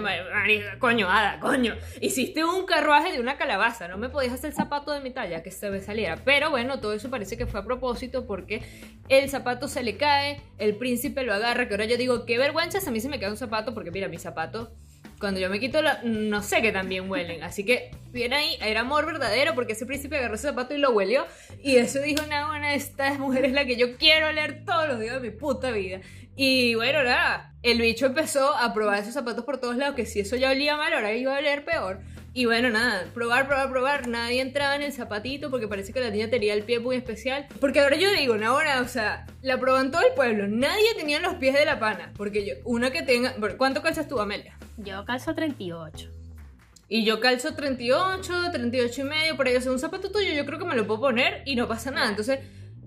coño, 0.79 1.09
hada, 1.09 1.39
coño, 1.39 1.75
hiciste 2.01 2.43
un 2.43 2.65
carruaje 2.65 3.13
de 3.13 3.19
una 3.19 3.37
calabaza, 3.37 3.87
no 3.87 3.97
me 3.97 4.09
podías 4.09 4.33
hacer 4.33 4.51
el 4.51 4.55
zapato 4.55 4.91
de 4.91 4.99
mi 4.99 5.11
talla 5.11 5.41
que 5.41 5.49
se 5.49 5.69
me 5.69 5.79
saliera. 5.79 6.17
Pero 6.23 6.51
bueno, 6.51 6.79
todo 6.79 6.93
eso 6.93 7.09
parece 7.09 7.37
que 7.37 7.47
fue 7.47 7.61
a 7.61 7.63
propósito 7.63 8.27
porque 8.27 8.61
el 9.09 9.29
zapato 9.29 9.67
se 9.67 9.81
le 9.81 9.97
cae, 9.97 10.41
el 10.57 10.75
príncipe 10.75 11.23
lo 11.23 11.33
agarra, 11.33 11.67
que 11.67 11.73
ahora 11.73 11.85
yo 11.85 11.97
digo, 11.97 12.25
qué 12.25 12.37
vergüenza 12.37 12.77
a 12.85 12.91
mí 12.91 12.99
se 12.99 13.09
me 13.09 13.19
cae 13.19 13.31
un 13.31 13.37
zapato, 13.37 13.73
porque 13.73 13.89
mira, 13.91 14.07
mi 14.07 14.19
zapato, 14.19 14.71
cuando 15.19 15.39
yo 15.39 15.49
me 15.49 15.59
quito 15.59 15.81
la, 15.81 16.01
no 16.03 16.43
sé 16.43 16.61
que 16.61 16.71
también 16.71 17.09
huelen. 17.09 17.43
Así 17.43 17.63
que, 17.63 17.91
bien 18.11 18.33
ahí, 18.33 18.57
era 18.61 18.81
amor 18.81 19.05
verdadero 19.05 19.55
porque 19.55 19.73
ese 19.73 19.85
príncipe 19.85 20.17
agarró 20.17 20.35
ese 20.35 20.49
zapato 20.49 20.73
y 20.73 20.77
lo 20.77 20.91
huelió. 20.91 21.25
Y 21.63 21.77
eso 21.77 21.99
dijo, 21.99 22.23
una 22.25 22.47
buena, 22.47 22.73
esta 22.73 23.13
mujer 23.15 23.45
es 23.45 23.53
la 23.53 23.65
que 23.65 23.77
yo 23.77 23.97
quiero 23.97 24.31
leer 24.31 24.63
todos 24.65 24.87
los 24.87 24.99
días 24.99 25.21
de 25.21 25.29
mi 25.29 25.35
puta 25.35 25.71
vida. 25.71 26.01
Y 26.35 26.75
bueno, 26.75 27.03
nada, 27.03 27.53
el 27.63 27.79
bicho 27.79 28.07
empezó 28.07 28.53
a 28.55 28.73
probar 28.73 28.99
esos 28.99 29.13
zapatos 29.13 29.45
por 29.45 29.57
todos 29.57 29.77
lados, 29.77 29.95
que 29.95 30.05
si 30.05 30.19
eso 30.19 30.35
ya 30.35 30.51
olía 30.51 30.75
mal, 30.75 30.93
ahora 30.93 31.13
iba 31.13 31.35
a 31.35 31.39
oler 31.39 31.63
peor. 31.63 32.01
Y 32.37 32.43
bueno, 32.47 32.69
nada, 32.69 33.05
probar, 33.13 33.47
probar, 33.47 33.69
probar. 33.69 34.07
Nadie 34.09 34.41
entraba 34.41 34.75
en 34.75 34.81
el 34.81 34.91
zapatito 34.91 35.49
porque 35.49 35.69
parece 35.69 35.93
que 35.93 36.01
la 36.01 36.09
niña 36.09 36.29
tenía 36.29 36.53
el 36.53 36.63
pie 36.63 36.79
muy 36.79 36.97
especial. 36.97 37.47
Porque 37.61 37.79
ahora 37.79 37.95
yo 37.95 38.11
digo, 38.11 38.35
ahora, 38.45 38.81
o 38.81 38.87
sea, 38.89 39.25
la 39.41 39.57
proban 39.57 39.89
todo 39.89 40.01
el 40.01 40.13
pueblo. 40.15 40.45
Nadie 40.45 40.95
tenía 40.97 41.21
los 41.21 41.35
pies 41.35 41.53
de 41.53 41.63
la 41.63 41.79
pana. 41.79 42.11
Porque 42.17 42.45
yo, 42.45 42.55
una 42.65 42.91
que 42.91 43.03
tenga. 43.03 43.33
¿Cuánto 43.57 43.81
calzas 43.81 44.09
tú, 44.09 44.19
Amelia? 44.19 44.57
Yo 44.75 45.05
calzo 45.05 45.33
38. 45.33 46.11
Y 46.89 47.05
yo 47.05 47.21
calzo 47.21 47.55
38, 47.55 48.51
38 48.51 49.01
y 49.01 49.03
medio, 49.05 49.37
por 49.37 49.47
ahí. 49.47 49.55
O 49.55 49.61
sea, 49.61 49.71
un 49.71 49.79
zapato 49.79 50.11
tuyo 50.11 50.33
yo 50.33 50.45
creo 50.45 50.59
que 50.59 50.65
me 50.65 50.75
lo 50.75 50.85
puedo 50.85 50.99
poner 50.99 51.41
y 51.45 51.55
no 51.55 51.69
pasa 51.69 51.89
nada. 51.89 52.09
Entonces, 52.09 52.39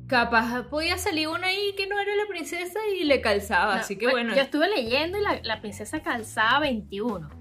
capaz 0.09 0.65
podía 0.65 0.99
salir 0.99 1.27
una 1.27 1.47
ahí 1.47 1.75
que 1.75 1.87
no 1.87 1.99
era 1.99 2.15
la 2.17 2.27
princesa 2.29 2.81
y 2.95 3.05
le 3.05 3.23
calzaba. 3.23 3.77
No, 3.77 3.81
Así 3.81 3.97
que 3.97 4.09
bueno. 4.09 4.35
Yo 4.35 4.43
estuve 4.43 4.69
leyendo 4.69 5.17
y 5.17 5.23
la, 5.23 5.41
la 5.43 5.63
princesa 5.63 6.03
calzaba 6.03 6.61
21. 6.61 7.38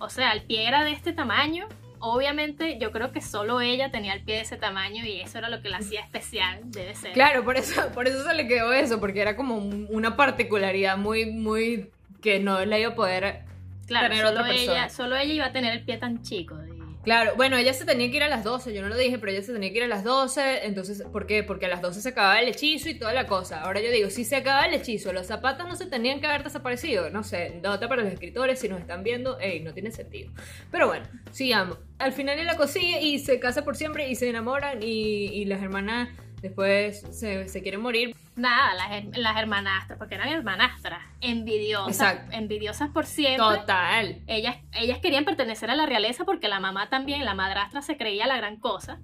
O 0.00 0.08
sea, 0.08 0.32
el 0.32 0.42
pie 0.42 0.66
era 0.68 0.84
de 0.84 0.92
este 0.92 1.12
tamaño. 1.12 1.66
Obviamente, 2.00 2.78
yo 2.78 2.92
creo 2.92 3.12
que 3.12 3.20
solo 3.22 3.60
ella 3.62 3.90
tenía 3.90 4.12
el 4.12 4.22
pie 4.22 4.36
de 4.36 4.40
ese 4.42 4.56
tamaño 4.58 5.06
y 5.06 5.20
eso 5.22 5.38
era 5.38 5.48
lo 5.48 5.62
que 5.62 5.70
la 5.70 5.78
hacía 5.78 6.00
especial, 6.00 6.60
debe 6.66 6.94
ser. 6.94 7.12
Claro, 7.12 7.44
por 7.44 7.56
eso, 7.56 7.80
por 7.94 8.06
eso 8.06 8.22
se 8.24 8.34
le 8.34 8.46
quedó 8.46 8.72
eso, 8.74 9.00
porque 9.00 9.22
era 9.22 9.36
como 9.36 9.56
un- 9.56 9.86
una 9.90 10.14
particularidad 10.16 10.98
muy, 10.98 11.26
muy 11.26 11.88
que 12.20 12.40
no 12.40 12.62
la 12.66 12.78
iba 12.78 12.90
a 12.90 12.94
poder. 12.94 13.40
Claro, 13.86 14.08
tener 14.08 14.26
solo 14.26 14.40
otra 14.40 14.52
persona. 14.52 14.72
ella, 14.72 14.88
solo 14.90 15.16
ella 15.16 15.32
iba 15.32 15.46
a 15.46 15.52
tener 15.52 15.72
el 15.72 15.82
pie 15.84 15.96
tan 15.98 16.22
chico. 16.22 16.56
Claro, 17.04 17.32
bueno, 17.36 17.58
ella 17.58 17.74
se 17.74 17.84
tenía 17.84 18.10
que 18.10 18.16
ir 18.16 18.22
a 18.22 18.28
las 18.28 18.44
12, 18.44 18.72
yo 18.72 18.80
no 18.80 18.88
lo 18.88 18.96
dije, 18.96 19.18
pero 19.18 19.30
ella 19.30 19.42
se 19.42 19.52
tenía 19.52 19.70
que 19.70 19.76
ir 19.76 19.84
a 19.84 19.88
las 19.88 20.04
12, 20.04 20.64
entonces, 20.64 21.02
¿por 21.12 21.26
qué? 21.26 21.42
Porque 21.42 21.66
a 21.66 21.68
las 21.68 21.82
12 21.82 22.00
se 22.00 22.08
acababa 22.08 22.40
el 22.40 22.48
hechizo 22.48 22.88
y 22.88 22.94
toda 22.94 23.12
la 23.12 23.26
cosa. 23.26 23.60
Ahora 23.60 23.82
yo 23.82 23.90
digo, 23.90 24.08
si 24.08 24.24
se 24.24 24.36
acaba 24.36 24.64
el 24.64 24.72
hechizo, 24.72 25.12
los 25.12 25.26
zapatos 25.26 25.68
no 25.68 25.76
se 25.76 25.84
tenían 25.84 26.20
que 26.20 26.26
haber 26.26 26.44
desaparecido, 26.44 27.10
no 27.10 27.22
sé, 27.22 27.60
nota 27.62 27.88
para 27.88 28.02
los 28.02 28.12
escritores, 28.12 28.58
si 28.58 28.68
nos 28.68 28.80
están 28.80 29.02
viendo, 29.02 29.38
ey, 29.38 29.60
no 29.60 29.74
tiene 29.74 29.90
sentido. 29.90 30.32
Pero 30.70 30.86
bueno, 30.86 31.06
sigamos. 31.30 31.78
Al 31.98 32.12
final 32.12 32.38
él 32.38 32.46
la 32.46 32.56
consigue 32.56 33.02
y 33.02 33.18
se 33.18 33.38
casa 33.38 33.64
por 33.64 33.76
siempre 33.76 34.08
y 34.08 34.14
se 34.14 34.30
enamoran 34.30 34.82
y, 34.82 35.26
y 35.26 35.44
las 35.44 35.62
hermanas 35.62 36.08
después 36.44 37.00
se, 37.10 37.48
se 37.48 37.62
quieren 37.62 37.80
morir. 37.80 38.14
Nada, 38.36 38.74
las, 38.74 39.16
las 39.16 39.36
hermanastras, 39.38 39.98
porque 39.98 40.14
eran 40.14 40.28
hermanastras, 40.28 41.00
envidiosas, 41.22 42.12
Exacto. 42.12 42.36
envidiosas 42.36 42.90
por 42.90 43.06
siempre. 43.06 43.60
Total. 43.60 44.20
Ellas, 44.26 44.56
ellas 44.72 44.98
querían 44.98 45.24
pertenecer 45.24 45.70
a 45.70 45.74
la 45.74 45.86
realeza 45.86 46.24
porque 46.24 46.48
la 46.48 46.60
mamá 46.60 46.90
también, 46.90 47.24
la 47.24 47.34
madrastra 47.34 47.80
se 47.80 47.96
creía 47.96 48.26
la 48.26 48.36
gran 48.36 48.56
cosa. 48.56 48.98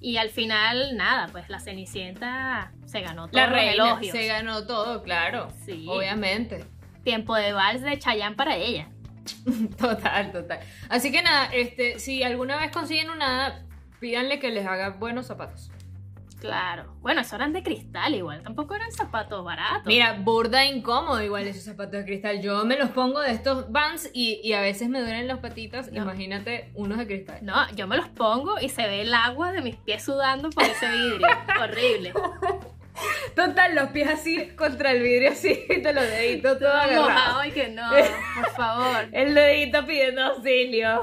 Y 0.00 0.16
al 0.16 0.30
final, 0.30 0.96
nada, 0.96 1.28
pues 1.30 1.48
la 1.48 1.60
Cenicienta 1.60 2.72
se 2.84 3.00
ganó 3.00 3.28
todos 3.28 3.34
La 3.34 3.46
reina 3.46 4.00
se 4.02 4.26
ganó 4.26 4.66
todo, 4.66 5.04
claro. 5.04 5.48
Sí. 5.64 5.86
Obviamente. 5.88 6.64
Tiempo 7.04 7.36
de 7.36 7.52
vals 7.52 7.82
de 7.82 7.96
Chayanne 7.96 8.34
para 8.34 8.56
ella. 8.56 8.88
Total, 9.78 10.32
total. 10.32 10.60
Así 10.88 11.10
que 11.10 11.22
nada, 11.22 11.46
este, 11.52 11.98
si 11.98 12.22
alguna 12.22 12.56
vez 12.58 12.70
consiguen 12.70 13.10
una 13.10 13.66
pídanle 13.98 14.38
que 14.38 14.50
les 14.50 14.66
haga 14.66 14.90
buenos 14.90 15.26
zapatos. 15.26 15.70
Claro. 16.40 16.96
Bueno, 17.00 17.22
eso 17.22 17.36
eran 17.36 17.52
de 17.52 17.62
cristal 17.62 18.14
igual, 18.14 18.42
tampoco 18.42 18.74
eran 18.74 18.92
zapatos 18.92 19.44
baratos. 19.44 19.86
Mira, 19.86 20.14
burda 20.14 20.64
incómodo 20.64 21.22
igual 21.22 21.46
esos 21.46 21.64
zapatos 21.64 21.92
de 21.92 22.04
cristal. 22.04 22.42
Yo 22.42 22.64
me 22.64 22.76
los 22.76 22.90
pongo 22.90 23.20
de 23.20 23.32
estos 23.32 23.70
Vans 23.70 24.10
y, 24.12 24.40
y 24.42 24.52
a 24.52 24.60
veces 24.60 24.88
me 24.88 25.00
duelen 25.00 25.26
las 25.26 25.38
patitas. 25.38 25.90
No. 25.92 26.02
Imagínate 26.02 26.70
unos 26.74 26.98
de 26.98 27.06
cristal. 27.06 27.38
No, 27.42 27.68
yo 27.74 27.86
me 27.86 27.96
los 27.96 28.08
pongo 28.08 28.58
y 28.60 28.68
se 28.68 28.82
ve 28.86 29.02
el 29.02 29.14
agua 29.14 29.52
de 29.52 29.62
mis 29.62 29.76
pies 29.76 30.04
sudando 30.04 30.50
por 30.50 30.64
ese 30.64 30.88
vidrio. 30.90 31.26
Horrible. 31.60 32.12
Total, 33.34 33.74
los 33.74 33.90
pies 33.90 34.08
así 34.08 34.48
contra 34.56 34.92
el 34.92 35.02
vidrio 35.02 35.32
así, 35.32 35.66
te 35.82 35.92
los 35.92 36.04
deditos 36.04 36.58
todo 36.58 36.72
agarrado. 36.72 37.02
Mojado 37.02 37.44
y 37.44 37.50
que 37.50 37.68
no, 37.68 37.82
por 38.34 38.50
favor. 38.52 39.08
El 39.12 39.34
dedito 39.34 39.86
pidiendo 39.86 40.22
auxilio. 40.22 41.02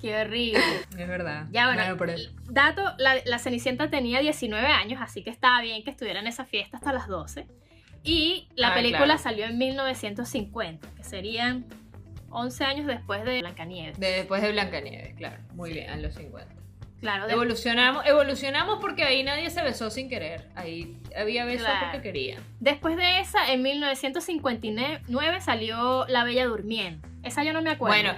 Qué 0.00 0.16
horrible. 0.16 0.60
Es 0.98 1.08
verdad. 1.08 1.46
Ya 1.50 1.66
bueno, 1.66 1.96
pero- 1.98 2.14
dato, 2.48 2.82
la, 2.98 3.16
la 3.26 3.38
Cenicienta 3.38 3.90
tenía 3.90 4.20
19 4.20 4.66
años, 4.66 5.00
así 5.02 5.22
que 5.22 5.30
estaba 5.30 5.60
bien 5.62 5.82
que 5.84 5.90
estuviera 5.90 6.20
en 6.20 6.26
esa 6.26 6.44
fiesta 6.44 6.78
hasta 6.78 6.92
las 6.92 7.06
12. 7.06 7.46
Y 8.02 8.48
la 8.54 8.68
Ah, 8.70 8.74
película 8.74 9.04
claro. 9.04 9.20
salió 9.20 9.44
en 9.44 9.58
1950, 9.58 10.88
que 10.96 11.04
serían 11.04 11.66
11 12.30 12.64
años 12.64 12.86
después 12.86 13.24
de 13.24 13.40
Blancanieves. 13.40 13.98
de- 14.00 14.10
después 14.12 14.40
de 14.40 14.52
Blancanieves, 14.52 15.14
claro. 15.16 15.36
Muy 15.54 15.72
bien, 15.74 15.90
a 15.90 15.96
los 15.96 16.14
50. 16.14 16.54
Claro, 17.00 17.26
de- 17.26 17.32
Evolucionamos, 17.32 18.06
evolucionamos 18.06 18.78
porque 18.80 19.04
ahí 19.04 19.22
nadie 19.22 19.50
se 19.50 19.62
besó 19.62 19.90
sin 19.90 20.08
querer. 20.08 20.48
Ahí 20.54 20.96
había 21.16 21.44
besos 21.44 21.66
Claro. 21.66 21.88
porque 21.92 22.02
querían. 22.08 22.42
después 22.60 22.96
de 22.96 23.20
esa, 23.20 23.52
en 23.52 23.62
1959 23.62 25.40
salió 25.40 26.06
La 26.08 26.24
Bella 26.24 26.46
Durmiente. 26.46 27.06
Esa 27.22 27.44
yo 27.44 27.52
no 27.52 27.62
me 27.62 27.70
acuerdo. 27.70 27.94
Bueno, 27.94 28.14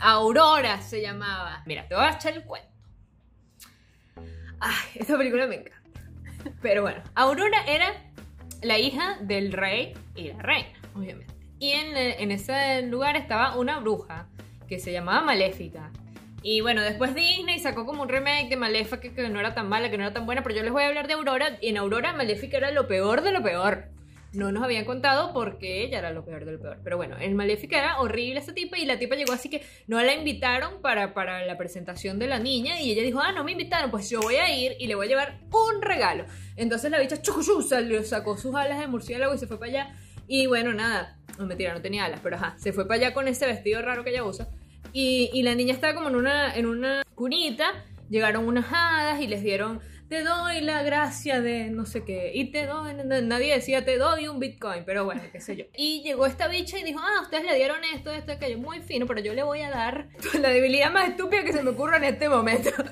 Aurora 0.00 0.80
se 0.80 1.00
llamaba. 1.00 1.62
Mira, 1.66 1.88
te 1.88 1.94
voy 1.94 2.04
a 2.04 2.10
echar 2.10 2.34
el 2.34 2.44
cuento. 2.44 2.68
Ay, 4.60 4.88
esta 4.94 5.16
película 5.18 5.46
me 5.46 5.56
encanta. 5.56 5.80
Pero 6.62 6.82
bueno, 6.82 7.02
Aurora 7.14 7.64
era 7.66 7.92
la 8.62 8.78
hija 8.78 9.18
del 9.20 9.52
rey 9.52 9.94
y 10.14 10.28
la 10.28 10.42
reina, 10.42 10.68
obviamente. 10.94 11.32
Y 11.58 11.72
en, 11.72 11.96
en 11.96 12.30
ese 12.30 12.82
lugar 12.82 13.16
estaba 13.16 13.56
una 13.56 13.80
bruja 13.80 14.26
que 14.68 14.78
se 14.78 14.92
llamaba 14.92 15.22
Maléfica. 15.22 15.90
Y 16.42 16.60
bueno, 16.60 16.82
después 16.82 17.14
Disney 17.14 17.58
sacó 17.58 17.86
como 17.86 18.02
un 18.02 18.08
remake 18.08 18.50
de 18.50 18.56
Maléfica 18.56 19.00
que, 19.00 19.14
que 19.14 19.28
no 19.30 19.40
era 19.40 19.54
tan 19.54 19.68
mala, 19.68 19.90
que 19.90 19.96
no 19.96 20.04
era 20.04 20.12
tan 20.12 20.26
buena, 20.26 20.42
pero 20.42 20.54
yo 20.54 20.62
les 20.62 20.72
voy 20.72 20.82
a 20.82 20.88
hablar 20.88 21.06
de 21.06 21.14
Aurora. 21.14 21.56
Y 21.60 21.70
en 21.70 21.78
Aurora 21.78 22.12
Maléfica 22.12 22.58
era 22.58 22.70
lo 22.70 22.86
peor 22.86 23.22
de 23.22 23.32
lo 23.32 23.42
peor. 23.42 23.88
No 24.34 24.50
nos 24.52 24.62
habían 24.62 24.84
contado 24.84 25.32
porque 25.32 25.84
ella 25.84 25.98
era 25.98 26.12
lo 26.12 26.24
peor 26.24 26.44
de 26.44 26.52
lo 26.52 26.60
peor. 26.60 26.78
Pero 26.82 26.96
bueno, 26.96 27.16
en 27.18 27.36
Maléfica 27.36 27.78
era 27.78 28.00
horrible 28.00 28.40
esa 28.40 28.52
tipa 28.52 28.76
y 28.78 28.84
la 28.84 28.98
tipa 28.98 29.14
llegó 29.14 29.32
así 29.32 29.48
que 29.48 29.62
no 29.86 30.02
la 30.02 30.14
invitaron 30.14 30.82
para, 30.82 31.14
para 31.14 31.44
la 31.46 31.56
presentación 31.56 32.18
de 32.18 32.26
la 32.26 32.38
niña 32.38 32.80
y 32.80 32.90
ella 32.90 33.02
dijo, 33.02 33.20
ah, 33.20 33.32
no 33.32 33.44
me 33.44 33.52
invitaron, 33.52 33.90
pues 33.90 34.10
yo 34.10 34.20
voy 34.20 34.36
a 34.36 34.54
ir 34.56 34.76
y 34.78 34.86
le 34.86 34.94
voy 34.94 35.06
a 35.06 35.08
llevar 35.08 35.40
un 35.50 35.82
regalo. 35.82 36.24
Entonces 36.56 36.90
la 36.90 36.98
bicha 36.98 37.22
chucuchú 37.22 37.62
sacó 37.62 38.36
sus 38.36 38.54
alas 38.54 38.78
de 38.78 38.86
murciélago 38.86 39.34
y 39.34 39.38
se 39.38 39.46
fue 39.46 39.58
para 39.58 39.70
allá. 39.70 39.96
Y 40.26 40.46
bueno, 40.46 40.72
nada, 40.72 41.18
no 41.38 41.46
mentira, 41.46 41.74
no 41.74 41.82
tenía 41.82 42.04
alas, 42.04 42.20
pero 42.22 42.36
ajá, 42.36 42.56
se 42.58 42.72
fue 42.72 42.88
para 42.88 43.00
allá 43.00 43.14
con 43.14 43.28
ese 43.28 43.46
vestido 43.46 43.82
raro 43.82 44.04
que 44.04 44.10
ella 44.10 44.24
usa. 44.24 44.48
Y, 44.92 45.30
y 45.32 45.42
la 45.42 45.54
niña 45.54 45.74
estaba 45.74 45.94
como 45.94 46.08
en 46.08 46.16
una, 46.16 46.54
en 46.54 46.66
una 46.66 47.02
cunita, 47.14 47.84
llegaron 48.08 48.46
unas 48.46 48.66
hadas 48.72 49.20
y 49.20 49.26
les 49.26 49.42
dieron, 49.42 49.80
te 50.08 50.22
doy 50.22 50.60
la 50.60 50.82
gracia 50.82 51.40
de 51.40 51.70
no 51.70 51.86
sé 51.86 52.04
qué, 52.04 52.32
y 52.34 52.50
te 52.50 52.66
doy, 52.66 52.94
nadie 53.04 53.54
decía, 53.54 53.84
te 53.84 53.96
doy 53.98 54.28
un 54.28 54.38
bitcoin, 54.38 54.84
pero 54.84 55.04
bueno, 55.04 55.22
qué 55.32 55.40
sé 55.40 55.56
yo. 55.56 55.64
Y 55.76 56.02
llegó 56.02 56.26
esta 56.26 56.48
bicha 56.48 56.78
y 56.78 56.82
dijo, 56.82 57.00
ah, 57.00 57.22
ustedes 57.22 57.44
le 57.44 57.54
dieron 57.56 57.78
esto, 57.94 58.10
esto, 58.10 58.32
aquello, 58.32 58.58
muy 58.58 58.80
fino, 58.80 59.06
pero 59.06 59.20
yo 59.20 59.34
le 59.34 59.42
voy 59.42 59.60
a 59.62 59.70
dar 59.70 60.08
la 60.40 60.50
debilidad 60.50 60.92
más 60.92 61.08
estúpida 61.08 61.44
que 61.44 61.52
se 61.52 61.62
me 61.62 61.70
ocurra 61.70 61.96
en 61.96 62.04
este 62.04 62.28
momento. 62.28 62.70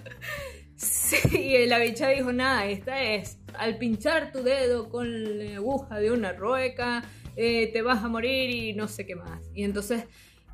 Sí, 0.75 1.39
y 1.39 1.67
la 1.67 1.79
bicha 1.79 2.09
dijo, 2.09 2.33
nada, 2.33 2.67
esta 2.67 3.01
es, 3.01 3.39
al 3.55 3.79
pinchar 3.79 4.33
tu 4.33 4.43
dedo 4.43 4.89
con 4.89 5.39
la 5.39 5.57
aguja 5.57 6.01
de 6.01 6.11
una 6.11 6.33
rueca, 6.33 7.05
eh, 7.37 7.71
te 7.73 7.83
vas 7.83 8.03
a 8.03 8.09
morir 8.09 8.51
y 8.51 8.73
no 8.73 8.89
sé 8.89 9.07
qué 9.07 9.15
más. 9.15 9.41
Y 9.55 9.63
entonces, 9.63 10.07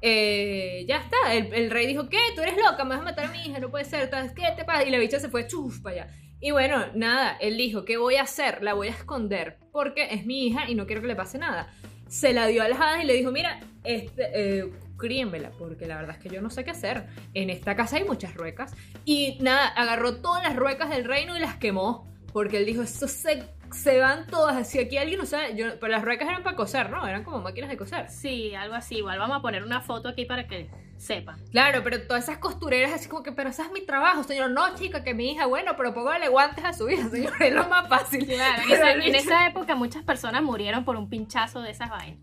eh, 0.03 0.85
ya 0.87 0.99
está, 0.99 1.35
el, 1.35 1.71
rey 1.71 1.87
dijo, 1.87 2.11
¿qué? 2.11 2.19
Tú 2.35 2.43
eres 2.43 2.57
loca, 2.57 2.85
me 2.85 2.91
vas 2.91 3.01
a 3.01 3.05
matar 3.05 3.25
a 3.27 3.33
mi 3.33 3.39
hija, 3.43 3.59
no 3.59 3.71
puede 3.71 3.87
ser, 3.87 4.11
¿qué 4.35 4.43
te 4.55 4.65
pasa? 4.65 4.85
Y 4.85 4.91
la 4.91 4.99
bicha 4.99 5.19
se 5.19 5.31
fue, 5.31 5.47
chuf, 5.47 5.81
para 5.81 6.03
allá. 6.03 6.28
Y 6.41 6.53
bueno, 6.53 6.87
nada, 6.95 7.37
él 7.41 7.57
dijo, 7.57 7.85
¿qué 7.85 7.97
voy 7.97 8.17
a 8.17 8.23
hacer? 8.23 8.63
La 8.63 8.75
voy 8.75 8.89
a 8.89 8.93
esconder, 8.93 9.59
porque 9.73 10.09
es 10.13 10.25
mi 10.25 10.47
hija 10.47 10.69
y 10.71 10.75
no 10.75 10.87
quiero 10.87 11.03
que 11.03 11.09
le 11.09 11.17
pase 11.17 11.39
nada. 11.39 11.73
Se 12.09 12.33
la 12.33 12.47
dio 12.47 12.63
a 12.63 12.69
las 12.69 12.81
hadas 12.81 13.03
y 13.03 13.07
le 13.07 13.15
dijo, 13.15 13.33
mira, 13.33 13.61
este, 13.83 14.31
eh, 14.35 14.73
críenmela, 14.97 15.51
porque 15.51 15.87
la 15.87 15.97
verdad 15.97 16.17
es 16.17 16.23
que 16.23 16.29
yo 16.29 16.41
no 16.41 16.49
sé 16.51 16.65
qué 16.65 16.71
hacer. 16.71 17.07
En 17.35 17.51
esta 17.51 17.75
casa 17.75 17.97
hay 17.97 18.05
muchas 18.05 18.35
ruecas. 18.35 18.75
Y 19.05 19.39
nada, 19.41 19.67
agarró 19.69 20.17
todas 20.17 20.43
las 20.43 20.55
ruecas 20.55 20.91
del 20.91 21.05
reino 21.05 21.37
y 21.37 21.41
las 21.41 21.57
quemó. 21.57 22.07
Porque 22.33 22.59
él 22.59 22.67
dijo, 22.67 22.83
eso 22.83 23.09
se, 23.09 23.43
se 23.73 23.99
van 23.99 24.27
todas. 24.27 24.69
Si 24.69 24.79
aquí 24.79 24.97
alguien 24.97 25.19
no 25.19 25.27
sabe, 25.27 25.57
yo, 25.57 25.79
pero 25.81 25.91
las 25.91 26.05
ruecas 26.05 26.29
eran 26.29 26.43
para 26.43 26.57
coser, 26.57 26.91
¿no? 26.91 27.07
Eran 27.07 27.25
como 27.25 27.41
máquinas 27.41 27.71
de 27.71 27.77
coser. 27.77 28.11
Sí, 28.11 28.55
algo 28.55 28.75
así. 28.75 28.99
Igual 28.99 29.19
vamos 29.19 29.39
a 29.39 29.43
poner 29.43 29.65
una 29.65 29.81
foto 29.81 30.09
aquí 30.09 30.25
para 30.25 30.47
que 30.47 30.69
sepan. 30.99 31.39
Claro, 31.51 31.83
pero 31.83 32.03
todas 32.03 32.25
esas 32.25 32.39
costureras 32.39 32.93
así 32.93 33.09
como 33.09 33.23
que, 33.23 33.33
pero 33.33 33.51
ese 33.51 33.63
es 33.63 33.73
mi 33.73 33.81
trabajo, 33.81 34.23
señor. 34.25 34.51
No, 34.51 34.75
chica, 34.75 35.03
que 35.03 35.15
mi 35.15 35.33
hija, 35.33 35.47
bueno, 35.47 35.73
pero 35.77 35.95
póngale 35.95 36.29
guantes 36.29 36.65
a 36.65 36.73
su 36.73 36.89
hija, 36.89 37.09
señor. 37.09 37.33
Es 37.41 37.55
lo 37.55 37.67
más 37.69 37.89
fácil. 37.89 38.27
Claro, 38.27 38.63
en 39.03 39.15
esa, 39.15 39.47
en 39.47 39.51
época 39.51 39.75
muchas 39.75 40.03
personas 40.03 40.43
murieron 40.43 40.85
por 40.85 40.97
un 40.97 41.09
pinchazo 41.09 41.63
de 41.63 41.71
esas 41.71 41.89
vainas. 41.89 42.21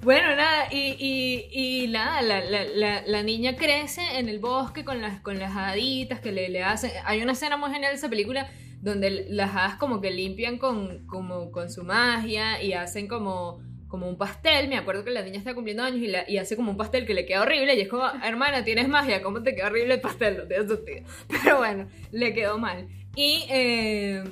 Bueno, 0.02 0.36
nada, 0.36 0.68
y, 0.70 0.98
y, 1.00 1.84
y 1.84 1.88
nada, 1.88 2.22
la, 2.22 2.44
la, 2.44 2.66
la, 2.66 3.04
la 3.08 3.24
niña 3.24 3.56
crece 3.56 4.20
en 4.20 4.28
el 4.28 4.40
bosque 4.40 4.84
con 4.84 5.02
las, 5.02 5.22
con 5.22 5.40
las 5.40 5.56
haditas 5.56 6.20
que 6.20 6.34
le, 6.34 6.50
le 6.50 6.62
hacen. 6.62 6.92
Hay 7.06 7.22
una 7.22 7.32
escena 7.32 7.56
muy 7.56 7.72
genial 7.72 7.94
de 7.94 7.98
esa 8.00 8.10
película 8.10 8.50
donde 8.82 9.28
las 9.30 9.56
hadas 9.56 9.76
como 9.76 10.02
que 10.02 10.12
limpian 10.12 10.58
con, 10.58 11.08
como, 11.08 11.52
con 11.52 11.72
su 11.72 11.86
magia 11.86 12.62
y 12.62 12.74
hacen 12.74 13.08
como, 13.08 13.62
como 13.94 14.10
un 14.10 14.18
pastel. 14.18 14.70
Me 14.70 14.78
acuerdo 14.78 15.04
que 15.04 15.12
la 15.12 15.22
niña 15.22 15.38
está 15.38 15.54
cumpliendo 15.54 15.84
años 15.84 16.02
y, 16.28 16.38
hace 16.40 16.56
como 16.56 16.72
un 16.72 16.78
pastel 16.78 17.06
que 17.06 17.14
le 17.14 17.28
queda 17.28 17.44
horrible. 17.44 17.76
Y 17.76 17.82
es 17.82 17.88
como, 17.88 18.04
hermana, 18.24 18.64
tienes 18.64 18.90
magia, 18.90 19.22
¿cómo 19.22 19.44
te 19.44 19.54
queda 19.54 19.68
horrible 19.68 19.94
el 19.94 20.02
pastel? 20.02 20.36
No 20.36 20.48
tiene 20.48 20.68
sentido. 20.68 21.06
Pero 21.28 21.60
bueno, 21.60 21.88
le 22.12 22.34
quedó 22.34 22.58
mal. 22.58 22.88
Y 23.16 23.46
eh, 23.52 24.24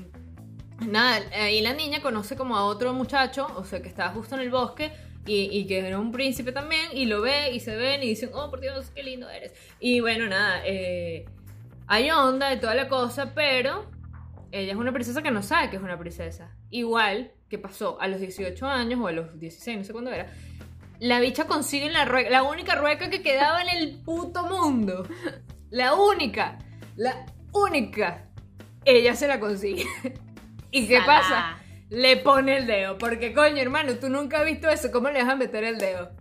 nada, 0.87 1.21
ahí 1.35 1.61
la 1.61 1.73
niña 1.73 2.01
conoce 2.01 2.35
como 2.35 2.57
a 2.57 2.63
otro 2.65 2.91
muchacho, 2.95 3.45
o 3.55 3.63
sea, 3.63 3.83
que 3.83 3.87
estaba 3.87 4.11
justo 4.15 4.33
en 4.33 4.41
el 4.41 4.49
bosque. 4.49 4.91
Y, 5.27 5.55
y 5.55 5.67
que 5.67 5.77
era 5.77 5.99
un 5.99 6.11
príncipe 6.11 6.51
también, 6.51 6.81
y 6.93 7.05
lo 7.05 7.21
ve 7.21 7.51
y 7.53 7.59
se 7.59 7.75
ven 7.75 8.01
y 8.01 8.07
dicen, 8.07 8.31
oh 8.33 8.49
por 8.49 8.61
Dios, 8.61 8.89
qué 8.95 9.03
lindo 9.03 9.29
eres. 9.29 9.53
Y 9.79 9.99
bueno, 9.99 10.25
nada, 10.25 10.63
eh, 10.65 11.25
hay 11.85 12.09
onda 12.09 12.49
de 12.49 12.57
toda 12.57 12.73
la 12.73 12.87
cosa, 12.87 13.35
pero 13.35 13.85
ella 14.51 14.73
es 14.73 14.77
una 14.77 14.91
princesa 14.91 15.21
que 15.21 15.31
no 15.31 15.41
sabe 15.43 15.69
que 15.69 15.77
es 15.77 15.81
una 15.81 15.97
princesa. 15.97 16.55
Igual 16.69 17.31
que 17.49 17.57
pasó 17.57 17.99
a 18.01 18.07
los 18.07 18.19
18 18.19 18.65
años 18.67 18.99
o 18.99 19.07
a 19.07 19.11
los 19.11 19.39
16, 19.39 19.77
no 19.77 19.83
sé 19.83 19.93
cuándo 19.93 20.11
era. 20.11 20.27
La 20.99 21.19
bicha 21.19 21.45
consigue 21.45 21.89
la 21.89 22.05
rueca, 22.05 22.29
la 22.29 22.43
única 22.43 22.75
rueca 22.75 23.09
que 23.09 23.21
quedaba 23.21 23.61
en 23.63 23.69
el 23.69 23.99
puto 24.03 24.43
mundo. 24.43 25.07
La 25.69 25.95
única, 25.95 26.59
la 26.95 27.25
única. 27.53 28.27
Ella 28.85 29.15
se 29.15 29.27
la 29.27 29.39
consigue. 29.39 29.85
¿Y 30.71 30.87
qué 30.87 30.99
Salá. 30.99 31.05
pasa? 31.05 31.57
Le 31.89 32.17
pone 32.17 32.57
el 32.57 32.67
dedo. 32.67 32.97
Porque, 32.97 33.33
coño, 33.33 33.57
hermano, 33.57 33.95
tú 33.95 34.09
nunca 34.09 34.39
has 34.39 34.45
visto 34.45 34.69
eso. 34.69 34.91
¿Cómo 34.91 35.09
le 35.09 35.21
vas 35.21 35.29
a 35.31 35.35
meter 35.35 35.63
el 35.63 35.77
dedo? 35.77 36.11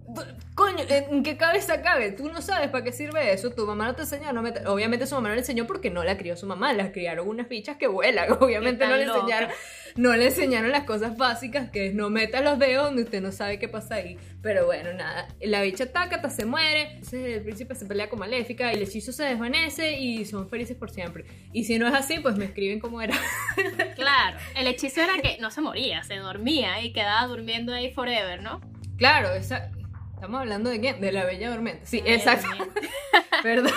Coño, 0.54 0.84
¿en 0.88 1.22
qué 1.22 1.36
cabeza 1.36 1.80
cabe? 1.80 2.12
Tú 2.12 2.30
no 2.30 2.42
sabes 2.42 2.68
para 2.68 2.84
qué 2.84 2.92
sirve 2.92 3.32
eso. 3.32 3.50
Tu 3.50 3.66
mamá 3.66 3.86
no 3.86 3.94
te 3.94 4.02
enseñó 4.02 4.32
no 4.32 4.42
meter. 4.42 4.66
Obviamente 4.66 5.06
su 5.06 5.14
mamá 5.14 5.28
no 5.28 5.34
le 5.34 5.40
enseñó 5.40 5.66
porque 5.66 5.90
no 5.90 6.04
la 6.04 6.18
crió 6.18 6.36
su 6.36 6.46
mamá. 6.46 6.72
Las 6.72 6.90
criaron 6.90 7.28
unas 7.28 7.48
bichas 7.48 7.76
que 7.76 7.86
vuelan. 7.86 8.32
Obviamente 8.40 8.86
no 8.86 8.96
le 8.96 9.04
enseñaron. 9.04 9.50
No 9.96 10.14
le 10.14 10.26
enseñaron 10.26 10.70
las 10.70 10.84
cosas 10.84 11.16
básicas, 11.16 11.70
que 11.70 11.86
es 11.86 11.94
no 11.94 12.10
meta 12.10 12.40
los 12.40 12.58
dedos 12.58 12.84
donde 12.84 13.02
usted 13.02 13.20
no 13.20 13.32
sabe 13.32 13.58
qué 13.58 13.68
pasa 13.68 13.96
ahí. 13.96 14.18
Pero 14.42 14.66
bueno, 14.66 14.92
nada. 14.92 15.28
La 15.40 15.62
bicha 15.62 15.86
tácata 15.86 16.30
se 16.30 16.44
muere. 16.44 16.92
Entonces 16.92 17.36
el 17.36 17.42
príncipe 17.42 17.74
se 17.74 17.86
pelea 17.86 18.08
con 18.08 18.18
Maléfica. 18.18 18.70
El 18.70 18.82
hechizo 18.82 19.12
se 19.12 19.24
desvanece 19.24 19.98
y 19.98 20.24
son 20.24 20.48
felices 20.48 20.76
por 20.76 20.90
siempre. 20.90 21.24
Y 21.52 21.64
si 21.64 21.78
no 21.78 21.88
es 21.88 21.94
así, 21.94 22.18
pues 22.20 22.36
me 22.36 22.44
escriben 22.44 22.80
cómo 22.80 23.00
era. 23.00 23.14
Claro, 23.96 24.38
el 24.56 24.66
hechizo 24.66 25.02
era 25.02 25.20
que 25.20 25.36
no 25.40 25.50
se 25.50 25.60
moría, 25.60 26.02
se 26.02 26.16
dormía 26.16 26.82
y 26.82 26.94
quedaba 26.94 27.26
durmiendo 27.26 27.74
ahí 27.74 27.92
forever, 27.92 28.42
¿no? 28.42 28.62
Claro, 28.96 29.34
esa. 29.34 29.70
¿Estamos 30.20 30.40
hablando 30.42 30.68
de 30.68 30.80
quién? 30.80 31.00
De 31.00 31.12
la 31.12 31.24
Bella 31.24 31.50
Durmiente. 31.50 31.86
Sí, 31.86 32.02
La 32.04 32.10
exacto. 32.12 32.46
Durmiente. 32.46 32.80
Perdón. 33.42 33.72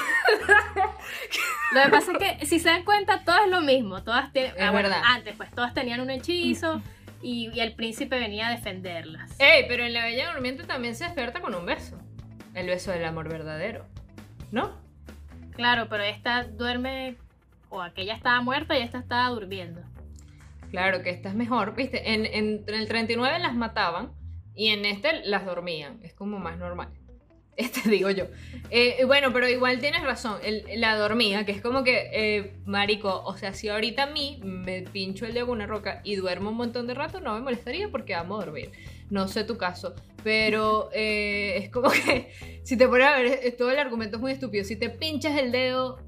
Lo 1.73 1.83
que 1.83 1.89
pasa 1.89 2.11
es 2.11 2.17
que 2.39 2.45
si 2.45 2.59
se 2.59 2.67
dan 2.69 2.83
cuenta, 2.83 3.23
todo 3.23 3.37
es 3.45 3.49
lo 3.49 3.61
mismo. 3.61 4.03
Todas 4.03 4.33
tienen, 4.33 4.51
Es 4.57 4.61
ah, 4.61 4.71
bueno, 4.71 4.89
verdad. 4.89 5.03
antes, 5.05 5.35
pues 5.37 5.49
todas 5.51 5.73
tenían 5.73 6.01
un 6.01 6.09
hechizo 6.09 6.81
y, 7.21 7.49
y 7.53 7.61
el 7.61 7.73
príncipe 7.75 8.19
venía 8.19 8.49
a 8.49 8.51
defenderlas. 8.51 9.39
Ey, 9.39 9.63
pero 9.69 9.85
en 9.85 9.93
la 9.93 10.03
Bella 10.03 10.33
Durmiente 10.33 10.65
también 10.65 10.95
se 10.95 11.05
despierta 11.05 11.39
con 11.39 11.55
un 11.55 11.65
beso. 11.65 11.97
El 12.53 12.67
beso 12.67 12.91
del 12.91 13.05
amor 13.05 13.29
verdadero. 13.29 13.85
¿No? 14.51 14.77
Claro, 15.55 15.87
pero 15.89 16.03
esta 16.03 16.43
duerme, 16.43 17.15
o 17.69 17.81
aquella 17.81 18.15
estaba 18.15 18.41
muerta 18.41 18.77
y 18.77 18.81
esta 18.81 18.99
estaba 18.99 19.29
durmiendo. 19.29 19.79
Claro 20.71 21.01
que 21.03 21.09
esta 21.09 21.29
es 21.29 21.35
mejor. 21.35 21.73
Viste, 21.73 22.13
en, 22.13 22.25
en- 22.25 22.63
en 22.67 22.75
el 22.75 22.87
39 22.89 23.39
las 23.39 23.55
mataban 23.55 24.11
y 24.55 24.69
en 24.69 24.85
este 24.85 25.21
las 25.25 25.45
dormían. 25.45 25.99
Es 26.03 26.13
como 26.13 26.39
más 26.39 26.57
normal. 26.57 26.89
Este 27.55 27.87
digo 27.87 28.09
yo. 28.09 28.25
Eh, 28.71 29.03
bueno, 29.05 29.31
pero 29.31 29.47
igual 29.47 29.79
tienes 29.79 30.01
razón. 30.01 30.39
el- 30.43 30.63
la 30.81 30.95
dormía, 30.97 31.45
que 31.45 31.51
es 31.51 31.61
como 31.61 31.83
que, 31.83 32.09
eh, 32.11 32.53
marico, 32.65 33.21
o 33.25 33.37
sea, 33.37 33.53
si 33.53 33.69
ahorita 33.69 34.03
a 34.03 34.07
mí 34.07 34.39
me 34.43 34.81
pincho 34.81 35.27
el 35.27 35.35
dedo 35.35 35.51
una 35.51 35.67
roca 35.67 36.01
y 36.03 36.15
duermo 36.15 36.49
un 36.49 36.57
montón 36.57 36.87
de 36.87 36.95
rato, 36.95 37.19
no 37.19 37.35
me 37.35 37.41
molestaría 37.41 37.89
porque 37.89 38.15
amo 38.15 38.37
dormir. 38.39 38.71
No 39.11 39.27
sé 39.27 39.43
tu 39.43 39.55
caso. 39.57 39.93
Pero 40.23 40.89
eh, 40.93 41.57
es 41.57 41.69
como 41.69 41.91
que, 41.91 42.31
si 42.63 42.75
te 42.75 42.87
pones 42.87 43.05
a 43.05 43.17
ver, 43.17 43.27
eh, 43.43 43.51
todo 43.51 43.69
el 43.69 43.77
argumento 43.77 44.15
es 44.17 44.21
muy 44.21 44.31
estúpido. 44.31 44.63
Si 44.63 44.75
te 44.75 44.89
pinchas 44.89 45.37
el 45.37 45.51
dedo 45.51 45.99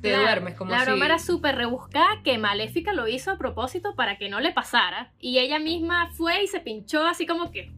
te 0.00 0.10
Claro, 0.10 0.22
duermes 0.24 0.54
como 0.54 0.70
la 0.70 0.80
si... 0.80 0.86
broma 0.86 1.06
era 1.06 1.18
súper 1.18 1.56
rebuscada 1.56 2.22
que 2.22 2.38
Maléfica 2.38 2.92
lo 2.92 3.08
hizo 3.08 3.30
a 3.30 3.38
propósito 3.38 3.94
para 3.94 4.16
que 4.16 4.28
no 4.28 4.40
le 4.40 4.52
pasara. 4.52 5.12
Y 5.18 5.38
ella 5.38 5.58
misma 5.58 6.10
fue 6.12 6.42
y 6.42 6.46
se 6.46 6.60
pinchó 6.60 7.04
así 7.06 7.26
como 7.26 7.50
que. 7.50 7.70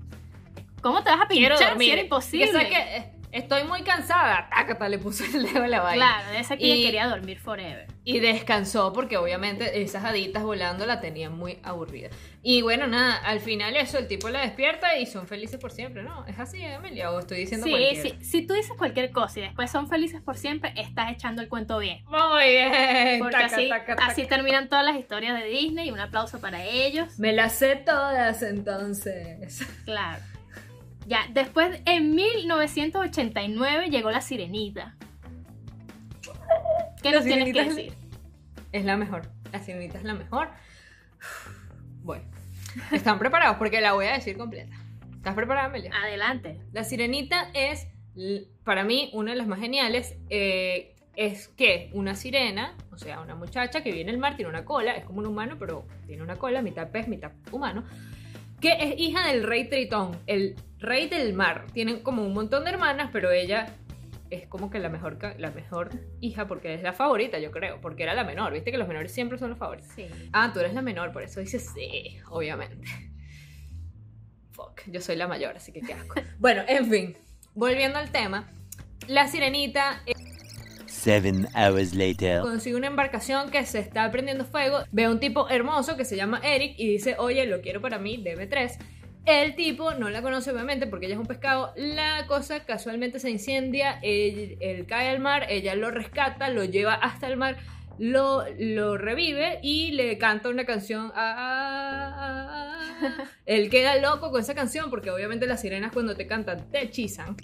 ¿Cómo 0.83 1.03
te 1.03 1.11
vas 1.11 1.21
a 1.23 1.29
pinchar 1.29 1.79
si 1.79 1.91
era 1.91 2.03
imposible? 2.03 2.53
Que, 2.53 2.69
que, 2.69 2.97
eh, 2.97 3.13
estoy 3.33 3.65
muy 3.65 3.83
cansada. 3.83 4.49
Tácata, 4.51 4.89
le 4.89 4.99
puso 4.99 5.25
el 5.25 5.43
dedo 5.45 5.65
en 5.65 5.71
la 5.71 5.81
vaina. 5.81 6.05
Claro, 6.19 6.31
de 6.33 6.41
esa 6.41 6.57
que 6.57 6.65
Y- 6.67 6.83
quería 6.85 7.07
dormir 7.09 7.39
forever. 7.39 7.87
Y 8.03 8.19
descansó 8.19 8.93
porque 8.93 9.19
obviamente 9.19 9.83
esas 9.83 10.05
haditas 10.05 10.43
volando 10.43 10.87
la 10.87 11.01
tenían 11.01 11.37
muy 11.37 11.59
aburrida. 11.63 12.09
Y 12.43 12.63
bueno, 12.63 12.87
nada, 12.87 13.17
al 13.17 13.41
final 13.41 13.77
eso, 13.77 13.99
el 13.99 14.09
tipo 14.09 14.31
la 14.31 14.41
despierta 14.41 14.97
y 14.97 15.05
son 15.07 15.27
felices 15.29 15.61
por 15.61 15.71
siempre, 15.71 16.03
¿no? 16.03 16.25
Es 16.27 16.39
así, 16.39 16.65
Amelia, 16.65 17.11
o 17.13 17.19
estoy 17.21 17.41
diciendo 17.41 17.67
Sí, 17.67 17.71
cualquiera. 17.73 18.03
sí, 18.03 18.25
si 18.25 18.47
tú 18.47 18.55
dices 18.55 18.73
cualquier 18.79 19.11
cosa 19.13 19.39
y 19.41 19.43
después 19.43 19.71
son 19.71 19.89
felices 19.89 20.23
por 20.23 20.37
siempre, 20.39 20.73
estás 20.77 21.13
echando 21.13 21.43
el 21.43 21.49
cuento 21.49 21.79
bien. 21.79 22.03
Muy 22.07 22.49
bien. 22.49 23.19
Porque 23.21 23.37
taca, 23.37 23.47
así, 23.57 23.69
taca, 23.69 23.97
taca. 23.97 24.07
así 24.11 24.25
terminan 24.27 24.69
todas 24.71 24.85
las 24.87 24.97
historias 24.97 25.39
de 25.39 25.47
Disney. 25.49 25.91
Un 25.91 26.01
aplauso 26.01 26.41
para 26.41 26.65
ellos. 26.65 27.19
Me 27.19 27.33
las 27.35 27.53
sé 27.57 27.77
todas 27.77 28.43
entonces. 28.43 29.61
Claro. 29.85 30.23
Ya, 31.07 31.27
después 31.33 31.81
en 31.87 32.15
1989 32.15 33.89
llegó 33.91 34.11
La 34.11 34.21
Sirenita. 34.21 34.97
¿Qué 37.03 37.11
La 37.11 37.17
nos 37.17 37.25
tienes 37.25 37.53
que 37.53 37.65
decir? 37.65 37.93
Es 38.73 38.85
la 38.85 38.97
mejor. 38.97 39.23
La 39.53 39.59
sirenita 39.59 39.99
es 39.99 40.05
la 40.05 40.15
mejor. 40.15 40.49
Bueno, 42.03 42.25
¿están 42.93 43.19
preparados? 43.19 43.57
Porque 43.57 43.81
la 43.81 43.95
voy 43.95 44.07
a 44.07 44.13
decir 44.13 44.37
completa. 44.37 44.77
¿Estás 45.17 45.35
preparada, 45.35 45.67
Amelia? 45.67 45.91
Adelante. 46.03 46.61
La 46.73 46.85
sirenita 46.85 47.51
es, 47.53 47.89
para 48.65 48.85
mí, 48.85 49.11
una 49.13 49.33
de 49.33 49.39
las 49.39 49.47
más 49.47 49.59
geniales. 49.61 50.17
eh, 50.29 50.95
es 51.17 51.49
que 51.49 51.91
una 51.93 52.15
sirena, 52.15 52.75
o 52.93 52.97
sea, 52.97 53.21
una 53.21 53.35
muchacha 53.35 53.83
que 53.83 53.93
viene 53.93 54.11
del 54.11 54.19
mar, 54.19 54.37
tiene 54.37 54.49
una 54.49 54.65
cola, 54.65 54.93
es 54.93 55.05
como 55.05 55.19
un 55.19 55.27
humano, 55.27 55.57
pero 55.59 55.87
tiene 56.07 56.23
una 56.23 56.37
cola, 56.37 56.63
mitad 56.63 56.89
pez, 56.89 57.09
mitad 57.09 57.33
humano, 57.51 57.85
que 58.61 58.73
es 58.81 58.99
hija 58.99 59.27
del 59.27 59.43
rey 59.43 59.69
Tritón, 59.69 60.17
el 60.27 60.57
rey 60.81 61.09
del 61.09 61.35
mar. 61.35 61.67
Tienen 61.73 62.03
como 62.03 62.25
un 62.25 62.33
montón 62.33 62.65
de 62.65 62.71
hermanas, 62.71 63.11
pero 63.13 63.31
ella 63.31 63.75
es 64.31 64.47
como 64.47 64.71
que 64.71 64.79
la 64.79 64.89
mejor, 64.89 65.19
la 65.39 65.51
mejor 65.51 65.91
hija 66.21 66.47
porque 66.47 66.75
es 66.75 66.83
la 66.83 66.93
favorita, 66.93 67.39
yo 67.39 67.51
creo, 67.51 67.81
porque 67.81 68.05
era 68.05 68.15
la 68.15 68.25
menor. 68.25 68.53
Viste 68.53 68.71
que 68.71 68.79
los 68.79 68.89
menores 68.89 69.13
siempre 69.13 69.39
son 69.39 69.51
los 69.51 69.59
favoritos. 69.59 69.91
Sí. 69.95 70.07
Ah, 70.33 70.51
tú 70.53 70.61
eres 70.61 70.73
la 70.75 70.83
menor, 70.83 71.13
por 71.13 71.23
eso 71.23 71.41
dices 71.41 71.71
sí, 71.75 72.19
obviamente. 72.29 72.87
Fuck, 74.53 74.83
yo 74.87 75.01
soy 75.01 75.17
la 75.17 75.27
mayor, 75.27 75.57
así 75.57 75.73
que 75.73 75.81
qué 75.81 75.95
asco. 75.95 76.21
Bueno, 76.39 76.63
en 76.69 76.89
fin, 76.89 77.17
volviendo 77.55 77.99
al 77.99 78.11
tema, 78.11 78.49
la 79.09 79.27
sirenita 79.29 80.03
eh, 80.07 80.13
Seven 80.87 81.49
hours 81.55 81.95
later. 81.95 82.43
consigue 82.43 82.77
una 82.77 82.89
embarcación 82.89 83.51
que 83.51 83.65
se 83.65 83.79
está 83.79 84.11
prendiendo 84.11 84.45
fuego, 84.45 84.81
ve 84.93 85.05
a 85.05 85.11
un 85.11 85.19
tipo 85.19 85.49
hermoso 85.49 85.97
que 85.97 86.05
se 86.05 86.17
llama 86.17 86.41
Eric 86.45 86.75
y 86.79 86.89
dice, 86.89 87.17
oye, 87.19 87.47
lo 87.47 87.63
quiero 87.63 87.81
para 87.81 87.99
mí, 87.99 88.19
deme 88.23 88.47
tres. 88.47 88.79
El 89.31 89.55
tipo 89.55 89.95
no 89.95 90.11
la 90.11 90.23
conoce 90.23 90.51
obviamente 90.51 90.89
porque 90.89 91.07
ella 91.07 91.15
es 91.15 91.21
un 91.21 91.27
pescado. 91.27 91.73
La 91.77 92.27
cosa 92.27 92.65
casualmente 92.65 93.21
se 93.21 93.31
incendia, 93.31 94.01
él, 94.03 94.87
cae 94.89 95.09
al 95.09 95.21
mar, 95.21 95.47
ella 95.49 95.77
lo 95.77 95.93
rescata, 95.93 96.51
lo 96.51 96.65
lleva 96.65 96.95
hasta 96.95 97.29
el 97.29 97.37
mar, 97.37 97.59
lo, 97.97 98.45
lo 98.59 98.99
revive 98.99 99.61
y 99.63 99.93
le 99.93 100.19
canta 100.19 100.49
una 100.49 100.65
canción. 100.65 101.13
Él 103.47 103.71
queda 103.71 103.99
loco 103.99 104.33
con 104.33 104.41
esa 104.41 104.57
canción 104.57 104.91
porque 104.91 105.13
obviamente 105.13 105.47
las 105.47 105.61
sirenas 105.61 105.93
cuando 105.93 106.17
te 106.17 106.27
cantan 106.27 106.69
te 106.73 106.83
hechizan. 106.83 107.37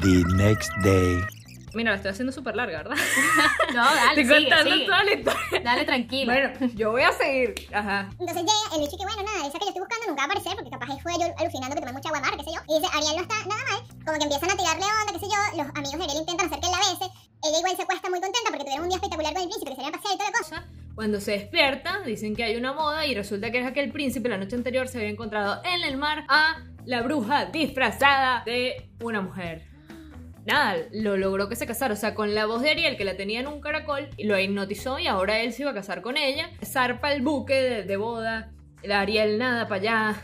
The 0.00 0.24
next 0.34 0.72
day. 0.82 1.20
Mira, 1.76 1.90
la 1.90 1.96
estoy 1.96 2.10
haciendo 2.10 2.32
súper 2.32 2.56
larga, 2.56 2.78
¿verdad? 2.78 2.96
No, 3.74 3.84
dale, 3.84 4.22
Estoy 4.22 4.24
sigue, 4.24 4.48
contando 4.48 4.72
sigue. 4.72 4.86
toda 4.86 5.04
la 5.04 5.12
historia. 5.12 5.60
Dale 5.62 5.84
tranquilo. 5.84 6.32
Bueno, 6.32 6.72
yo 6.74 6.90
voy 6.92 7.02
a 7.02 7.12
seguir. 7.12 7.54
Ajá. 7.72 8.08
Entonces 8.18 8.36
llega 8.42 8.74
el 8.74 8.80
bicho 8.80 8.96
y 8.96 8.98
que 8.98 9.04
bueno, 9.04 9.22
nada, 9.22 9.46
esa 9.46 9.58
que 9.58 9.64
yo 9.66 9.68
estoy 9.68 9.82
buscando 9.84 10.06
nunca 10.08 10.22
va 10.22 10.22
a 10.22 10.26
aparecer 10.26 10.52
porque 10.56 10.70
capaz 10.70 10.86
fue 11.02 11.12
yo 11.20 11.26
alucinando 11.38 11.74
que 11.74 11.80
tomé 11.82 11.92
mucha 11.92 12.08
agua 12.08 12.20
mar, 12.20 12.32
qué 12.38 12.44
sé 12.44 12.50
yo. 12.56 12.60
Y 12.66 12.80
dice, 12.80 12.88
Ariel 12.96 13.16
no 13.16 13.22
está 13.22 13.36
nada 13.44 13.64
mal, 13.68 13.80
como 14.06 14.16
que 14.18 14.24
empiezan 14.24 14.50
a 14.50 14.56
tirarle 14.56 14.84
onda, 14.88 15.12
qué 15.12 15.20
sé 15.20 15.28
yo, 15.28 15.40
los 15.60 15.68
amigos 15.76 15.98
de 16.00 16.04
Ariel 16.08 16.20
intentan 16.24 16.46
hacer 16.48 16.58
que 16.60 16.66
él 16.66 16.72
la 16.72 16.80
bese. 16.80 17.06
Ella 17.44 17.58
igual 17.60 17.76
se 17.76 17.82
acuesta 17.84 18.06
muy 18.08 18.20
contenta 18.24 18.48
porque 18.48 18.64
tuvieron 18.64 18.82
un 18.84 18.88
día 18.88 18.96
espectacular 18.96 19.32
con 19.36 19.42
el 19.42 19.48
príncipe, 19.52 19.70
que 19.70 19.76
salían 19.76 19.94
a 19.94 19.98
pasear 20.00 20.14
y 20.14 20.18
toda 20.18 20.30
la 20.32 20.38
cosa. 20.40 20.56
Cuando 20.96 21.20
se 21.20 21.30
despierta, 21.32 21.90
dicen 22.06 22.32
que 22.34 22.42
hay 22.44 22.56
una 22.56 22.72
moda 22.72 23.04
y 23.04 23.12
resulta 23.14 23.50
que 23.52 23.60
es 23.60 23.66
aquel 23.66 23.92
príncipe 23.92 24.30
la 24.32 24.38
noche 24.38 24.56
anterior 24.56 24.88
se 24.88 24.96
había 24.96 25.10
encontrado 25.10 25.60
en 25.62 25.84
el 25.84 25.98
mar 25.98 26.24
a 26.28 26.64
la 26.86 27.02
bruja 27.02 27.44
disfrazada 27.52 28.42
de 28.46 28.88
una 29.02 29.20
mujer. 29.20 29.68
Nada, 30.46 30.76
lo 30.92 31.16
logró 31.16 31.48
que 31.48 31.56
se 31.56 31.66
casara, 31.66 31.94
o 31.94 31.96
sea, 31.96 32.14
con 32.14 32.34
la 32.34 32.46
voz 32.46 32.62
de 32.62 32.70
Ariel 32.70 32.96
que 32.96 33.04
la 33.04 33.16
tenía 33.16 33.40
en 33.40 33.48
un 33.48 33.60
caracol, 33.60 34.08
y 34.16 34.24
lo 34.24 34.38
hipnotizó 34.38 34.98
y 35.00 35.08
ahora 35.08 35.40
él 35.40 35.52
se 35.52 35.62
iba 35.62 35.72
a 35.72 35.74
casar 35.74 36.02
con 36.02 36.16
ella. 36.16 36.50
Zarpa 36.64 37.12
el 37.12 37.22
buque 37.22 37.54
de, 37.54 37.82
de 37.82 37.96
boda, 37.96 38.52
la 38.84 39.00
Ariel 39.00 39.38
nada 39.38 39.66
para 39.66 39.80
allá, 39.80 40.22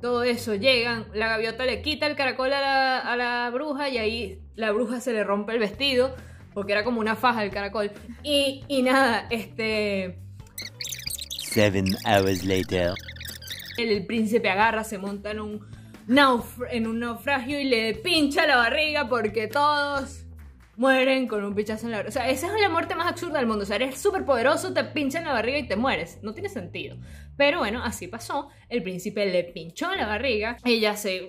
todo 0.00 0.24
eso, 0.24 0.56
llegan, 0.56 1.06
la 1.14 1.28
gaviota 1.28 1.64
le 1.64 1.80
quita 1.80 2.08
el 2.08 2.16
caracol 2.16 2.52
a 2.52 2.60
la, 2.60 2.98
a 2.98 3.16
la 3.16 3.50
bruja 3.50 3.88
y 3.88 3.98
ahí 3.98 4.40
la 4.56 4.72
bruja 4.72 5.00
se 5.00 5.12
le 5.12 5.22
rompe 5.22 5.52
el 5.52 5.60
vestido, 5.60 6.16
porque 6.54 6.72
era 6.72 6.82
como 6.82 7.00
una 7.00 7.14
faja 7.14 7.44
el 7.44 7.50
caracol. 7.50 7.92
Y, 8.24 8.64
y 8.66 8.82
nada, 8.82 9.28
este... 9.30 10.18
Seven 11.38 11.86
hours 12.04 12.44
later. 12.44 12.94
El, 13.76 13.90
el 13.90 14.06
príncipe 14.06 14.50
agarra, 14.50 14.82
se 14.82 14.98
monta 14.98 15.30
en 15.30 15.40
un, 15.40 15.66
en 16.70 16.86
un 16.86 17.00
naufragio 17.00 17.58
y 17.58 17.64
le 17.64 17.94
pincha 17.94 18.46
la 18.46 18.56
barriga 18.56 19.08
porque 19.08 19.46
todos 19.46 20.24
mueren 20.76 21.26
con 21.26 21.44
un 21.44 21.54
pinchazo 21.54 21.86
en 21.86 21.92
la 21.92 21.98
barriga. 21.98 22.10
O 22.10 22.12
sea, 22.12 22.30
esa 22.30 22.54
es 22.54 22.60
la 22.60 22.68
muerte 22.68 22.94
más 22.94 23.06
absurda 23.06 23.38
del 23.38 23.46
mundo. 23.46 23.62
O 23.62 23.66
sea, 23.66 23.76
eres 23.76 23.98
súper 23.98 24.24
poderoso, 24.24 24.74
te 24.74 24.84
pinchan 24.84 25.24
la 25.24 25.32
barriga 25.32 25.58
y 25.58 25.66
te 25.66 25.76
mueres. 25.76 26.18
No 26.22 26.34
tiene 26.34 26.48
sentido. 26.48 26.96
Pero 27.36 27.58
bueno, 27.58 27.82
así 27.82 28.08
pasó. 28.08 28.48
El 28.68 28.82
príncipe 28.82 29.24
le 29.26 29.44
pinchó 29.44 29.94
la 29.94 30.06
barriga, 30.06 30.56
ella 30.64 30.96
se... 30.96 31.26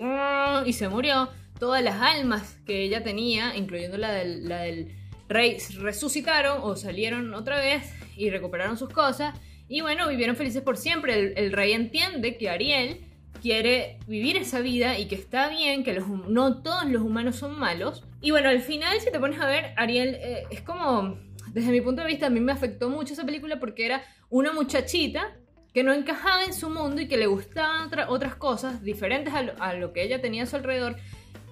y 0.66 0.72
se 0.72 0.88
murió. 0.88 1.30
Todas 1.58 1.82
las 1.82 2.02
almas 2.02 2.58
que 2.66 2.82
ella 2.82 3.02
tenía, 3.02 3.56
incluyendo 3.56 3.96
la 3.96 4.12
del, 4.12 4.92
rey, 5.28 5.56
resucitaron 5.78 6.58
o 6.62 6.76
salieron 6.76 7.32
otra 7.32 7.56
vez 7.56 7.90
y 8.16 8.28
recuperaron 8.28 8.76
sus 8.76 8.90
cosas. 8.90 9.34
Y 9.66 9.80
bueno, 9.80 10.08
vivieron 10.08 10.36
felices 10.36 10.62
por 10.62 10.76
siempre. 10.76 11.32
El 11.36 11.52
rey 11.52 11.72
entiende 11.72 12.36
que 12.36 12.50
Ariel 12.50 13.13
quiere 13.44 13.98
vivir 14.06 14.38
esa 14.38 14.60
vida 14.60 14.98
y 14.98 15.04
que 15.04 15.16
está 15.16 15.50
bien, 15.50 15.84
que 15.84 15.92
los, 15.92 16.08
no 16.08 16.62
todos 16.62 16.86
los 16.86 17.02
humanos 17.02 17.36
son 17.36 17.58
malos. 17.58 18.02
Y 18.22 18.30
bueno, 18.30 18.48
al 18.48 18.62
final, 18.62 18.98
si 19.02 19.10
te 19.12 19.20
pones 19.20 19.38
a 19.38 19.44
ver, 19.46 19.74
Ariel 19.76 20.14
eh, 20.14 20.44
es 20.50 20.62
como, 20.62 21.18
desde 21.52 21.70
mi 21.70 21.82
punto 21.82 22.00
de 22.00 22.08
vista, 22.08 22.28
a 22.28 22.30
mí 22.30 22.40
me 22.40 22.52
afectó 22.52 22.88
mucho 22.88 23.12
esa 23.12 23.26
película 23.26 23.60
porque 23.60 23.84
era 23.84 24.02
una 24.30 24.54
muchachita 24.54 25.36
que 25.74 25.82
no 25.82 25.92
encajaba 25.92 26.44
en 26.44 26.54
su 26.54 26.70
mundo 26.70 27.02
y 27.02 27.06
que 27.06 27.18
le 27.18 27.26
gustaban 27.26 27.86
otra- 27.88 28.08
otras 28.08 28.34
cosas 28.34 28.82
diferentes 28.82 29.34
a 29.34 29.42
lo, 29.42 29.52
a 29.62 29.74
lo 29.74 29.92
que 29.92 30.04
ella 30.04 30.22
tenía 30.22 30.44
a 30.44 30.46
su 30.46 30.56
alrededor. 30.56 30.96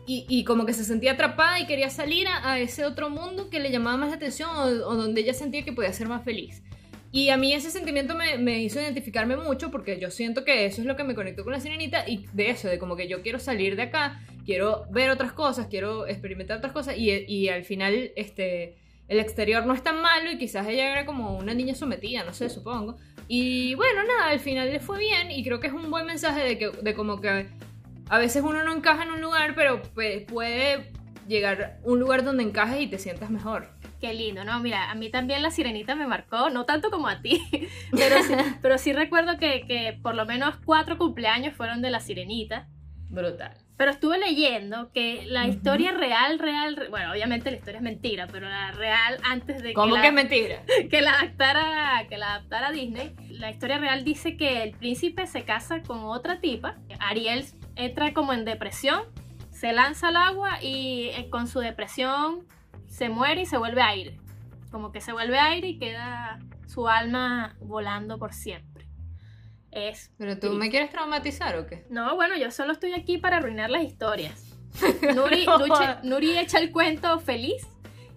Y, 0.06 0.24
y 0.30 0.44
como 0.44 0.64
que 0.64 0.72
se 0.72 0.84
sentía 0.84 1.12
atrapada 1.12 1.60
y 1.60 1.66
quería 1.66 1.90
salir 1.90 2.26
a, 2.26 2.52
a 2.52 2.58
ese 2.58 2.86
otro 2.86 3.10
mundo 3.10 3.50
que 3.50 3.60
le 3.60 3.70
llamaba 3.70 3.98
más 3.98 4.08
la 4.08 4.16
atención 4.16 4.48
o 4.56 4.96
donde 4.96 5.20
ella 5.20 5.34
sentía 5.34 5.62
que 5.62 5.74
podía 5.74 5.92
ser 5.92 6.08
más 6.08 6.24
feliz. 6.24 6.62
Y 7.14 7.28
a 7.28 7.36
mí 7.36 7.52
ese 7.52 7.70
sentimiento 7.70 8.16
me, 8.16 8.62
hizo 8.62 8.80
identificarme 8.80 9.36
mucho 9.36 9.70
porque 9.70 10.00
yo 10.00 10.10
siento 10.10 10.44
que 10.44 10.64
eso 10.64 10.80
es 10.80 10.86
lo 10.86 10.96
que 10.96 11.04
me 11.04 11.14
conectó 11.14 11.44
con 11.44 11.52
la 11.52 11.60
sirenita 11.60 12.08
y 12.08 12.24
de 12.32 12.48
eso, 12.48 12.68
de 12.68 12.78
como 12.78 12.96
que 12.96 13.06
yo 13.06 13.20
quiero 13.20 13.38
salir 13.38 13.76
de 13.76 13.82
acá, 13.82 14.22
quiero 14.46 14.86
ver 14.90 15.10
otras 15.10 15.32
cosas, 15.32 15.66
quiero 15.66 16.06
experimentar 16.06 16.56
otras 16.56 16.72
cosas 16.72 16.96
y, 16.96 17.10
y 17.10 17.50
al 17.50 17.64
final 17.64 18.12
este, 18.16 18.76
el 19.08 19.20
exterior 19.20 19.66
no 19.66 19.74
es 19.74 19.82
tan 19.82 20.00
malo 20.00 20.30
y 20.30 20.38
quizás 20.38 20.66
ella 20.66 20.90
era 20.90 21.04
como 21.04 21.36
una 21.36 21.52
niña 21.52 21.74
sometida, 21.74 22.24
no 22.24 22.32
sé, 22.32 22.48
supongo. 22.48 22.96
Y 23.28 23.74
bueno, 23.74 24.04
nada, 24.04 24.30
al 24.30 24.40
final 24.40 24.70
le 24.70 24.80
fue 24.80 24.98
bien 24.98 25.30
y 25.30 25.44
creo 25.44 25.60
que 25.60 25.66
es 25.66 25.74
un 25.74 25.90
buen 25.90 26.06
mensaje 26.06 26.42
de, 26.42 26.56
que, 26.56 26.70
de 26.70 26.94
como 26.94 27.20
que 27.20 27.46
a 28.08 28.18
veces 28.18 28.42
uno 28.42 28.64
no 28.64 28.74
encaja 28.74 29.02
en 29.02 29.10
un 29.10 29.20
lugar, 29.20 29.54
pero 29.54 29.82
pues, 29.94 30.22
puede 30.22 30.92
llegar 31.28 31.62
a 31.62 31.78
un 31.82 32.00
lugar 32.00 32.24
donde 32.24 32.42
encajes 32.42 32.80
y 32.80 32.86
te 32.86 32.98
sientas 32.98 33.28
mejor. 33.28 33.68
Qué 34.02 34.12
lindo, 34.14 34.42
¿no? 34.44 34.58
Mira, 34.58 34.90
a 34.90 34.96
mí 34.96 35.10
también 35.10 35.42
la 35.42 35.52
sirenita 35.52 35.94
me 35.94 36.08
marcó, 36.08 36.50
no 36.50 36.64
tanto 36.66 36.90
como 36.90 37.06
a 37.06 37.22
ti, 37.22 37.40
pero 37.92 38.20
sí, 38.24 38.34
pero 38.60 38.76
sí 38.76 38.92
recuerdo 38.92 39.38
que, 39.38 39.64
que 39.66 39.96
por 40.02 40.16
lo 40.16 40.26
menos 40.26 40.56
cuatro 40.64 40.98
cumpleaños 40.98 41.54
fueron 41.54 41.80
de 41.82 41.90
la 41.90 42.00
sirenita. 42.00 42.66
Brutal. 43.10 43.52
Pero 43.76 43.92
estuve 43.92 44.18
leyendo 44.18 44.90
que 44.90 45.24
la 45.26 45.46
historia 45.46 45.92
real, 45.92 46.40
real, 46.40 46.74
re- 46.76 46.88
bueno, 46.88 47.12
obviamente 47.12 47.50
la 47.52 47.58
historia 47.58 47.78
es 47.78 47.82
mentira, 47.84 48.26
pero 48.26 48.48
la 48.48 48.72
real 48.72 49.18
antes 49.22 49.62
de 49.62 49.72
¿Cómo 49.72 49.94
que, 49.94 50.00
que 50.00 50.08
es 50.08 50.12
la, 50.12 50.22
mentira? 50.22 50.62
que 50.90 51.00
la 51.00 51.12
adaptara, 51.20 52.06
que 52.08 52.18
la 52.18 52.34
adaptara 52.34 52.72
Disney, 52.72 53.14
la 53.30 53.50
historia 53.50 53.78
real 53.78 54.02
dice 54.02 54.36
que 54.36 54.64
el 54.64 54.72
príncipe 54.72 55.28
se 55.28 55.44
casa 55.44 55.80
con 55.82 56.00
otra 56.04 56.40
tipa, 56.40 56.76
Ariel 56.98 57.44
entra 57.76 58.12
como 58.12 58.32
en 58.32 58.44
depresión, 58.44 59.02
se 59.52 59.72
lanza 59.72 60.08
al 60.08 60.16
agua 60.16 60.60
y 60.60 61.10
eh, 61.14 61.28
con 61.30 61.46
su 61.46 61.60
depresión 61.60 62.46
se 62.92 63.08
muere 63.08 63.42
y 63.42 63.46
se 63.46 63.56
vuelve 63.56 63.80
aire. 63.82 64.18
Como 64.70 64.92
que 64.92 65.00
se 65.00 65.12
vuelve 65.12 65.38
aire 65.38 65.66
y 65.68 65.78
queda 65.78 66.38
su 66.66 66.88
alma 66.88 67.56
volando 67.60 68.18
por 68.18 68.32
siempre. 68.34 68.86
Es 69.70 70.12
¿Pero 70.18 70.38
tú 70.38 70.52
me 70.52 70.70
quieres 70.70 70.90
traumatizar 70.90 71.56
o 71.56 71.66
qué? 71.66 71.86
no, 71.88 72.14
bueno, 72.16 72.36
yo 72.36 72.50
solo 72.50 72.72
estoy 72.72 72.92
aquí 72.92 73.16
para 73.18 73.38
arruinar 73.38 73.70
las 73.70 73.82
historias. 73.84 74.54
Nuri, 75.14 75.46
No. 75.46 75.58
Nuri 76.02 76.36
echa 76.38 76.58
el 76.58 76.70
cuento 76.70 77.18
feliz, 77.20 77.66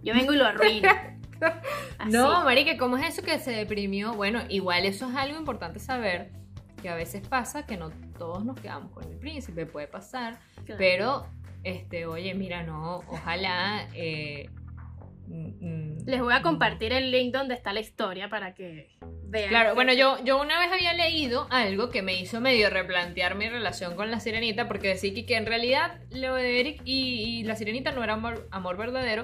yo 0.03 0.13
vengo 0.13 0.33
y 0.33 0.37
lo 0.37 0.45
arruino. 0.45 0.89
Así. 1.99 2.11
No, 2.11 2.43
marica, 2.43 2.77
¿cómo 2.77 2.97
es 2.97 3.07
eso 3.07 3.21
que 3.21 3.39
se 3.39 3.51
deprimió? 3.51 4.13
Bueno, 4.13 4.41
igual 4.49 4.85
eso 4.85 5.09
es 5.09 5.15
algo 5.15 5.37
importante 5.37 5.79
saber, 5.79 6.31
que 6.81 6.89
a 6.89 6.95
veces 6.95 7.25
pasa 7.27 7.65
que 7.65 7.75
no 7.77 7.89
todos 8.17 8.43
nos 8.45 8.59
quedamos 8.59 8.91
con 8.91 9.03
el 9.05 9.17
príncipe, 9.17 9.65
puede 9.65 9.87
pasar, 9.87 10.39
Claro. 10.65 10.77
pero, 10.77 11.25
este, 11.63 12.05
oye, 12.05 12.33
mira, 12.35 12.63
no, 12.63 12.97
ojalá... 13.07 13.87
eh, 13.93 14.49
Les 15.27 16.21
voy 16.21 16.33
a 16.33 16.41
compartir 16.41 16.93
el 16.93 17.11
link 17.11 17.33
donde 17.33 17.55
está 17.55 17.73
la 17.73 17.79
historia 17.79 18.29
para 18.29 18.53
que 18.53 18.89
vean. 19.23 19.49
Claro, 19.49 19.75
bueno, 19.75 19.91
yo, 19.93 20.23
yo 20.23 20.39
una 20.39 20.59
vez 20.59 20.71
había 20.71 20.93
leído 20.93 21.47
algo 21.49 21.89
que 21.89 22.01
me 22.01 22.19
hizo 22.19 22.41
medio 22.41 22.69
replantear 22.69 23.35
mi 23.35 23.49
relación 23.49 23.95
con 23.95 24.11
la 24.11 24.19
sirenita, 24.19 24.67
porque 24.67 24.89
decía 24.89 25.13
que, 25.13 25.25
que 25.25 25.35
en 25.35 25.45
realidad 25.45 25.99
lo 26.11 26.35
de 26.35 26.59
Eric 26.59 26.81
y, 26.85 27.39
y 27.39 27.43
la 27.43 27.55
sirenita 27.55 27.91
no 27.91 28.03
era 28.03 28.13
amor, 28.13 28.47
amor 28.51 28.77
verdadero, 28.77 29.23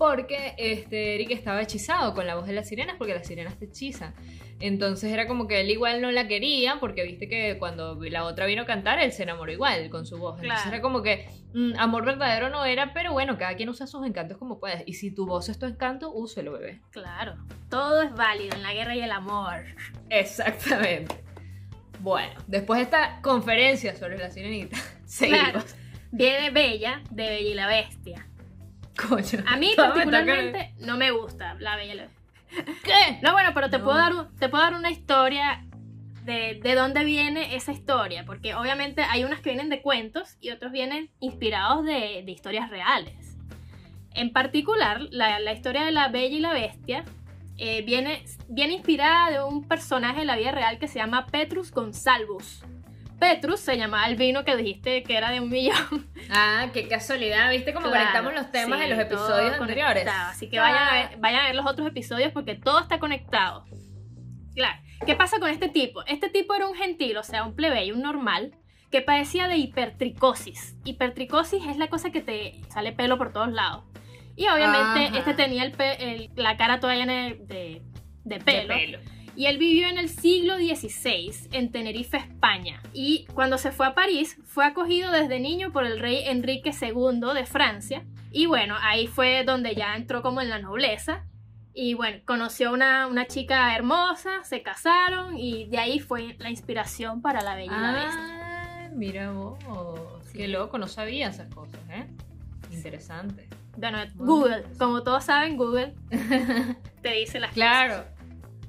porque 0.00 0.54
este, 0.56 1.14
Eric 1.14 1.30
estaba 1.30 1.60
hechizado 1.60 2.14
con 2.14 2.26
la 2.26 2.34
voz 2.34 2.46
de 2.46 2.54
las 2.54 2.66
sirenas, 2.66 2.96
porque 2.96 3.12
las 3.12 3.26
sirenas 3.26 3.58
te 3.58 3.66
hechizan. 3.66 4.14
Entonces 4.58 5.12
era 5.12 5.26
como 5.26 5.46
que 5.46 5.60
él 5.60 5.70
igual 5.70 6.00
no 6.00 6.10
la 6.10 6.26
quería, 6.26 6.80
porque 6.80 7.02
viste 7.02 7.28
que 7.28 7.58
cuando 7.58 7.96
la 8.00 8.24
otra 8.24 8.46
vino 8.46 8.62
a 8.62 8.64
cantar, 8.64 8.98
él 8.98 9.12
se 9.12 9.24
enamoró 9.24 9.52
igual 9.52 9.90
con 9.90 10.06
su 10.06 10.16
voz. 10.16 10.36
Entonces 10.40 10.62
Claro. 10.62 10.74
era 10.76 10.80
como 10.80 11.02
que 11.02 11.28
mm, 11.52 11.72
amor 11.78 12.06
verdadero 12.06 12.48
no 12.48 12.64
era, 12.64 12.94
pero 12.94 13.12
bueno, 13.12 13.36
cada 13.36 13.54
quien 13.56 13.68
usa 13.68 13.86
sus 13.86 14.06
encantos 14.06 14.38
como 14.38 14.58
puede. 14.58 14.84
Y 14.86 14.94
si 14.94 15.10
tu 15.14 15.26
voz 15.26 15.50
es 15.50 15.58
tu 15.58 15.66
encanto, 15.66 16.10
úselo, 16.10 16.52
bebé. 16.52 16.80
Claro, 16.92 17.36
todo 17.68 18.00
es 18.00 18.14
válido 18.14 18.56
en 18.56 18.62
la 18.62 18.72
guerra 18.72 18.96
y 18.96 19.02
el 19.02 19.12
amor. 19.12 19.66
Exactamente. 20.08 21.14
Bueno, 21.98 22.40
después 22.46 22.78
de 22.78 22.84
esta 22.84 23.20
conferencia 23.20 23.94
sobre 23.96 24.16
la 24.16 24.30
sirenita, 24.30 24.78
seguimos. 25.04 25.40
Claro. 25.42 25.62
Viene 26.10 26.48
Bella 26.50 27.02
de 27.10 27.28
Bella 27.28 27.50
y 27.50 27.54
la 27.54 27.66
Bestia. 27.66 28.26
Coño. 29.08 29.44
A 29.46 29.56
mí 29.56 29.72
particularmente 29.76 30.74
no 30.80 30.96
me 30.96 31.10
gusta 31.10 31.54
la 31.58 31.76
Bella 31.76 31.94
y 31.94 31.96
la. 31.96 32.08
¿Qué? 32.82 33.20
No, 33.22 33.32
bueno, 33.32 33.50
pero 33.54 33.70
te, 33.70 33.78
No. 33.78 33.84
Puedo, 33.84 33.96
dar, 33.96 34.12
te 34.38 34.48
puedo 34.48 34.62
dar 34.62 34.74
una 34.74 34.90
historia 34.90 35.64
de, 36.24 36.60
de 36.62 36.74
dónde 36.74 37.04
viene 37.04 37.54
esa 37.54 37.72
historia, 37.72 38.24
porque 38.24 38.54
obviamente 38.54 39.02
hay 39.02 39.24
unas 39.24 39.40
que 39.40 39.50
vienen 39.50 39.68
de 39.68 39.82
cuentos 39.82 40.36
y 40.40 40.50
otros 40.50 40.72
vienen 40.72 41.10
inspirados 41.20 41.84
de, 41.84 42.22
de 42.24 42.30
historias 42.30 42.70
reales. 42.70 43.36
En 44.14 44.32
particular, 44.32 45.00
la, 45.10 45.38
la 45.38 45.52
historia 45.52 45.84
de 45.84 45.92
la 45.92 46.08
Bella 46.08 46.36
y 46.36 46.40
la 46.40 46.52
Bestia 46.52 47.04
eh, 47.56 47.82
viene, 47.82 48.24
viene 48.48 48.74
inspirada 48.74 49.30
de 49.30 49.42
un 49.44 49.68
personaje 49.68 50.20
de 50.20 50.24
la 50.24 50.36
vida 50.36 50.50
real 50.50 50.78
que 50.78 50.88
se 50.88 50.98
llama 50.98 51.26
Petrus 51.26 51.70
Gonsalvus. 51.70 52.64
Petrus 53.20 53.60
se 53.60 53.76
llamaba 53.76 54.06
el 54.06 54.16
vino 54.16 54.44
que 54.44 54.56
dijiste 54.56 55.02
que 55.04 55.16
era 55.16 55.30
de 55.30 55.38
un 55.40 55.48
millón. 55.50 56.10
Ah, 56.30 56.68
qué 56.72 56.88
casualidad. 56.88 57.50
¿Viste 57.50 57.72
cómo 57.72 57.86
Claro, 57.90 58.00
conectamos 58.06 58.34
los 58.34 58.50
temas 58.50 58.78
sí, 58.80 58.84
de 58.88 58.90
los 58.94 58.98
episodios 59.04 59.60
anteriores? 59.60 60.06
Así 60.08 60.48
que 60.48 60.58
vayan 60.58 60.82
a, 60.88 60.92
ver, 60.92 61.18
vayan 61.18 61.40
a 61.40 61.46
ver 61.46 61.54
los 61.54 61.66
otros 61.66 61.86
episodios 61.88 62.32
porque 62.32 62.54
todo 62.54 62.80
está 62.80 62.98
conectado. 62.98 63.64
Claro. 64.54 64.80
¿Qué 65.06 65.14
pasa 65.14 65.38
con 65.38 65.48
este 65.50 65.68
tipo? 65.68 66.04
Este 66.06 66.28
tipo 66.28 66.54
era 66.54 66.66
un 66.68 66.74
gentil, 66.74 67.16
o 67.16 67.22
sea, 67.22 67.44
un 67.44 67.54
plebeyo, 67.54 67.94
un 67.94 68.02
normal, 68.02 68.54
que 68.90 69.00
padecía 69.00 69.48
de 69.48 69.56
hipertricosis. 69.56 70.76
Hipertricosis 70.84 71.64
es 71.66 71.76
la 71.76 71.88
cosa 71.88 72.10
que 72.10 72.20
te 72.20 72.60
sale 72.72 72.92
pelo 72.92 73.16
por 73.18 73.32
todos 73.32 73.50
lados. 73.52 73.84
Y 74.36 74.46
obviamente 74.48 75.06
Ajá. 75.06 75.18
este 75.18 75.34
tenía 75.34 75.64
el 75.64 75.72
pe- 75.72 76.02
el- 76.14 76.30
la 76.36 76.56
cara 76.56 76.80
toda 76.80 76.94
llena 76.94 77.12
de, 77.24 77.34
de- 77.34 77.82
de 78.24 78.38
De 78.38 78.40
pelo. 78.66 78.98
Y 79.36 79.46
él 79.46 79.58
vivió 79.58 79.88
en 79.88 79.98
el 79.98 80.08
siglo 80.08 80.56
XVI 80.56 81.32
en 81.52 81.70
Tenerife, 81.70 82.16
España. 82.16 82.82
Y 82.92 83.26
cuando 83.34 83.58
se 83.58 83.70
fue 83.70 83.86
a 83.86 83.94
París, 83.94 84.38
fue 84.44 84.64
acogido 84.64 85.12
desde 85.12 85.40
niño 85.40 85.72
por 85.72 85.84
el 85.84 85.98
rey 85.98 86.24
Enrique 86.26 86.72
II 86.78 87.20
de 87.34 87.46
Francia. 87.46 88.04
Y 88.32 88.46
bueno, 88.46 88.76
ahí 88.80 89.06
fue 89.06 89.44
donde 89.44 89.74
ya 89.74 89.96
entró 89.96 90.22
como 90.22 90.40
en 90.40 90.50
la 90.50 90.58
nobleza. 90.58 91.24
Y 91.72 91.94
bueno, 91.94 92.18
conoció 92.26 92.72
una, 92.72 93.06
una 93.06 93.26
chica 93.26 93.74
hermosa, 93.74 94.42
se 94.44 94.62
casaron 94.62 95.38
y 95.38 95.66
de 95.66 95.78
ahí 95.78 96.00
fue 96.00 96.34
la 96.38 96.50
inspiración 96.50 97.22
para 97.22 97.42
la 97.42 97.54
Bestia. 97.54 97.76
Ah, 97.78 98.88
mira 98.92 99.30
vos. 99.30 99.58
Qué 100.32 100.48
loco, 100.48 100.78
no 100.78 100.88
sabía 100.88 101.28
esas 101.28 101.52
cosas, 101.52 101.80
¿eh? 101.90 102.06
Interesante. 102.72 103.48
Bueno. 103.76 103.98
Google, 104.16 104.64
como 104.78 105.02
todos 105.02 105.24
saben, 105.24 105.56
Google 105.56 105.94
te 107.02 107.12
dice 107.12 107.40
las 107.40 107.52
Claro. 107.52 108.04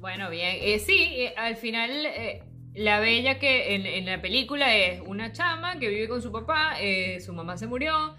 Bueno, 0.01 0.31
bien. 0.31 0.57
Eh, 0.61 0.79
sí, 0.79 1.13
eh, 1.15 1.33
al 1.37 1.55
final 1.57 1.91
eh, 2.07 2.41
la 2.73 2.99
bella 2.99 3.37
que 3.37 3.75
en, 3.75 4.05
la 4.07 4.19
película 4.19 4.75
es 4.75 4.99
una 5.05 5.31
chama 5.31 5.77
que 5.77 5.89
vive 5.89 6.07
con 6.07 6.23
su 6.23 6.31
papá, 6.31 6.73
eh, 6.79 7.19
su 7.21 7.33
mamá 7.33 7.55
se 7.55 7.67
murió, 7.67 8.15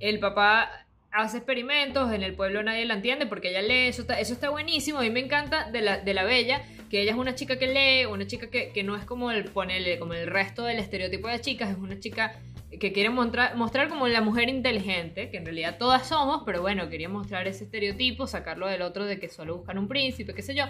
el 0.00 0.18
papá 0.18 0.68
hace 1.12 1.36
experimentos, 1.36 2.12
en 2.12 2.24
el 2.24 2.34
pueblo 2.34 2.64
nadie 2.64 2.84
la 2.84 2.94
entiende 2.94 3.26
porque 3.26 3.50
ella 3.50 3.62
lee, 3.62 3.86
eso 3.86 4.02
está, 4.02 4.18
eso 4.18 4.32
está 4.32 4.50
buenísimo, 4.50 4.98
a 4.98 5.02
mí 5.02 5.10
me 5.10 5.20
encanta 5.20 5.70
de 5.70 5.82
la, 5.82 5.98
de 5.98 6.14
la 6.14 6.24
bella, 6.24 6.62
que 6.90 7.00
ella 7.00 7.12
es 7.12 7.16
una 7.16 7.36
chica 7.36 7.60
que 7.60 7.68
lee, 7.68 8.06
una 8.06 8.26
chica 8.26 8.50
que, 8.50 8.72
que 8.72 8.82
no 8.82 8.96
es 8.96 9.04
como 9.04 9.30
el, 9.30 9.44
ponele, 9.44 10.00
como 10.00 10.14
el 10.14 10.26
resto 10.26 10.64
del 10.64 10.80
estereotipo 10.80 11.28
de 11.28 11.40
chicas, 11.40 11.70
es 11.70 11.78
una 11.78 12.00
chica 12.00 12.40
que 12.78 12.92
quiere 12.92 13.10
mostrar, 13.10 13.56
mostrar 13.56 13.88
como 13.88 14.06
la 14.06 14.20
mujer 14.20 14.48
inteligente, 14.48 15.28
que 15.30 15.38
en 15.38 15.44
realidad 15.44 15.76
todas 15.78 16.06
somos, 16.06 16.42
pero 16.46 16.60
bueno, 16.62 16.88
quería 16.88 17.08
mostrar 17.08 17.48
ese 17.48 17.64
estereotipo, 17.64 18.26
sacarlo 18.26 18.68
del 18.68 18.82
otro 18.82 19.04
de 19.06 19.18
que 19.18 19.28
solo 19.28 19.56
buscan 19.56 19.76
un 19.78 19.88
príncipe, 19.88 20.34
qué 20.34 20.42
sé 20.42 20.54
yo. 20.54 20.64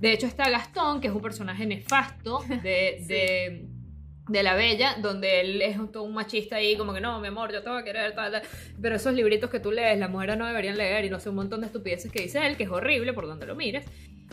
De 0.00 0.12
hecho 0.12 0.26
está 0.26 0.50
Gastón, 0.50 1.00
que 1.00 1.06
es 1.08 1.14
un 1.14 1.22
personaje 1.22 1.64
nefasto 1.66 2.42
de, 2.62 2.96
Sí. 3.00 3.04
de, 3.06 3.66
de 4.26 4.42
la 4.42 4.54
Bella, 4.54 4.96
donde 5.00 5.40
él 5.42 5.62
es 5.62 5.78
un- 5.78 5.92
todo 5.92 6.02
un 6.02 6.14
machista 6.14 6.56
ahí, 6.56 6.76
como 6.76 6.92
que 6.94 7.00
no, 7.00 7.20
mi 7.20 7.28
amor, 7.28 7.52
yo 7.52 7.62
te 7.62 7.68
voy 7.68 7.80
a 7.82 7.84
querer, 7.84 8.14
tal, 8.14 8.32
tal. 8.32 8.42
Pero 8.80 8.96
esos 8.96 9.12
libritos 9.14 9.48
que 9.50 9.60
tú 9.60 9.70
lees, 9.70 9.98
las 9.98 10.10
mujeres 10.10 10.36
no 10.38 10.46
deberían 10.46 10.76
leer 10.78 11.04
y 11.04 11.10
no 11.10 11.20
sé, 11.20 11.28
un 11.28 11.36
montón 11.36 11.60
de 11.60 11.66
estupideces 11.66 12.10
que 12.10 12.22
dice 12.22 12.44
él, 12.46 12.56
que 12.56 12.64
es 12.64 12.70
horrible 12.70 13.12
por 13.12 13.26
donde 13.26 13.46
lo 13.46 13.54
mires. 13.54 13.84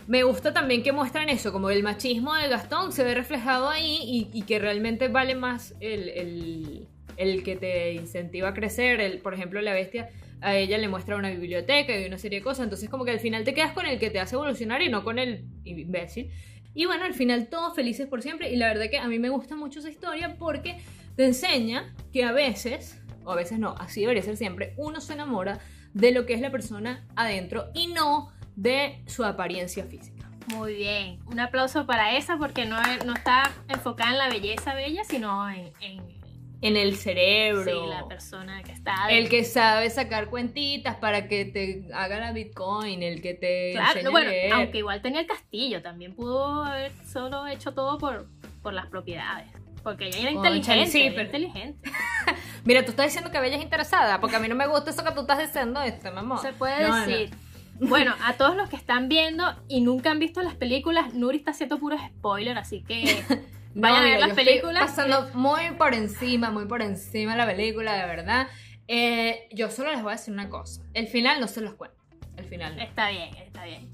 Me 0.07 0.23
gusta 0.23 0.53
también 0.53 0.81
que 0.81 0.91
muestran 0.93 1.29
eso, 1.29 1.51
como 1.51 1.69
el 1.69 1.83
machismo 1.83 2.33
de 2.33 2.47
Gastón 2.47 2.91
se 2.93 3.03
ve 3.03 3.13
reflejado 3.13 3.69
ahí 3.69 3.99
y, 4.01 4.29
y 4.33 4.41
que 4.43 4.57
realmente 4.57 5.09
vale 5.09 5.35
más 5.35 5.75
el, 5.81 6.07
el, 6.09 6.87
el 7.17 7.43
que 7.43 7.55
te 7.55 7.93
incentiva 7.93 8.49
a 8.49 8.53
crecer. 8.53 9.21
Por 9.21 9.33
ejemplo, 9.33 9.61
la 9.61 9.73
bestia 9.73 10.09
a 10.41 10.55
ella 10.55 10.77
le 10.77 10.87
muestra 10.87 11.15
una 11.17 11.29
biblioteca 11.29 11.97
y 11.99 12.05
una 12.05 12.17
serie 12.17 12.39
de 12.39 12.43
cosas, 12.43 12.63
entonces 12.63 12.89
como 12.89 13.05
que 13.05 13.11
al 13.11 13.19
final 13.19 13.43
te 13.43 13.53
quedas 13.53 13.73
con 13.73 13.85
el 13.85 13.99
que 13.99 14.09
te 14.09 14.19
hace 14.19 14.35
evolucionar 14.35 14.81
y 14.81 14.89
no 14.89 15.03
con 15.03 15.19
el 15.19 15.45
imbécil. 15.65 16.31
Y 16.73 16.85
bueno, 16.85 17.03
al 17.05 17.13
final 17.13 17.47
todos 17.47 17.75
felices 17.75 18.07
por 18.07 18.21
siempre 18.21 18.51
y 18.51 18.55
la 18.55 18.67
verdad 18.67 18.89
que 18.89 18.97
a 18.97 19.07
mí 19.07 19.19
me 19.19 19.29
gusta 19.29 19.55
mucho 19.55 19.79
esa 19.79 19.89
historia 19.89 20.35
porque 20.39 20.77
te 21.15 21.25
enseña 21.25 21.93
que 22.11 22.23
a 22.23 22.31
veces, 22.31 22.99
o 23.23 23.31
a 23.31 23.35
veces 23.35 23.59
no, 23.59 23.75
así 23.77 24.01
debería 24.01 24.23
ser 24.23 24.37
siempre, 24.37 24.73
uno 24.77 24.99
se 25.01 25.13
enamora 25.13 25.59
de 25.93 26.11
lo 26.11 26.25
que 26.25 26.33
es 26.33 26.41
la 26.41 26.49
persona 26.49 27.05
adentro 27.15 27.67
y 27.75 27.87
no 27.87 28.31
de 28.55 29.03
su 29.05 29.23
apariencia 29.25 29.83
física. 29.85 30.29
Muy 30.47 30.73
bien. 30.75 31.19
Un 31.27 31.39
aplauso 31.39 31.85
para 31.85 32.17
esa 32.17 32.37
porque 32.37 32.65
no, 32.65 32.77
está 33.13 33.51
enfocada 33.67 34.11
en 34.11 34.17
la 34.17 34.29
belleza 34.29 34.73
bella, 34.73 35.03
sino 35.03 35.49
en- 35.49 36.20
En 36.61 36.77
el 36.77 36.95
cerebro. 36.95 37.63
sí, 37.83 37.89
la 37.89 38.07
persona 38.07 38.61
que 38.63 38.71
está 38.71 39.07
El 39.09 39.29
que 39.29 39.43
sabe 39.43 39.89
sacar 39.89 40.29
cuentitas 40.29 40.95
para 40.97 41.27
que 41.27 41.45
te 41.45 41.87
haga 41.93 42.19
la 42.19 42.31
Bitcoin, 42.33 43.01
el 43.01 43.21
que 43.21 43.33
te 43.33 43.71
Claro, 43.73 43.99
a 44.07 44.11
bueno, 44.11 44.31
aunque 44.53 44.77
igual 44.77 45.01
tenía 45.01 45.21
el 45.21 45.27
castillo, 45.27 45.81
también 45.81 46.13
pudo 46.15 46.63
haber 46.63 46.91
solo 47.05 47.47
hecho 47.47 47.73
todo 47.73 47.97
por, 47.97 48.27
por 48.61 48.73
las 48.73 48.85
propiedades. 48.87 49.47
Porque 49.83 50.05
ella 50.09 50.19
era 50.19 50.31
inteligente, 50.31 50.87
sí, 50.91 51.09
pero- 51.09 51.23
inteligente. 51.23 51.89
Mira, 52.65 52.85
tú 52.85 52.91
estás 52.91 53.07
diciendo 53.07 53.31
que 53.31 53.39
Bella 53.39 53.55
es 53.57 53.63
interesada, 53.63 54.21
porque 54.21 54.35
a 54.35 54.39
mí 54.39 54.47
no 54.47 54.53
me 54.53 54.67
gusta 54.67 54.91
eso 54.91 55.03
que 55.03 55.11
tú 55.13 55.21
estás 55.21 55.39
diciendo, 55.39 55.81
este, 55.81 56.11
mamá. 56.11 56.37
Se 56.37 56.53
puede 56.53 56.87
No, 56.87 56.95
no. 56.95 57.07
decir. 57.07 57.31
Bueno, 57.79 58.13
a 58.23 58.33
todos 58.33 58.55
los 58.55 58.69
que 58.69 58.75
están 58.75 59.09
viendo 59.09 59.43
y 59.67 59.81
nunca 59.81 60.11
han 60.11 60.19
visto 60.19 60.43
las 60.43 60.53
películas, 60.53 61.15
Nuri 61.15 61.39
está 61.39 61.49
haciendo 61.49 61.79
puros 61.79 61.99
spoilers, 62.19 62.59
así 62.59 62.83
que 62.83 63.23
No, 63.73 63.81
vayan 63.81 64.03
a 64.03 64.03
ver 64.03 64.19
las 64.19 64.33
películas. 64.33 64.83
pasando 64.83 65.29
muy 65.33 65.71
por 65.77 65.93
encima, 65.93 66.51
muy 66.51 66.65
por 66.65 66.81
encima 66.81 67.35
la 67.35 67.45
película, 67.45 67.93
de 67.93 68.05
verdad. 68.05 68.47
Eh, 68.87 69.47
yo 69.51 69.69
solo 69.69 69.91
les 69.91 70.01
voy 70.01 70.11
a 70.11 70.15
decir 70.15 70.33
una 70.33 70.49
cosa. 70.49 70.81
El 70.93 71.07
final 71.07 71.39
no 71.39 71.47
se 71.47 71.61
los 71.61 71.75
cuento. 71.75 71.97
El 72.35 72.45
final 72.45 72.75
no. 72.75 72.83
Está 72.83 73.09
bien, 73.09 73.33
está 73.37 73.63
bien. 73.65 73.89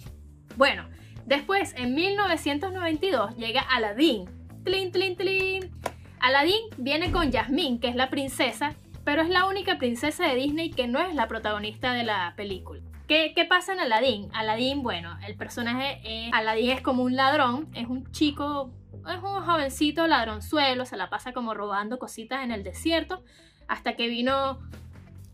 Bueno, 0.55 0.87
después, 1.25 1.73
en 1.77 1.93
1992, 1.93 3.35
llega 3.37 3.61
Aladdin. 3.61 4.25
Tlin, 4.63 4.91
tlin, 4.91 5.15
tlin. 5.15 5.71
Aladdin 6.19 6.61
viene 6.77 7.11
con 7.11 7.31
Jasmine, 7.31 7.79
que 7.79 7.89
es 7.89 7.95
la 7.95 8.09
princesa, 8.09 8.73
pero 9.03 9.21
es 9.21 9.29
la 9.29 9.45
única 9.45 9.77
princesa 9.77 10.27
de 10.27 10.35
Disney 10.35 10.71
que 10.71 10.87
no 10.87 10.99
es 10.99 11.13
la 11.13 11.27
protagonista 11.27 11.93
de 11.93 12.03
la 12.03 12.33
película. 12.35 12.81
¿Qué, 13.07 13.33
qué 13.35 13.45
pasa 13.45 13.73
en 13.73 13.79
Aladdin? 13.79 14.29
Aladdin, 14.33 14.83
bueno, 14.83 15.17
el 15.25 15.35
personaje 15.35 15.99
es... 16.03 16.33
Aladdin 16.33 16.71
es 16.71 16.81
como 16.81 17.03
un 17.03 17.15
ladrón, 17.15 17.69
es 17.73 17.87
un 17.87 18.11
chico, 18.11 18.71
es 19.09 19.21
un 19.23 19.45
jovencito 19.45 20.07
ladronzuelo, 20.07 20.85
se 20.85 20.97
la 20.97 21.09
pasa 21.09 21.33
como 21.33 21.53
robando 21.53 21.99
cositas 21.99 22.43
en 22.43 22.51
el 22.51 22.63
desierto, 22.63 23.23
hasta 23.67 23.95
que 23.95 24.07
vino 24.07 24.59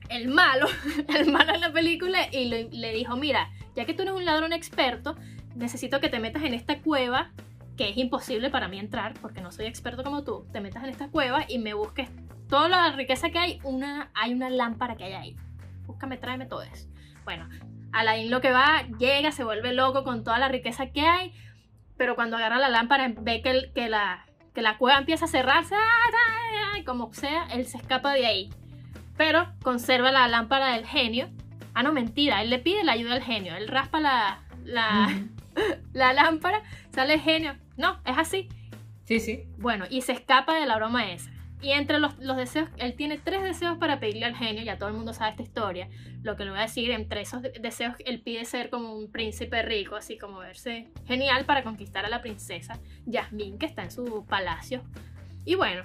el 0.10 0.28
malo, 0.28 0.68
el 1.08 1.32
malo 1.32 1.54
en 1.54 1.62
la 1.62 1.72
película 1.72 2.28
y 2.32 2.46
le, 2.46 2.94
dijo, 2.94 3.16
mira, 3.16 3.50
ya 3.76 3.86
que 3.86 3.94
tú 3.94 4.04
eres 4.04 4.14
un 4.14 4.26
ladrón 4.26 4.54
experto, 4.54 5.16
necesito 5.56 6.00
que 6.00 6.10
te 6.10 6.20
metas 6.20 6.44
en 6.44 6.54
esta 6.54 6.80
cueva, 6.80 7.32
que 7.78 7.90
es 7.90 7.98
imposible 7.98 8.50
para 8.50 8.68
mí 8.68 8.80
entrar, 8.80 9.14
porque 9.22 9.42
no 9.42 9.52
soy 9.52 9.66
experto 9.66 10.04
como 10.04 10.24
tú, 10.24 10.46
te 10.52 10.62
metas 10.62 10.84
en 10.84 10.90
esta 10.90 11.10
cueva 11.10 11.46
y 11.48 11.58
me 11.58 11.74
busques 11.74 12.10
toda 12.48 12.70
la 12.70 12.92
riqueza 12.92 13.32
que 13.32 13.40
hay, 13.40 13.60
una, 13.64 14.12
hay 14.14 14.34
una 14.34 14.50
lámpara 14.50 14.96
que 14.96 15.06
hay 15.06 15.14
ahí. 15.14 15.36
Búscame, 15.86 16.18
tráeme 16.18 16.46
todo 16.46 16.62
eso. 16.62 16.88
Bueno, 17.24 17.50
Aladdin 17.92 18.30
lo 18.30 18.42
que 18.42 18.52
va, 18.52 18.84
llega, 19.00 19.32
se 19.32 19.44
vuelve 19.44 19.74
loco 19.74 20.04
con 20.04 20.24
toda 20.24 20.38
la 20.38 20.50
riqueza 20.50 20.88
que 20.92 21.02
hay, 21.02 21.34
pero 22.04 22.16
cuando 22.16 22.36
agarra 22.36 22.60
la 22.60 22.68
lámpara 22.68 23.14
ve 23.18 23.42
que, 23.42 23.50
el- 23.50 23.72
que, 23.72 23.88
la, 23.88 24.26
que 24.54 24.62
la 24.62 24.78
cueva 24.78 24.98
empieza 24.98 25.24
a 25.24 25.30
cerrarse, 25.30 25.74
y 26.78 26.84
como 26.84 27.14
sea, 27.14 27.46
él 27.54 27.66
se 27.66 27.78
escapa 27.78 28.12
de 28.14 28.26
ahí. 28.26 28.50
Pero 29.16 29.48
conserva 29.64 30.12
la 30.12 30.28
lámpara 30.28 30.74
del 30.74 30.86
genio. 30.86 31.30
Ah, 31.74 31.82
no, 31.82 31.94
mentira, 31.94 32.42
él 32.42 32.50
le 32.50 32.60
pide 32.60 32.84
la 32.84 32.92
ayuda 32.92 33.14
al 33.14 33.24
genio, 33.24 33.56
él 33.56 33.70
raspa 33.70 34.02
la, 34.02 34.42
la, 34.66 35.08
la 35.94 36.12
lámpara, 36.12 36.62
sale 36.94 37.14
el 37.14 37.22
genio. 37.22 37.56
No, 37.78 38.02
es 38.04 38.18
así. 38.18 38.50
Sí, 39.06 39.22
sí. 39.22 39.46
Bueno, 39.58 39.86
y 39.90 40.02
se 40.02 40.12
escapa 40.12 40.56
de 40.56 40.66
la 40.66 40.76
broma 40.76 41.10
esa. 41.10 41.32
Y 41.64 41.72
entre 41.72 41.98
los, 42.00 42.18
los 42.20 42.36
deseos, 42.36 42.68
él 42.78 42.94
tiene 42.96 43.18
tres 43.18 43.42
deseos 43.42 43.78
para 43.78 44.00
pedirle 44.00 44.26
al 44.26 44.36
genio, 44.36 44.64
ya 44.64 44.78
todo 44.78 44.90
el 44.90 44.96
mundo 44.96 45.14
sabe 45.14 45.32
esta 45.32 45.44
historia. 45.44 45.88
Lo 46.22 46.36
que 46.36 46.44
le 46.44 46.52
voy 46.52 46.60
a 46.60 46.64
decir, 46.64 46.92
entre 46.92 47.22
esos 47.22 47.42
de- 47.42 47.52
deseos, 47.60 47.96
él 48.06 48.22
pide 48.22 48.44
ser 48.44 48.70
como 48.70 48.94
un 48.94 49.10
príncipe 49.12 49.62
rico, 49.62 49.96
así 49.96 50.18
como 50.18 50.40
verse 50.40 50.90
genial 51.06 51.46
para 51.46 51.64
conquistar 51.64 52.06
a 52.06 52.10
la 52.10 52.22
princesa 52.22 52.80
Yasmín, 53.06 53.58
que 53.58 53.66
está 53.66 53.82
en 53.84 53.92
su 53.92 54.26
palacio. 54.26 54.84
Y 55.46 55.56
bueno, 55.56 55.84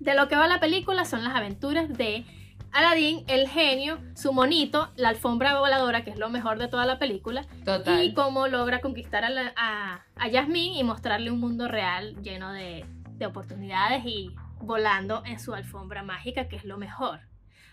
de 0.00 0.14
lo 0.16 0.26
que 0.28 0.34
va 0.36 0.48
la 0.48 0.58
película 0.60 1.04
son 1.04 1.22
las 1.22 1.34
aventuras 1.36 1.88
de 1.96 2.24
Aladdin, 2.72 3.24
el 3.28 3.48
genio, 3.48 3.98
su 4.16 4.32
monito, 4.32 4.90
la 4.96 5.10
alfombra 5.10 5.58
voladora, 5.58 6.02
que 6.04 6.10
es 6.10 6.18
lo 6.18 6.28
mejor 6.30 6.58
de 6.58 6.66
toda 6.68 6.84
la 6.84 6.98
película, 6.98 7.46
Total. 7.64 8.04
y 8.04 8.12
cómo 8.12 8.48
logra 8.48 8.80
conquistar 8.80 9.24
a, 9.24 9.30
la- 9.30 9.52
a, 9.56 10.04
a 10.16 10.28
Yasmín 10.28 10.74
y 10.74 10.82
mostrarle 10.82 11.30
un 11.30 11.38
mundo 11.38 11.68
real 11.68 12.14
lleno 12.22 12.52
de, 12.52 12.84
de 13.12 13.26
oportunidades 13.26 14.04
y 14.04 14.34
volando 14.60 15.22
en 15.26 15.38
su 15.38 15.54
alfombra 15.54 16.02
mágica, 16.02 16.48
que 16.48 16.56
es 16.56 16.64
lo 16.64 16.78
mejor. 16.78 17.20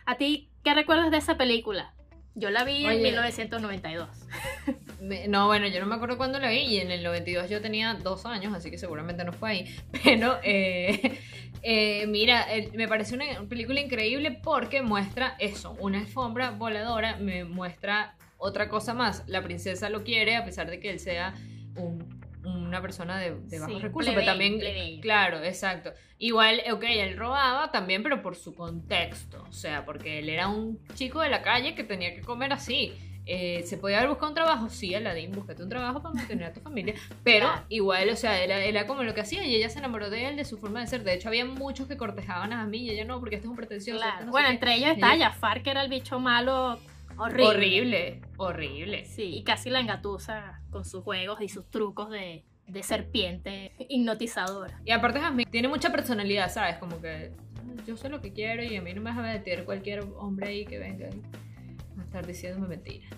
¿A 0.06 0.16
ti 0.18 0.50
qué 0.64 0.74
recuerdas 0.74 1.12
de 1.12 1.18
esa 1.18 1.38
película? 1.38 1.94
Yo 2.36 2.50
la 2.50 2.64
vi 2.64 2.84
en 2.86 2.90
Oye. 2.92 3.00
1992. 3.04 4.10
Me- 5.02 5.28
No, 5.28 5.48
bueno, 5.48 5.68
yo 5.68 5.80
no 5.80 5.86
me 5.86 5.96
acuerdo 5.96 6.18
cuándo 6.18 6.40
la 6.40 6.50
vi 6.50 6.60
y 6.62 6.78
en 6.80 6.90
el 6.92 7.04
92 7.04 7.50
yo 7.50 7.62
tenía 7.62 7.94
dos 7.96 8.26
años, 8.26 8.54
así 8.56 8.72
que 8.72 8.78
seguramente 8.78 9.24
no 9.24 9.34
fue 9.34 9.50
ahí. 9.52 9.76
Pero, 10.04 10.40
eh, 10.44 11.20
eh, 11.62 12.08
mira, 12.08 12.52
eh, 12.54 12.72
me 12.74 12.88
parece 12.88 13.14
una 13.16 13.26
película 13.48 13.80
increíble 13.80 14.32
porque 14.32 14.82
muestra 14.82 15.36
eso, 15.40 15.76
una 15.80 16.00
alfombra 16.00 16.52
voladora, 16.52 17.18
me 17.18 17.44
muestra 17.46 18.16
otra 18.38 18.68
cosa 18.68 18.94
más. 18.94 19.24
La 19.28 19.42
princesa 19.44 19.90
lo 19.90 20.04
quiere 20.04 20.36
a 20.36 20.44
pesar 20.44 20.70
de 20.70 20.80
que 20.80 20.90
él 20.90 21.00
sea 21.00 21.36
un- 21.76 22.13
una 22.44 22.82
persona 22.82 23.18
de, 23.20 23.36
de 23.40 23.60
bajos 23.60 23.76
Sí, 23.76 23.82
recursos, 23.82 24.14
pero 24.14 24.26
también, 24.26 24.60
claro, 25.02 25.44
exacto. 25.44 25.92
Igual, 26.20 26.62
ok, 26.72 26.84
él 26.88 27.18
robaba 27.18 27.72
también, 27.72 28.04
pero 28.04 28.22
por 28.22 28.36
su 28.36 28.54
contexto, 28.56 29.44
o 29.48 29.54
sea, 29.54 29.86
porque 29.86 30.20
él 30.20 30.30
era 30.30 30.48
un 30.48 30.80
chico 30.96 31.22
de 31.22 31.30
la 31.30 31.42
calle 31.42 31.76
que 31.76 31.84
tenía 31.84 32.14
que 32.16 32.22
comer 32.22 32.54
así. 32.54 32.94
Eh, 33.26 33.64
¿Se 33.66 33.78
podía 33.78 34.00
haber 34.00 34.10
buscado 34.10 34.28
un 34.32 34.36
trabajo? 34.36 34.68
Sí, 34.70 34.94
Aladdin, 34.94 35.32
búscate 35.32 35.64
un 35.64 35.70
trabajo 35.70 36.02
para 36.02 36.14
mantener 36.14 36.44
a 36.44 36.52
tu 36.52 36.60
familia. 36.60 36.94
Pero 37.24 37.48
Claro. 37.48 37.66
igual, 37.70 38.10
o 38.10 38.16
sea, 38.18 38.44
era, 38.44 38.58
era 38.62 38.86
como 38.86 39.04
lo 39.04 39.14
que 39.14 39.22
hacía 39.22 39.46
y 39.46 39.56
ella 39.56 39.70
se 39.70 39.80
enamoró 39.80 40.10
de 40.10 40.28
él, 40.28 40.36
de 40.36 40.44
su 40.44 40.58
forma 40.58 40.82
de 40.82 40.88
ser. 40.88 41.06
De 41.06 41.14
hecho, 41.14 41.30
había 41.30 41.46
muchos 41.46 41.88
que 41.88 41.96
cortejaban 41.96 42.52
a 42.52 42.66
mí 42.68 42.80
y 42.80 42.90
ella 42.90 43.06
no, 43.06 43.22
porque 43.22 43.36
este 43.36 43.48
es 43.48 43.50
un 43.50 43.56
pretencioso. 43.56 44.00
Claro. 44.02 44.14
este 44.16 44.26
no 44.26 44.32
bueno, 44.32 44.48
qué". 44.50 44.54
entre 44.56 44.76
ellos 44.76 44.90
está 44.92 45.16
Ella- 45.16 45.30
Jafar, 45.30 45.64
que 45.64 45.70
era 45.72 45.84
el 45.84 45.90
bicho 45.90 46.20
malo 46.20 46.78
horrible. 47.18 47.46
Horrible, 47.48 48.22
horrible. 48.38 49.06
Sí, 49.06 49.36
y 49.36 49.44
casi 49.44 49.70
la 49.70 49.80
engatusa 49.80 50.62
con 50.70 50.86
sus 50.86 51.04
juegos 51.04 51.42
y 51.42 51.50
sus 51.50 51.70
trucos 51.70 52.10
de, 52.10 52.44
de 52.68 52.84
serpiente 52.84 53.74
hipnotizadora. 53.90 54.80
Y 54.86 54.92
aparte 54.92 55.20
Jasmine 55.20 55.50
tiene 55.50 55.68
mucha 55.68 55.92
personalidad, 55.92 56.52
¿sabes? 56.52 56.78
Como 56.78 57.00
que 57.02 57.32
"Ah, 57.58 57.82
yo 57.86 57.98
sé 57.98 58.10
lo 58.10 58.22
que 58.22 58.32
quiero 58.34 58.64
y 58.64 58.76
a 58.76 58.82
mí 58.82 58.94
no 58.94 59.02
me 59.02 59.10
vas 59.12 59.20
a 59.20 59.22
meter 59.22 59.66
cualquier 59.66 60.02
hombre 60.18 60.48
ahí 60.48 60.66
que 60.66 60.80
venga 60.80 61.08
a 61.08 62.02
estar 62.04 62.26
diciéndome 62.26 62.68
mentiras. 62.68 63.12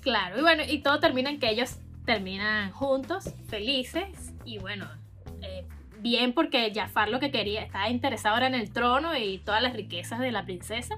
Claro, 0.00 0.38
y 0.38 0.42
bueno, 0.42 0.62
y 0.66 0.78
todo 0.82 0.98
termina 1.00 1.28
en 1.30 1.38
que 1.38 1.50
ellos 1.50 1.76
terminan 2.06 2.70
juntos, 2.72 3.34
felices, 3.48 4.32
y 4.46 4.58
bueno, 4.58 4.88
eh, 5.42 5.66
bien 5.98 6.32
porque 6.32 6.72
Jafar 6.74 7.10
lo 7.10 7.20
que 7.20 7.30
quería, 7.30 7.62
estaba 7.62 7.90
interesado 7.90 8.38
era 8.38 8.46
en 8.46 8.54
el 8.54 8.72
trono 8.72 9.16
y 9.16 9.38
todas 9.38 9.62
las 9.62 9.74
riquezas 9.74 10.18
de 10.18 10.32
la 10.32 10.44
princesa. 10.46 10.96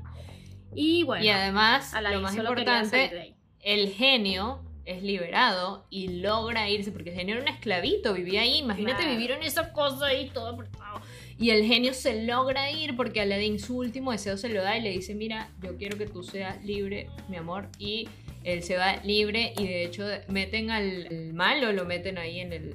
Y 0.74 1.02
bueno, 1.04 1.24
y 1.24 1.28
además, 1.28 1.92
lo 2.10 2.20
más 2.20 2.34
importante, 2.36 3.34
el 3.62 3.90
genio 3.90 4.60
es 4.84 5.02
liberado 5.02 5.86
y 5.90 6.08
logra 6.20 6.68
irse, 6.68 6.90
porque 6.90 7.10
el 7.10 7.16
genio 7.16 7.34
era 7.36 7.42
un 7.42 7.48
esclavito, 7.48 8.14
vivía 8.14 8.40
ahí, 8.42 8.58
imagínate 8.58 9.02
Claro. 9.02 9.12
vivir 9.12 9.30
en 9.30 9.42
esa 9.44 9.72
cosa 9.72 10.06
ahí 10.06 10.30
todo 10.30 10.48
apretado. 10.48 11.00
Y 11.38 11.50
el 11.50 11.64
genio 11.64 11.94
se 11.94 12.24
logra 12.24 12.70
ir 12.70 12.96
porque 12.96 13.20
Aladdin 13.20 13.58
su 13.58 13.76
último 13.78 14.12
deseo 14.12 14.36
se 14.36 14.48
lo 14.48 14.62
da 14.62 14.76
y 14.76 14.80
le 14.82 14.90
dice, 14.90 15.14
mira, 15.14 15.48
yo 15.62 15.76
quiero 15.76 15.96
que 15.98 16.06
tú 16.06 16.22
seas 16.22 16.62
libre, 16.64 17.08
mi 17.28 17.36
amor, 17.36 17.68
y 17.78 18.08
él 18.44 18.62
se 18.62 18.76
va 18.76 18.96
libre 19.04 19.52
y 19.56 19.66
de 19.66 19.84
hecho 19.84 20.04
meten 20.28 20.70
al, 20.70 21.06
al 21.10 21.32
malo, 21.32 21.72
lo 21.72 21.84
meten 21.84 22.18
ahí 22.18 22.40
en 22.40 22.52
el... 22.52 22.74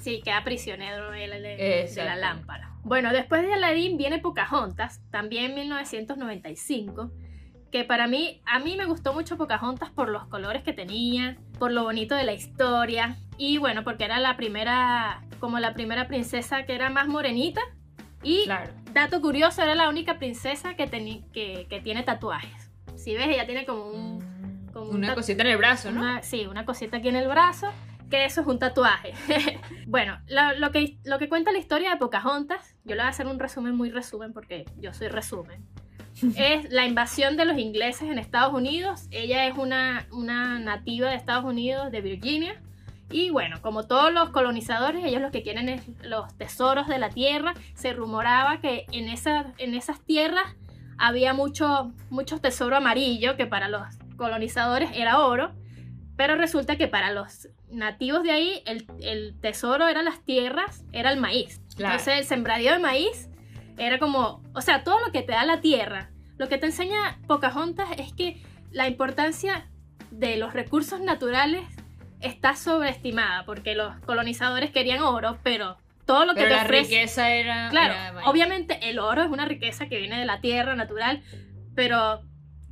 Sí, 0.00 0.20
queda 0.22 0.44
prisionero 0.44 1.10
de, 1.10 1.28
de 1.28 2.04
la 2.04 2.16
lámpara. 2.16 2.69
Bueno, 2.82 3.12
después 3.12 3.42
de 3.42 3.52
Aladdin 3.54 3.96
viene 3.96 4.18
Pocahontas, 4.18 5.00
también 5.10 5.46
en 5.46 5.54
1995, 5.56 7.10
que 7.70 7.84
para 7.84 8.06
mí, 8.06 8.40
a 8.46 8.58
mí 8.58 8.76
me 8.76 8.86
gustó 8.86 9.12
mucho 9.12 9.36
Pocahontas 9.36 9.90
por 9.90 10.08
los 10.08 10.26
colores 10.26 10.62
que 10.62 10.72
tenía, 10.72 11.36
por 11.58 11.70
lo 11.72 11.84
bonito 11.84 12.14
de 12.14 12.24
la 12.24 12.32
historia, 12.32 13.16
y 13.38 13.58
bueno, 13.58 13.84
porque 13.84 14.04
era 14.04 14.18
la 14.18 14.36
primera, 14.36 15.22
como 15.38 15.58
la 15.58 15.74
primera 15.74 16.08
princesa 16.08 16.64
que 16.64 16.74
era 16.74 16.90
más 16.90 17.06
morenita, 17.06 17.60
y 18.22 18.44
Claro. 18.44 18.72
dato 18.92 19.20
curioso, 19.20 19.62
era 19.62 19.74
la 19.74 19.88
única 19.88 20.18
princesa 20.18 20.74
que, 20.74 20.86
que, 21.32 21.66
que 21.70 21.80
tiene 21.80 22.02
tatuajes. 22.02 22.70
Si 22.96 23.14
ves, 23.14 23.28
ella 23.28 23.46
tiene 23.46 23.64
como 23.64 23.84
un... 23.86 24.68
como 24.72 24.90
un 24.90 24.96
Una 24.96 25.08
tatu- 25.08 25.16
cosita 25.16 25.42
en 25.42 25.48
el 25.50 25.56
brazo, 25.56 25.90
¿no? 25.90 26.00
una- 26.00 26.22
sí, 26.22 26.46
una 26.46 26.64
cosita 26.66 26.96
aquí 26.98 27.08
en 27.08 27.16
el 27.16 27.28
brazo, 27.28 27.68
que 28.10 28.24
eso 28.24 28.42
es 28.42 28.46
un 28.46 28.58
tatuaje. 28.58 29.14
bueno, 29.86 30.20
lo, 30.28 30.58
lo 30.58 30.70
que, 30.70 30.98
lo 31.04 31.18
que 31.18 31.28
cuenta 31.28 31.52
la 31.52 31.58
historia 31.58 31.90
de 31.90 31.96
Pocahontas, 31.96 32.76
yo 32.84 32.94
le 32.94 33.02
voy 33.02 33.06
a 33.06 33.08
hacer 33.08 33.26
un 33.26 33.38
resumen 33.38 33.74
muy 33.76 33.90
resumen 33.90 34.32
porque 34.32 34.66
yo 34.78 34.92
soy 34.92 35.08
resumen, 35.08 35.64
es 36.36 36.70
la 36.70 36.86
invasión 36.86 37.36
de 37.36 37.44
los 37.44 37.58
ingleses 37.58 38.02
en 38.02 38.18
Estados 38.18 38.52
Unidos. 38.52 39.06
Ella 39.10 39.46
es 39.46 39.56
una, 39.56 40.06
una 40.12 40.58
nativa 40.58 41.10
de 41.10 41.16
Estados 41.16 41.44
Unidos, 41.44 41.90
de 41.90 42.00
Virginia. 42.00 42.60
Y 43.10 43.30
bueno, 43.30 43.60
como 43.60 43.86
todos 43.86 44.12
los 44.12 44.30
colonizadores, 44.30 45.04
ellos 45.04 45.20
lo 45.20 45.32
que 45.32 45.42
quieren 45.42 45.68
es 45.68 45.82
los 46.02 46.32
tesoros 46.36 46.86
de 46.86 46.98
la 46.98 47.10
tierra. 47.10 47.54
Se 47.74 47.92
rumoraba 47.92 48.60
que 48.60 48.86
en, 48.92 49.08
esa, 49.08 49.52
en 49.58 49.74
esas 49.74 50.00
tierras 50.00 50.44
había 50.96 51.34
mucho, 51.34 51.92
mucho 52.10 52.40
tesoro 52.40 52.76
amarillo, 52.76 53.36
que 53.36 53.46
para 53.46 53.68
los 53.68 53.82
colonizadores 54.16 54.90
era 54.94 55.20
oro. 55.20 55.52
Pero 56.20 56.36
resulta 56.36 56.76
que 56.76 56.86
para 56.86 57.12
los 57.12 57.48
nativos 57.70 58.22
de 58.22 58.30
ahí, 58.30 58.62
el, 58.66 58.84
el 59.00 59.40
tesoro 59.40 59.88
era 59.88 60.02
las 60.02 60.22
tierras, 60.22 60.84
era 60.92 61.10
el 61.10 61.18
maíz. 61.18 61.62
Claro. 61.76 61.94
Entonces, 61.94 62.18
el 62.18 62.24
sembradío 62.26 62.72
de 62.72 62.78
maíz 62.78 63.30
era 63.78 63.98
como, 63.98 64.42
o 64.54 64.60
sea, 64.60 64.84
todo 64.84 65.00
lo 65.00 65.12
que 65.12 65.22
te 65.22 65.32
da 65.32 65.46
la 65.46 65.62
tierra. 65.62 66.10
Lo 66.36 66.50
que 66.50 66.58
te 66.58 66.66
enseña 66.66 67.18
Pocahontas 67.26 67.88
es 67.96 68.12
que 68.12 68.42
la 68.70 68.86
importancia 68.86 69.70
de 70.10 70.36
los 70.36 70.52
recursos 70.52 71.00
naturales 71.00 71.62
está 72.20 72.54
sobreestimada, 72.54 73.46
porque 73.46 73.74
los 73.74 73.98
colonizadores 74.00 74.72
querían 74.72 75.00
oro, 75.00 75.38
pero 75.42 75.78
todo 76.04 76.26
lo 76.26 76.34
que 76.34 76.42
Pero 76.42 76.50
te 76.50 76.56
la 76.56 76.62
ofrece... 76.64 76.82
riqueza 76.82 77.30
era... 77.30 77.70
Claro, 77.70 77.94
era 77.94 78.28
obviamente 78.28 78.90
el 78.90 78.98
oro 78.98 79.22
es 79.22 79.30
una 79.30 79.46
riqueza 79.46 79.88
que 79.88 79.96
viene 79.96 80.18
de 80.18 80.26
la 80.26 80.42
tierra 80.42 80.76
natural, 80.76 81.22
pero 81.74 82.20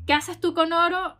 ¿qué 0.06 0.12
haces 0.12 0.38
tú 0.38 0.52
con 0.52 0.74
oro 0.74 1.16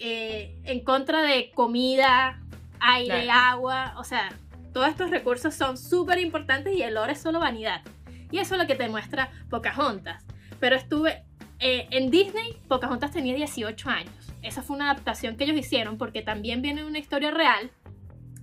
eh, 0.00 0.58
en 0.64 0.82
contra 0.82 1.22
de 1.22 1.50
comida, 1.52 2.40
aire, 2.80 3.22
Claro. 3.24 3.56
agua? 3.56 3.94
O 3.98 4.04
sea, 4.04 4.30
todos 4.72 4.88
estos 4.88 5.10
recursos 5.10 5.54
son 5.54 5.76
súper 5.76 6.18
importantes 6.18 6.74
y 6.76 6.82
el 6.82 6.96
oro 6.96 7.12
es 7.12 7.20
solo 7.20 7.38
vanidad. 7.38 7.82
Y 8.30 8.38
eso 8.38 8.54
es 8.54 8.60
lo 8.60 8.66
que 8.66 8.74
te 8.74 8.88
muestra 8.88 9.30
Pocahontas. 9.48 10.24
Pero 10.58 10.76
estuve 10.76 11.24
eh, 11.58 11.86
en 11.90 12.10
Disney, 12.10 12.56
Pocahontas 12.68 13.12
tenía 13.12 13.34
18 13.34 13.90
años. 13.90 14.32
Esa 14.42 14.62
fue 14.62 14.76
una 14.76 14.90
adaptación 14.90 15.36
que 15.36 15.44
ellos 15.44 15.56
hicieron 15.56 15.98
porque 15.98 16.22
también 16.22 16.62
viene 16.62 16.84
una 16.84 16.98
historia 16.98 17.30
real 17.30 17.70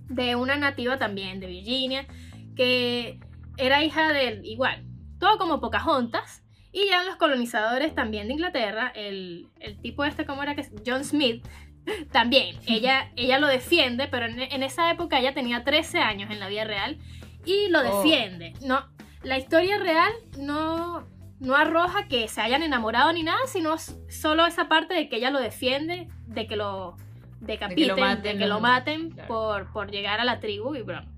de 0.08 0.36
una 0.36 0.56
nativa 0.56 0.96
también 0.98 1.40
de 1.40 1.48
Virginia 1.48 2.06
que 2.54 3.18
era 3.56 3.82
hija 3.82 4.12
del 4.12 4.44
igual, 4.44 4.84
todo 5.18 5.38
como 5.38 5.60
Pocahontas. 5.60 6.42
Y 6.80 6.88
ya 6.88 7.02
los 7.02 7.16
colonizadores 7.16 7.94
también 7.94 8.28
de 8.28 8.34
Inglaterra, 8.34 8.92
el, 8.94 9.48
el 9.58 9.80
tipo 9.80 10.04
este, 10.04 10.24
¿cómo 10.24 10.42
era 10.42 10.54
que 10.54 10.60
es? 10.60 10.70
John 10.86 11.04
Smith, 11.04 11.44
también, 12.12 12.56
ella, 12.66 13.10
ella 13.16 13.38
lo 13.38 13.46
defiende, 13.48 14.06
pero 14.08 14.26
en, 14.26 14.40
en 14.40 14.62
esa 14.62 14.90
época 14.90 15.18
ella 15.18 15.34
tenía 15.34 15.64
13 15.64 15.98
años 15.98 16.30
en 16.30 16.38
la 16.38 16.48
vida 16.48 16.64
real 16.64 16.98
y 17.44 17.68
lo 17.70 17.80
Oh. 17.80 18.02
defiende. 18.02 18.52
No, 18.62 18.84
la 19.22 19.38
historia 19.38 19.78
real 19.78 20.12
no, 20.38 21.04
no 21.40 21.56
arroja 21.56 22.06
que 22.06 22.28
se 22.28 22.40
hayan 22.40 22.62
enamorado 22.62 23.12
ni 23.12 23.22
nada, 23.24 23.40
sino 23.46 23.76
solo 24.08 24.46
esa 24.46 24.68
parte 24.68 24.94
de 24.94 25.08
que 25.08 25.16
ella 25.16 25.30
lo 25.30 25.40
defiende, 25.40 26.06
de 26.26 26.46
que 26.46 26.54
lo 26.56 26.96
decapiten, 27.40 28.22
de 28.22 28.38
que 28.38 28.46
lo 28.46 28.60
maten, 28.60 29.08
maten, 29.08 29.08
¿no? 29.08 29.14
Claro. 29.14 29.28
por, 29.28 29.72
por 29.72 29.90
llegar 29.90 30.20
a 30.20 30.24
la 30.24 30.38
tribu 30.38 30.74
y 30.76 30.82
broma. 30.82 31.08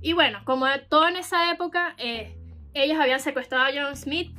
Y 0.00 0.12
bueno, 0.14 0.38
como 0.44 0.66
todo 0.88 1.08
en 1.08 1.16
esa 1.16 1.50
época, 1.50 1.94
eh, 1.98 2.36
ellos 2.74 2.98
habían 3.00 3.20
secuestrado 3.20 3.64
a 3.64 3.70
John 3.74 3.96
Smith 3.96 4.38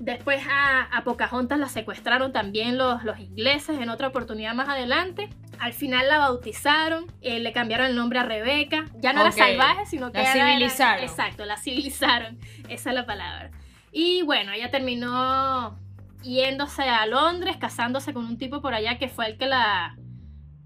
Después 0.00 0.44
a, 0.48 0.82
a 0.82 1.02
Pocahontas 1.04 1.58
la 1.58 1.68
secuestraron 1.68 2.32
también 2.32 2.78
los, 2.78 3.02
los 3.04 3.18
ingleses 3.18 3.80
en 3.80 3.90
otra 3.90 4.08
oportunidad 4.08 4.54
más 4.54 4.68
adelante. 4.68 5.28
Al 5.58 5.72
final 5.72 6.06
la 6.08 6.18
bautizaron, 6.18 7.06
eh, 7.20 7.40
le 7.40 7.52
cambiaron 7.52 7.86
el 7.88 7.96
nombre 7.96 8.20
a 8.20 8.22
Rebeca. 8.22 8.84
Ya 9.00 9.12
no 9.12 9.22
Ok. 9.22 9.26
era 9.26 9.46
salvaje, 9.46 9.86
sino 9.86 10.12
que 10.12 10.18
La 10.18 10.24
era- 10.24 10.34
era- 10.34 10.46
civilizaron. 10.52 11.02
exacto, 11.04 11.44
la 11.44 11.56
civilizaron. 11.56 12.38
Esa 12.68 12.90
es 12.90 12.94
la 12.94 13.06
palabra. 13.06 13.50
Y 13.90 14.22
bueno, 14.22 14.52
ella 14.52 14.70
terminó 14.70 15.76
yéndose 16.22 16.82
a 16.82 17.04
Londres, 17.06 17.56
casándose 17.56 18.12
con 18.14 18.24
un 18.24 18.38
tipo 18.38 18.60
por 18.60 18.74
allá 18.74 18.98
que 18.98 19.08
fue 19.08 19.26
el 19.26 19.36
que 19.38 19.46
la, 19.46 19.96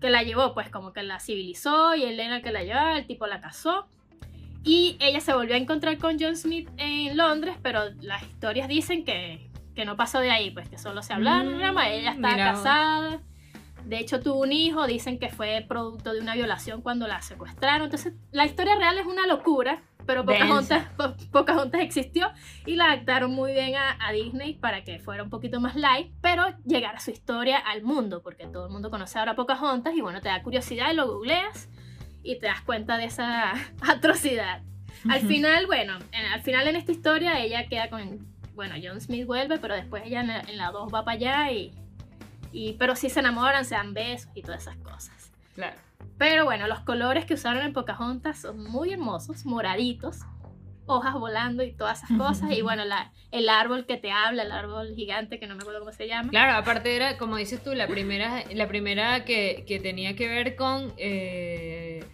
que 0.00 0.10
la 0.10 0.22
llevó, 0.22 0.52
pues 0.54 0.68
como 0.68 0.92
que 0.92 1.02
la 1.02 1.20
civilizó 1.20 1.94
y 1.94 2.04
él 2.04 2.18
era 2.20 2.36
el 2.36 2.42
que 2.42 2.52
la 2.52 2.64
llevaba, 2.64 2.98
el 2.98 3.06
tipo 3.06 3.26
la 3.26 3.40
casó. 3.40 3.86
Y 4.64 4.96
ella 5.00 5.20
se 5.20 5.32
volvió 5.34 5.54
a 5.54 5.58
encontrar 5.58 5.98
con 5.98 6.18
John 6.20 6.36
Smith 6.36 6.68
en 6.76 7.16
Londres, 7.16 7.56
pero 7.62 7.80
las 8.00 8.22
historias 8.22 8.68
dicen 8.68 9.04
que, 9.04 9.50
que 9.74 9.84
no 9.84 9.96
pasó 9.96 10.20
de 10.20 10.30
ahí, 10.30 10.50
pues 10.50 10.68
que 10.68 10.78
solo 10.78 11.02
se 11.02 11.12
hablaron, 11.12 11.56
Mm, 11.58 11.78
ella 11.78 12.10
estaba 12.12 12.32
mira 12.34 12.52
vos. 12.52 12.62
casada. 12.62 13.20
De 13.84 13.98
hecho, 13.98 14.20
tuvo 14.20 14.40
un 14.42 14.52
hijo, 14.52 14.86
dicen 14.86 15.18
que 15.18 15.28
fue 15.28 15.64
producto 15.68 16.12
de 16.12 16.20
una 16.20 16.34
violación 16.36 16.82
cuando 16.82 17.08
la 17.08 17.20
secuestraron. 17.20 17.86
Entonces, 17.86 18.14
la 18.30 18.46
historia 18.46 18.76
real 18.76 18.96
es 18.98 19.06
una 19.06 19.26
locura, 19.26 19.82
pero. 20.06 20.24
Pocahontas, 20.24 20.84
Po- 20.96 21.14
Pocahontas 21.32 21.80
existió 21.80 22.30
y 22.64 22.76
la 22.76 22.92
adaptaron 22.92 23.32
muy 23.32 23.50
bien 23.52 23.74
a, 23.74 23.96
a 24.00 24.12
Disney 24.12 24.54
para 24.54 24.84
que 24.84 25.00
fuera 25.00 25.24
un 25.24 25.30
poquito 25.30 25.60
más 25.60 25.74
light, 25.74 26.12
pero 26.20 26.44
llegara 26.64 27.00
su 27.00 27.10
historia 27.10 27.58
al 27.58 27.82
mundo, 27.82 28.22
porque 28.22 28.46
todo 28.46 28.66
el 28.66 28.72
mundo 28.72 28.88
conoce 28.88 29.18
ahora 29.18 29.32
a 29.32 29.36
Pocahontas 29.36 29.94
y 29.96 30.00
bueno, 30.00 30.20
te 30.20 30.28
da 30.28 30.40
curiosidad 30.44 30.92
y 30.92 30.94
lo 30.94 31.08
googleas 31.08 31.68
y 32.22 32.38
te 32.38 32.46
das 32.46 32.60
cuenta 32.62 32.96
de 32.96 33.04
esa 33.06 33.52
atrocidad. 33.80 34.62
Al 35.08 35.20
final, 35.20 35.66
bueno, 35.66 35.98
en- 36.12 36.26
al 36.32 36.42
final 36.42 36.68
en 36.68 36.76
esta 36.76 36.92
historia 36.92 37.40
ella 37.40 37.66
queda 37.66 37.88
con, 37.90 38.26
bueno, 38.54 38.74
John 38.82 39.00
Smith 39.00 39.26
vuelve, 39.26 39.58
pero 39.58 39.74
después 39.74 40.04
ella 40.06 40.20
en 40.20 40.28
la, 40.28 40.40
en 40.40 40.56
la 40.56 40.70
2 40.70 40.92
va 40.94 41.04
para 41.04 41.16
allá 41.16 41.50
y, 41.50 41.72
y, 42.52 42.74
pero 42.74 42.94
sí 42.94 43.10
se 43.10 43.20
enamoran, 43.20 43.64
se 43.64 43.74
dan 43.74 43.94
besos 43.94 44.30
y 44.34 44.42
todas 44.42 44.62
esas 44.62 44.76
cosas. 44.76 45.32
Claro. 45.54 45.76
Pero 46.18 46.44
bueno, 46.44 46.68
los 46.68 46.80
colores 46.80 47.24
que 47.24 47.34
usaron 47.34 47.62
en 47.64 47.72
Pocahontas 47.72 48.40
son 48.42 48.62
muy 48.62 48.92
hermosos, 48.92 49.44
moraditos, 49.44 50.20
hojas 50.92 51.14
volando 51.14 51.62
y 51.62 51.72
todas 51.72 52.02
esas 52.02 52.16
cosas. 52.18 52.50
y 52.52 52.62
bueno, 52.62 52.84
la, 52.84 53.10
el 53.30 53.48
árbol 53.48 53.86
que 53.86 53.96
te 53.96 54.10
habla, 54.12 54.42
el 54.44 54.52
árbol 54.52 54.94
gigante 54.94 55.38
que 55.38 55.46
no 55.46 55.54
me 55.56 55.62
acuerdo 55.62 55.80
cómo 55.80 55.92
se 55.92 56.06
llama. 56.08 56.30
Claro, 56.30 56.56
aparte 56.58 56.94
era, 56.96 57.16
como 57.18 57.36
dices 57.36 57.62
tú, 57.62 57.74
la 57.74 57.86
primera, 57.86 58.44
la 58.52 58.68
primera 58.68 59.24
que, 59.24 59.64
que 59.66 59.78
tenía 59.80 60.14
que 60.16 60.28
ver 60.28 60.56
con 60.56 60.92
eh, 60.98 62.04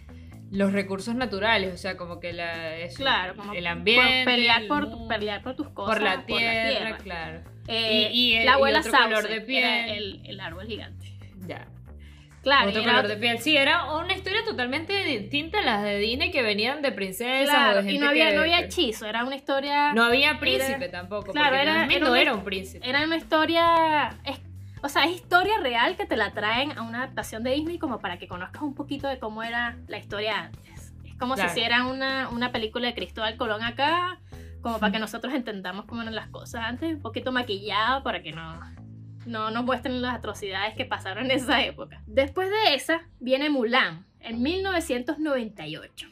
los 0.51 0.71
recursos 0.73 1.13
naturales, 1.15 1.73
o 1.73 1.77
sea, 1.77 1.95
como 1.97 2.19
que 2.19 2.33
la, 2.33 2.75
eso, 2.77 2.97
Claro, 2.97 3.35
como 3.35 3.53
el 3.53 3.63
por 3.63 3.67
ambiente, 3.71 4.25
pelear, 4.25 4.61
el 4.63 4.67
por, 4.67 4.87
mundo, 4.87 5.07
pelear 5.07 5.43
por 5.43 5.55
tus 5.55 5.69
cosas, 5.69 5.95
por 5.95 6.01
la 6.03 6.25
tierra, 6.25 6.97
claro. 6.97 7.41
Eh, 7.67 8.09
Y- 8.11 8.31
y 8.31 8.33
el- 8.37 8.45
la 8.45 8.51
y 8.51 8.55
abuela 8.55 8.79
otro 8.79 8.91
color 8.91 9.27
de 9.27 9.41
piel. 9.41 9.63
era 9.63 9.87
el, 9.93 10.21
el 10.25 10.39
árbol 10.39 10.65
gigante. 10.65 11.05
Ya. 11.47 11.67
Claro, 12.41 12.69
Otro 12.69 12.81
y 12.81 12.83
era 12.83 12.93
color 12.93 13.07
de 13.09 13.17
piel. 13.17 13.39
Sí, 13.39 13.57
era 13.57 13.93
una 13.97 14.13
historia 14.13 14.39
totalmente 14.45 14.93
distinta 15.03 15.59
a 15.59 15.61
las 15.63 15.83
de 15.83 15.97
Disney 15.97 16.31
que 16.31 16.41
venían 16.41 16.81
de 16.81 16.91
princesas 16.93 17.49
o 17.49 17.57
claro, 17.57 17.83
de 17.83 17.89
y 17.89 17.91
gente 17.93 18.03
no 18.05 18.09
había, 18.11 18.29
que- 18.29 18.35
no 18.35 18.41
había 18.41 18.59
hechizo, 18.61 19.05
era 19.05 19.23
una 19.25 19.35
historia... 19.35 19.93
No 19.93 20.03
había 20.03 20.39
príncipe 20.39 20.87
tampoco. 20.89 21.31
claro, 21.33 21.49
porque 21.49 21.61
era- 21.63 21.85
era 21.85 22.05
no 22.07 22.15
era 22.15 22.33
un 22.33 22.43
príncipe. 22.43 22.87
Era 22.87 23.03
una 23.03 23.17
historia. 23.17 24.17
es- 24.23 24.39
o 24.81 24.87
sea, 24.87 25.03
es 25.03 25.11
historia 25.11 25.59
real 25.61 25.97
que 25.97 26.05
te 26.05 26.15
la 26.15 26.31
traen 26.31 26.77
a 26.77 26.83
una 26.83 26.99
adaptación 27.03 27.43
de 27.43 27.51
Disney 27.51 27.77
como 27.79 27.99
para 27.99 28.17
que 28.17 28.29
conozcas 28.29 28.61
un 28.61 28.73
poquito 28.73 29.09
de 29.09 29.19
cómo 29.19 29.43
era 29.43 29.75
la 29.87 29.97
historia 29.97 30.39
antes. 30.45 30.93
Es 31.05 31.15
como 31.17 31.35
Claro. 31.35 31.49
si 31.49 31.59
hiciera 31.59 31.85
una, 31.87 32.29
una 32.29 32.53
película 32.53 32.87
de 32.87 32.93
Cristóbal 32.93 33.35
Colón 33.35 33.61
acá, 33.63 34.19
como 34.61 34.79
para 34.79 34.93
que 34.93 34.99
nosotros 34.99 35.33
entendamos 35.33 35.83
cómo 35.85 36.01
eran 36.03 36.15
las 36.15 36.27
cosas 36.29 36.61
antes, 36.63 36.93
un 36.95 37.01
poquito 37.01 37.33
maquillado 37.33 38.03
para 38.03 38.21
que 38.23 38.31
no, 38.31 38.57
no 39.25 39.51
nos 39.51 39.63
muestren 39.63 40.01
las 40.01 40.15
atrocidades 40.15 40.75
que 40.75 40.85
pasaron 40.85 41.25
en 41.25 41.31
esa 41.31 41.63
época. 41.63 42.01
Después 42.07 42.49
de 42.49 42.75
esa 42.75 43.01
viene 43.19 43.49
Mulan, 43.49 44.05
en 44.19 44.41
1998. 44.41 46.07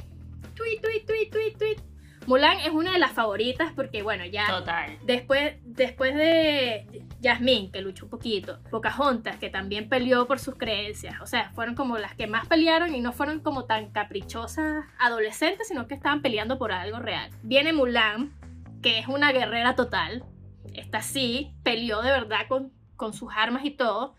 Tweet, 0.54 0.80
tweet, 0.82 1.06
tweet, 1.06 1.30
tweet, 1.30 1.58
tweet. 1.58 1.78
Mulan 2.26 2.60
es 2.60 2.72
una 2.72 2.92
de 2.92 3.00
las 3.00 3.14
favoritas 3.14 3.72
porque, 3.74 4.04
bueno, 4.04 4.26
ya 4.26 4.48
Total. 4.48 4.98
Después, 5.06 5.56
después 5.64 6.14
de 6.14 7.06
Yasmín, 7.22 7.72
que 7.72 7.82
luchó 7.82 8.06
un 8.06 8.12
poquito, 8.12 8.60
Pocahontas, 8.70 9.38
que 9.38 9.50
también 9.50 9.88
peleó 9.88 10.28
por 10.28 10.40
sus 10.40 10.56
creencias, 10.56 11.22
o 11.22 11.26
sea, 11.26 11.52
fueron 11.52 11.74
como 11.76 11.98
las 11.98 12.16
que 12.16 12.28
más 12.28 12.46
pelearon 12.48 12.94
y 12.94 13.00
no 13.00 13.14
fueron 13.14 13.40
como 13.40 13.64
tan 13.64 13.92
caprichosas 13.92 14.86
adolescentes, 15.00 15.70
sino 15.70 15.88
que 15.88 15.94
estaban 15.94 16.22
peleando 16.22 16.58
por 16.58 16.74
algo 16.74 17.00
real. 17.00 17.30
Viene 17.44 17.72
Mulan, 17.72 18.34
que 18.82 19.00
es 19.00 19.08
una 19.08 19.32
guerrera 19.32 19.76
total, 19.76 20.26
esta 20.74 21.02
sí, 21.02 21.54
peleó 21.64 22.02
de 22.02 22.12
verdad 22.12 22.48
con, 22.50 22.74
con 22.98 23.14
sus 23.14 23.32
armas 23.34 23.64
y 23.64 23.72
todo. 23.72 24.16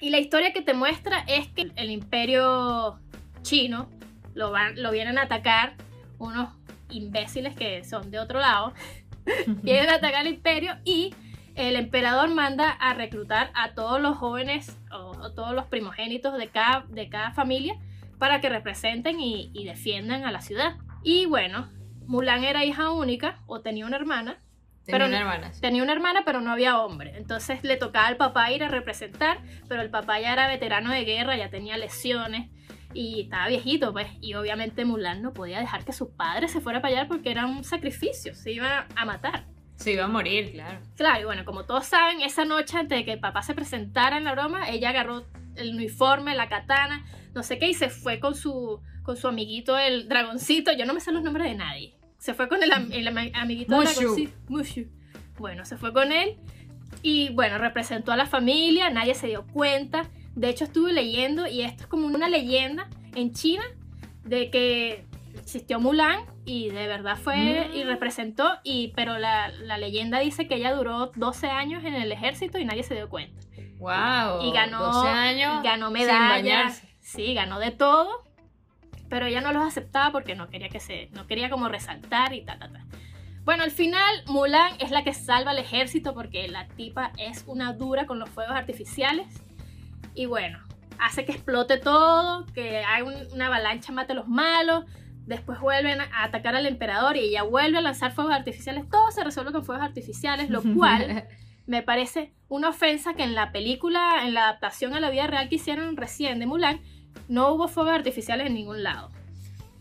Y 0.00 0.10
la 0.10 0.18
historia 0.18 0.52
que 0.52 0.62
te 0.62 0.74
muestra 0.74 1.24
es 1.26 1.48
que 1.48 1.72
el 1.74 1.90
imperio 1.90 3.00
chino 3.42 3.88
lo, 4.34 4.52
van, 4.52 4.80
lo 4.80 4.92
vienen 4.92 5.18
a 5.18 5.22
atacar 5.22 5.74
unos 6.18 6.50
imbéciles 6.90 7.56
que 7.56 7.84
son 7.84 8.10
de 8.10 8.18
otro 8.18 8.38
lado 8.38 8.72
vienen 9.62 9.90
a 9.90 9.96
atacar 9.96 10.26
el 10.26 10.34
imperio 10.34 10.76
y 10.84 11.14
el 11.54 11.76
emperador 11.76 12.28
manda 12.30 12.70
a 12.70 12.94
reclutar 12.94 13.50
a 13.54 13.74
todos 13.74 14.00
los 14.00 14.16
jóvenes 14.16 14.78
o, 14.92 15.10
o 15.10 15.32
todos 15.32 15.54
los 15.54 15.66
primogénitos 15.66 16.38
de 16.38 16.48
cada, 16.48 16.86
de 16.88 17.08
cada 17.08 17.32
familia 17.32 17.74
para 18.18 18.40
que 18.40 18.48
representen 18.48 19.20
y, 19.20 19.50
y 19.52 19.64
defiendan 19.64 20.24
a 20.24 20.32
la 20.32 20.40
ciudad. 20.40 20.76
Y 21.02 21.26
bueno, 21.26 21.68
Mulan 22.06 22.44
era 22.44 22.64
hija 22.64 22.90
única 22.90 23.40
o 23.46 23.60
tenía 23.60 23.86
una 23.86 23.96
hermana. 23.96 24.38
Tenía 24.88 25.04
Pero 25.04 25.06
una 25.06 25.18
hermana. 25.18 25.52
sí. 25.52 25.60
Tenía 25.60 25.82
una 25.82 25.92
hermana, 25.92 26.22
pero 26.24 26.40
no 26.40 26.50
había 26.50 26.78
hombre. 26.78 27.12
Entonces 27.18 27.62
le 27.62 27.76
tocaba 27.76 28.06
al 28.06 28.16
papá 28.16 28.50
ir 28.52 28.64
a 28.64 28.68
representar, 28.68 29.38
pero 29.68 29.82
el 29.82 29.90
papá 29.90 30.18
ya 30.18 30.32
era 30.32 30.48
veterano 30.48 30.90
de 30.90 31.04
guerra, 31.04 31.36
ya 31.36 31.50
tenía 31.50 31.76
lesiones 31.76 32.48
y 32.94 33.20
estaba 33.20 33.48
viejito, 33.48 33.92
pues. 33.92 34.06
Y 34.22 34.32
obviamente 34.32 34.86
Mulan 34.86 35.20
no 35.20 35.34
podía 35.34 35.60
dejar 35.60 35.84
que 35.84 35.92
su 35.92 36.16
padre 36.16 36.48
se 36.48 36.62
fuera 36.62 36.80
para 36.80 37.00
allá 37.00 37.06
porque 37.06 37.30
era 37.30 37.44
un 37.44 37.64
sacrificio, 37.64 38.34
se 38.34 38.52
iba 38.52 38.86
a 38.96 39.04
matar. 39.04 39.44
Se 39.76 39.92
iba 39.92 40.04
a 40.04 40.08
morir, 40.08 40.52
claro. 40.52 40.80
Claro, 40.96 41.20
y 41.20 41.24
bueno, 41.24 41.44
como 41.44 41.64
todos 41.64 41.84
saben, 41.84 42.22
esa 42.22 42.46
noche 42.46 42.78
antes 42.78 42.98
de 42.98 43.04
que 43.04 43.12
el 43.12 43.20
papá 43.20 43.42
se 43.42 43.52
presentara 43.54 44.16
en 44.16 44.24
la 44.24 44.32
broma, 44.32 44.70
ella 44.70 44.88
agarró 44.88 45.26
el 45.56 45.74
uniforme, 45.74 46.34
la 46.34 46.48
katana, 46.48 47.04
no 47.34 47.42
sé 47.42 47.58
qué, 47.58 47.68
y 47.68 47.74
se 47.74 47.90
fue 47.90 48.20
con 48.20 48.34
su, 48.34 48.80
con 49.02 49.18
su 49.18 49.28
amiguito, 49.28 49.78
el 49.78 50.08
dragoncito. 50.08 50.72
Yo 50.72 50.86
no 50.86 50.94
me 50.94 51.00
sé 51.00 51.12
los 51.12 51.22
nombres 51.22 51.46
de 51.46 51.56
nadie. 51.56 51.97
Se 52.18 52.34
fue 52.34 52.48
con 52.48 52.62
el, 52.62 52.72
am- 52.72 52.90
el 52.92 53.06
amiguito 53.08 53.74
Mushu. 53.76 53.92
dragoncito. 54.00 54.32
Mushu. 54.48 54.86
Bueno, 55.38 55.64
se 55.64 55.76
fue 55.76 55.92
con 55.92 56.10
él 56.12 56.36
y 57.02 57.30
bueno, 57.30 57.58
representó 57.58 58.12
a 58.12 58.16
la 58.16 58.26
familia, 58.26 58.90
nadie 58.90 59.14
se 59.14 59.28
dio 59.28 59.46
cuenta. 59.46 60.08
De 60.34 60.48
hecho, 60.48 60.64
estuve 60.64 60.92
leyendo 60.92 61.46
y 61.46 61.62
esto 61.62 61.84
es 61.84 61.86
como 61.88 62.06
una 62.06 62.28
leyenda 62.28 62.88
en 63.14 63.32
China 63.32 63.62
de 64.24 64.50
que 64.50 65.04
existió 65.38 65.78
Mulan 65.80 66.20
y 66.44 66.70
de 66.70 66.86
verdad 66.88 67.16
fue 67.16 67.68
Mm. 67.70 67.76
y 67.76 67.84
representó, 67.84 68.50
y, 68.64 68.88
pero 68.96 69.18
la, 69.18 69.48
la 69.48 69.78
leyenda 69.78 70.18
dice 70.18 70.48
que 70.48 70.56
ella 70.56 70.74
duró 70.74 71.12
12 71.14 71.46
años 71.48 71.84
en 71.84 71.94
el 71.94 72.10
ejército 72.12 72.58
y 72.58 72.64
nadie 72.64 72.82
se 72.82 72.94
dio 72.94 73.08
cuenta. 73.08 73.40
Wow. 73.78 74.42
Y 74.42 74.52
ganó, 74.52 74.82
12 74.92 75.08
años. 75.08 75.62
ganó 75.62 75.90
medallas, 75.92 76.82
sí, 77.00 77.32
ganó 77.34 77.58
de 77.60 77.70
todo, 77.70 78.08
pero 79.08 79.26
ella 79.26 79.40
no 79.40 79.52
los 79.52 79.64
aceptaba 79.66 80.12
porque 80.12 80.34
no 80.34 80.48
quería 80.48 80.68
que 80.68 80.80
se, 80.80 81.08
no 81.12 81.26
quería 81.26 81.50
como 81.50 81.68
resaltar 81.68 82.32
y 82.32 82.44
ta, 82.44 82.58
ta, 82.58 82.68
ta. 82.72 82.84
Bueno, 83.44 83.62
al 83.64 83.70
final 83.70 84.22
Mulan 84.26 84.72
es 84.78 84.90
la 84.90 85.04
que 85.04 85.14
salva 85.14 85.52
al 85.52 85.58
ejército 85.58 86.12
porque 86.14 86.48
la 86.48 86.68
tipa 86.68 87.12
es 87.16 87.44
una 87.46 87.72
dura 87.72 88.06
con 88.06 88.18
los 88.18 88.28
fuegos 88.28 88.54
artificiales. 88.54 89.26
Y 90.14 90.26
bueno, 90.26 90.58
hace 90.98 91.24
que 91.24 91.32
explote 91.32 91.78
todo, 91.78 92.44
que 92.52 92.78
hay 92.84 93.02
un- 93.02 93.26
una 93.32 93.46
avalancha, 93.46 93.92
mate 93.92 94.12
a 94.12 94.16
los 94.16 94.28
malos, 94.28 94.84
después 95.26 95.60
vuelven 95.60 96.00
a 96.00 96.24
atacar 96.24 96.56
al 96.56 96.66
emperador 96.66 97.16
y 97.16 97.20
ella 97.20 97.42
vuelve 97.42 97.78
a 97.78 97.82
lanzar 97.82 98.12
fuegos 98.12 98.34
artificiales, 98.34 98.88
todo 98.90 99.10
se 99.12 99.22
resuelve 99.24 99.52
con 99.52 99.64
fuegos 99.64 99.84
artificiales, 99.84 100.50
lo 100.50 100.60
cual 100.74 101.24
me 101.66 101.82
parece 101.82 102.32
una 102.48 102.70
ofensa 102.70 103.14
que 103.14 103.22
en 103.22 103.34
la 103.34 103.52
película, 103.52 104.24
en 104.26 104.34
la 104.34 104.44
adaptación 104.48 104.94
a 104.94 105.00
la 105.00 105.10
vida 105.10 105.26
real 105.26 105.48
que 105.48 105.54
hicieron 105.56 105.96
recién 105.96 106.38
de 106.38 106.46
Mulan, 106.46 106.80
no 107.28 107.52
hubo 107.52 107.68
fuegos 107.68 107.92
artificiales 107.94 108.46
en 108.46 108.54
ningún 108.54 108.82
lado. 108.82 109.10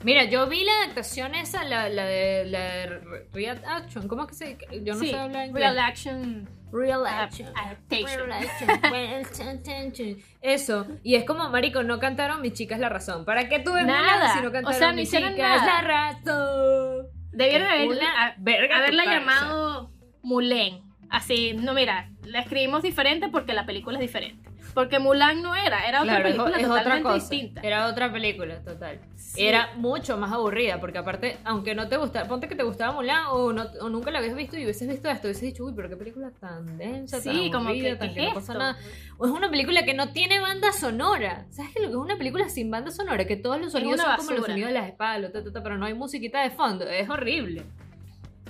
Mira, 0.04 0.26
yo 0.26 0.48
vi 0.48 0.64
la 0.64 0.72
adaptación 0.84 1.34
esa, 1.34 1.64
la, 1.64 1.90
la 1.90 2.06
de 2.06 2.46
la 2.46 3.00
Real 3.34 3.62
Action. 3.68 4.08
¿Cómo 4.08 4.24
es 4.24 4.28
que 4.30 4.36
se.? 4.36 4.58
Yo 4.84 4.94
no 4.94 5.00
Sí, 5.00 5.10
sé 5.10 5.18
hablar 5.18 5.48
inglés. 5.48 5.64
Real 5.64 5.80
action. 5.80 6.50
Real 6.72 7.02
Adap- 7.02 7.24
Action. 7.24 7.50
adaptation. 7.58 8.20
Real 8.30 9.24
Action. 9.26 10.18
Eso. 10.42 10.86
Y 11.02 11.16
es 11.16 11.24
como, 11.24 11.50
marico, 11.50 11.82
no 11.82 11.98
cantaron 12.00 12.42
Mis 12.42 12.54
chicas 12.54 12.80
la 12.80 12.90
razón. 12.90 13.26
¿Para 13.26 13.48
qué 13.50 13.60
tuve 13.60 13.84
Nada. 13.86 14.34
Si 14.34 14.42
no 14.42 14.50
O 14.50 14.52
cantaron 14.52 14.78
sea, 14.78 14.90
no 14.90 14.96
Mis 14.96 15.04
hicieron 15.08 15.32
chicas 15.34 15.62
nada. 15.62 15.82
la 15.82 16.12
razón? 16.22 17.08
Debieron 17.32 17.68
Es 17.68 17.74
haber- 17.74 17.88
una 17.90 18.26
a- 18.28 18.36
verga 18.38 18.78
haberla 18.78 19.06
llamado 19.06 19.92
Mulen. 20.22 20.82
Así, 21.10 21.54
no, 21.54 21.74
mira, 21.74 22.12
la 22.24 22.42
escribimos 22.42 22.84
diferente 22.84 23.30
porque 23.30 23.54
la 23.54 23.66
película 23.66 23.98
es 23.98 24.02
diferente. 24.02 24.48
Porque 24.78 25.00
Mulan 25.00 25.42
no 25.42 25.56
era, 25.56 25.90
era 25.90 26.04
otra 26.04 26.22
Claro, 26.22 26.30
es, 26.30 26.36
película 26.36 26.58
es 26.60 26.66
otra 26.68 26.78
totalmente 26.84 27.04
cosa. 27.04 27.16
distinta. 27.16 27.62
Era 27.62 27.88
otra 27.88 28.12
película, 28.12 28.60
total. 28.62 29.00
Sí. 29.16 29.44
Era 29.44 29.72
mucho 29.76 30.18
más 30.18 30.32
aburrida, 30.32 30.80
porque 30.80 31.00
aparte, 31.00 31.40
aunque 31.46 31.74
no 31.74 31.88
te 31.90 31.98
gustara, 31.98 32.28
ponte 32.28 32.48
que 32.48 32.54
te 32.54 32.62
gustaba 32.62 32.94
Mulan 32.94 33.26
o, 33.32 33.52
no, 33.54 33.66
o 33.82 33.90
nunca 33.90 34.12
la 34.12 34.20
habías 34.20 34.36
visto 34.36 34.56
y 34.56 34.66
hubieses 34.66 34.88
visto 34.88 35.10
esto, 35.10 35.26
hubieses 35.30 35.42
dicho, 35.42 35.66
uy, 35.66 35.74
pero 35.76 35.90
qué 35.90 35.98
película 35.98 36.30
tan 36.40 36.78
densa, 36.78 37.20
tan 37.24 37.52
como 37.52 37.70
aburrida, 37.70 37.90
que, 37.90 37.96
tan 37.96 38.10
¿qué 38.10 38.20
que 38.22 38.28
no 38.28 38.34
pasa 38.36 38.54
nada. 38.54 38.78
O 39.18 39.26
es 39.26 39.32
una 39.32 39.50
película 39.50 39.84
que 39.84 39.96
no 39.96 40.10
tiene 40.10 40.40
banda 40.40 40.72
sonora. 40.72 41.48
¿Sabes 41.50 41.72
qué? 41.74 41.80
Lo 41.82 41.88
que 41.88 41.94
es 41.94 42.00
una 42.00 42.18
película 42.20 42.48
sin 42.48 42.70
banda 42.70 42.92
sonora, 42.92 43.26
que 43.26 43.36
todos 43.36 43.60
los 43.60 43.72
sonidos 43.72 44.00
son 44.00 44.16
como 44.16 44.30
los 44.30 44.46
sonidos 44.46 44.68
de 44.68 44.76
las 44.76 44.88
espadas, 44.90 45.22
lo 45.22 45.32
ta, 45.32 45.44
ta, 45.44 45.52
ta, 45.52 45.64
pero 45.64 45.80
no 45.80 45.88
hay 45.88 45.96
musiquita 45.96 46.44
de 46.44 46.52
fondo. 46.52 46.86
Es 46.88 47.10
horrible. 47.10 47.64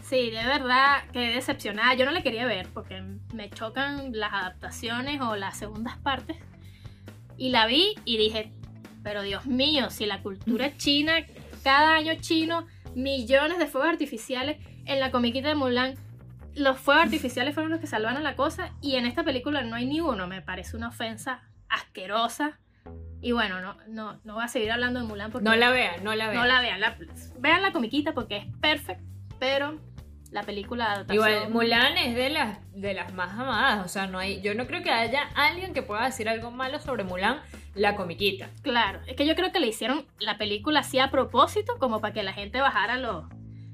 Sí, 0.10 0.30
de 0.32 0.46
verdad 0.46 1.04
quedé 1.12 1.34
decepcionada. 1.34 1.94
Yo 1.96 2.06
no 2.06 2.12
la 2.12 2.22
quería 2.22 2.46
ver 2.46 2.68
porque 2.74 3.02
me 3.34 3.50
chocan 3.50 4.12
las 4.14 4.32
adaptaciones 4.34 5.20
o 5.22 5.36
las 5.36 5.58
segundas 5.58 5.98
partes. 5.98 6.38
Y 7.38 7.50
la 7.50 7.66
vi 7.66 7.94
y 8.06 8.18
dije, 8.18 8.52
pero 9.04 9.22
Dios 9.22 9.46
mío, 9.46 9.90
si 9.90 10.06
la 10.06 10.22
cultura 10.22 10.76
china, 10.78 11.14
cada 11.64 11.96
año 11.96 12.14
chino, 12.22 12.66
millones 12.96 13.58
de 13.60 13.68
fuegos 13.68 13.90
artificiales, 13.90 14.58
en 14.86 15.00
la 15.02 15.12
comiquita 15.12 15.50
de 15.50 15.56
Mulan, 15.56 15.96
los 16.56 16.80
fuegos 16.80 17.04
artificiales 17.04 17.54
fueron 17.54 17.72
los 17.72 17.82
que 17.82 17.88
salvaron 17.88 18.24
la 18.24 18.36
cosa 18.36 18.72
y 18.82 18.96
en 18.96 19.06
esta 19.06 19.24
película 19.24 19.62
no 19.64 19.76
hay 19.76 19.86
ni 19.86 20.00
uno. 20.00 20.26
Me 20.28 20.42
parece 20.42 20.78
una 20.78 20.88
ofensa 20.88 21.42
asquerosa. 21.68 22.60
Y 23.22 23.34
bueno, 23.34 23.60
no, 23.60 23.76
no, 23.90 24.22
no 24.24 24.36
voy 24.36 24.44
a 24.46 24.48
seguir 24.48 24.72
hablando 24.72 25.02
de 25.02 25.06
Mulan 25.06 25.32
porque 25.32 25.44
No 25.44 25.56
la 25.56 25.70
vean, 25.70 26.02
no 26.04 26.16
la 26.16 26.28
vean. 26.30 26.38
no 26.40 26.46
la 26.46 26.62
vean. 26.62 26.80
La- 26.80 26.98
vean 27.40 27.62
la 27.62 27.72
comiquita 27.74 28.14
porque 28.14 28.38
es 28.38 28.46
perfecta, 28.62 29.04
pero 29.40 29.80
la 30.40 30.44
película 30.44 31.06
Igual, 31.10 31.50
Mulan 31.50 31.98
es 31.98 32.16
de 32.16 32.30
las, 32.30 32.60
de 32.74 32.94
las 32.94 33.14
más 33.14 33.32
amadas. 33.34 33.86
O 33.86 33.90
sea, 33.90 34.08
no 34.08 34.20
hay, 34.20 34.42
yo 34.42 34.54
no 34.56 34.68
creo 34.68 34.84
que 34.84 34.92
haya 34.92 35.24
alguien 35.36 35.74
que 35.74 35.82
pueda 35.82 36.06
decir 36.06 36.30
algo 36.30 36.52
malo 36.52 36.80
sobre 36.80 37.04
Mulan, 37.04 37.40
la 37.76 37.96
comiquita. 37.96 38.50
Claro, 38.62 39.00
es 39.08 39.16
que 39.16 39.26
yo 39.26 39.36
creo 39.36 39.52
que 39.52 39.60
le 39.60 39.68
hicieron 39.68 40.06
la 40.20 40.38
película 40.38 40.82
así 40.82 41.00
a 41.00 41.10
propósito, 41.12 41.74
como 41.80 42.02
para 42.02 42.14
que 42.14 42.24
la 42.24 42.34
gente 42.34 42.62
bajara 42.62 42.98
lo, 42.98 43.28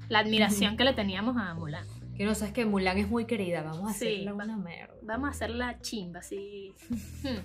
la 0.08 0.20
admiración 0.20 0.76
que 0.78 0.84
le 0.84 0.92
teníamos 0.94 1.36
a 1.36 1.54
Mulan. 1.54 1.84
Que 2.16 2.24
no 2.24 2.34
sabes 2.34 2.54
que 2.54 2.64
Mulan 2.64 2.96
es 2.98 3.08
muy 3.08 3.26
querida. 3.26 3.62
Vamos 3.62 3.88
a 3.88 3.90
hacerla 3.90 4.32
una 4.34 4.56
mierda. 4.56 4.94
Vamos 5.02 5.28
a 5.28 5.30
hacer 5.32 5.50
la 5.50 5.80
chimba, 5.80 6.22
sí. 6.22 6.72
Hmm. 7.22 7.38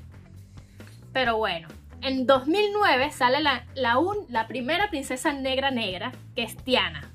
Pero 1.12 1.38
bueno, 1.38 1.68
en 2.02 2.26
2009 2.28 3.12
sale 3.12 3.42
la, 3.42 3.66
la, 3.76 3.98
un- 3.98 4.26
la 4.30 4.48
primera 4.48 4.90
princesa 4.90 5.34
negra 5.34 5.72
negra, 5.72 6.12
que 6.36 6.44
es 6.44 6.56
Tiana. 6.56 7.10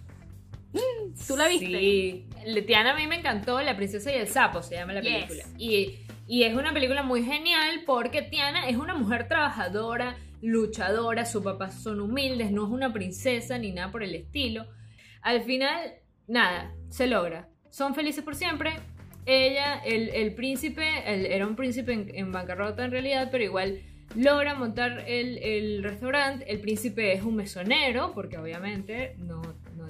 ¿Tú 1.27 1.37
la 1.37 1.49
viste? 1.49 1.67
Sí. 1.67 2.27
Tiana 2.67 2.93
a 2.93 2.97
mí 2.97 3.07
me 3.07 3.17
encantó, 3.17 3.61
La 3.62 3.77
princesa 3.77 4.11
y 4.12 4.17
el 4.17 4.29
sapo 4.29 4.62
se 4.62 4.75
llama 4.77 4.93
la 4.95 5.01
Yes. 5.01 5.12
película. 5.27 5.45
Y, 5.59 5.99
y 6.27 6.43
es 6.45 6.55
una 6.55 6.73
película 6.73 7.03
muy 7.03 7.23
genial 7.25 7.83
porque 7.87 8.23
Tiana 8.23 8.69
es 8.69 8.77
una 8.77 8.95
mujer 8.95 9.29
trabajadora, 9.29 10.17
luchadora, 10.43 11.25
sus 11.25 11.43
papás 11.43 11.83
son 11.83 12.01
humildes, 12.01 12.51
no 12.51 12.65
es 12.67 12.71
una 12.71 12.93
princesa 12.93 13.59
ni 13.59 13.73
nada 13.73 13.91
por 13.91 14.03
el 14.03 14.15
estilo. 14.15 14.67
Al 15.23 15.43
final, 15.43 15.95
nada, 16.27 16.75
se 16.91 17.07
logra. 17.07 17.49
Son 17.71 17.95
felices 17.95 18.23
por 18.23 18.35
siempre. 18.35 18.73
Ella, 19.27 19.81
el, 19.85 20.11
el 20.11 20.35
príncipe, 20.35 20.85
el- 21.07 21.27
era 21.27 21.47
un 21.47 21.57
príncipe 21.57 21.93
en, 21.93 22.11
en 22.15 22.31
bancarrota 22.33 22.85
en 22.85 22.91
realidad, 22.91 23.29
pero 23.33 23.43
igual 23.45 23.81
logra 24.15 24.55
montar 24.55 25.05
el, 25.09 25.39
el 25.39 25.83
restaurante. 25.83 26.45
El 26.53 26.61
príncipe 26.61 27.15
es 27.15 27.23
un 27.23 27.37
mesonero, 27.37 28.12
porque 28.15 28.37
obviamente 28.37 29.15
no 29.19 29.41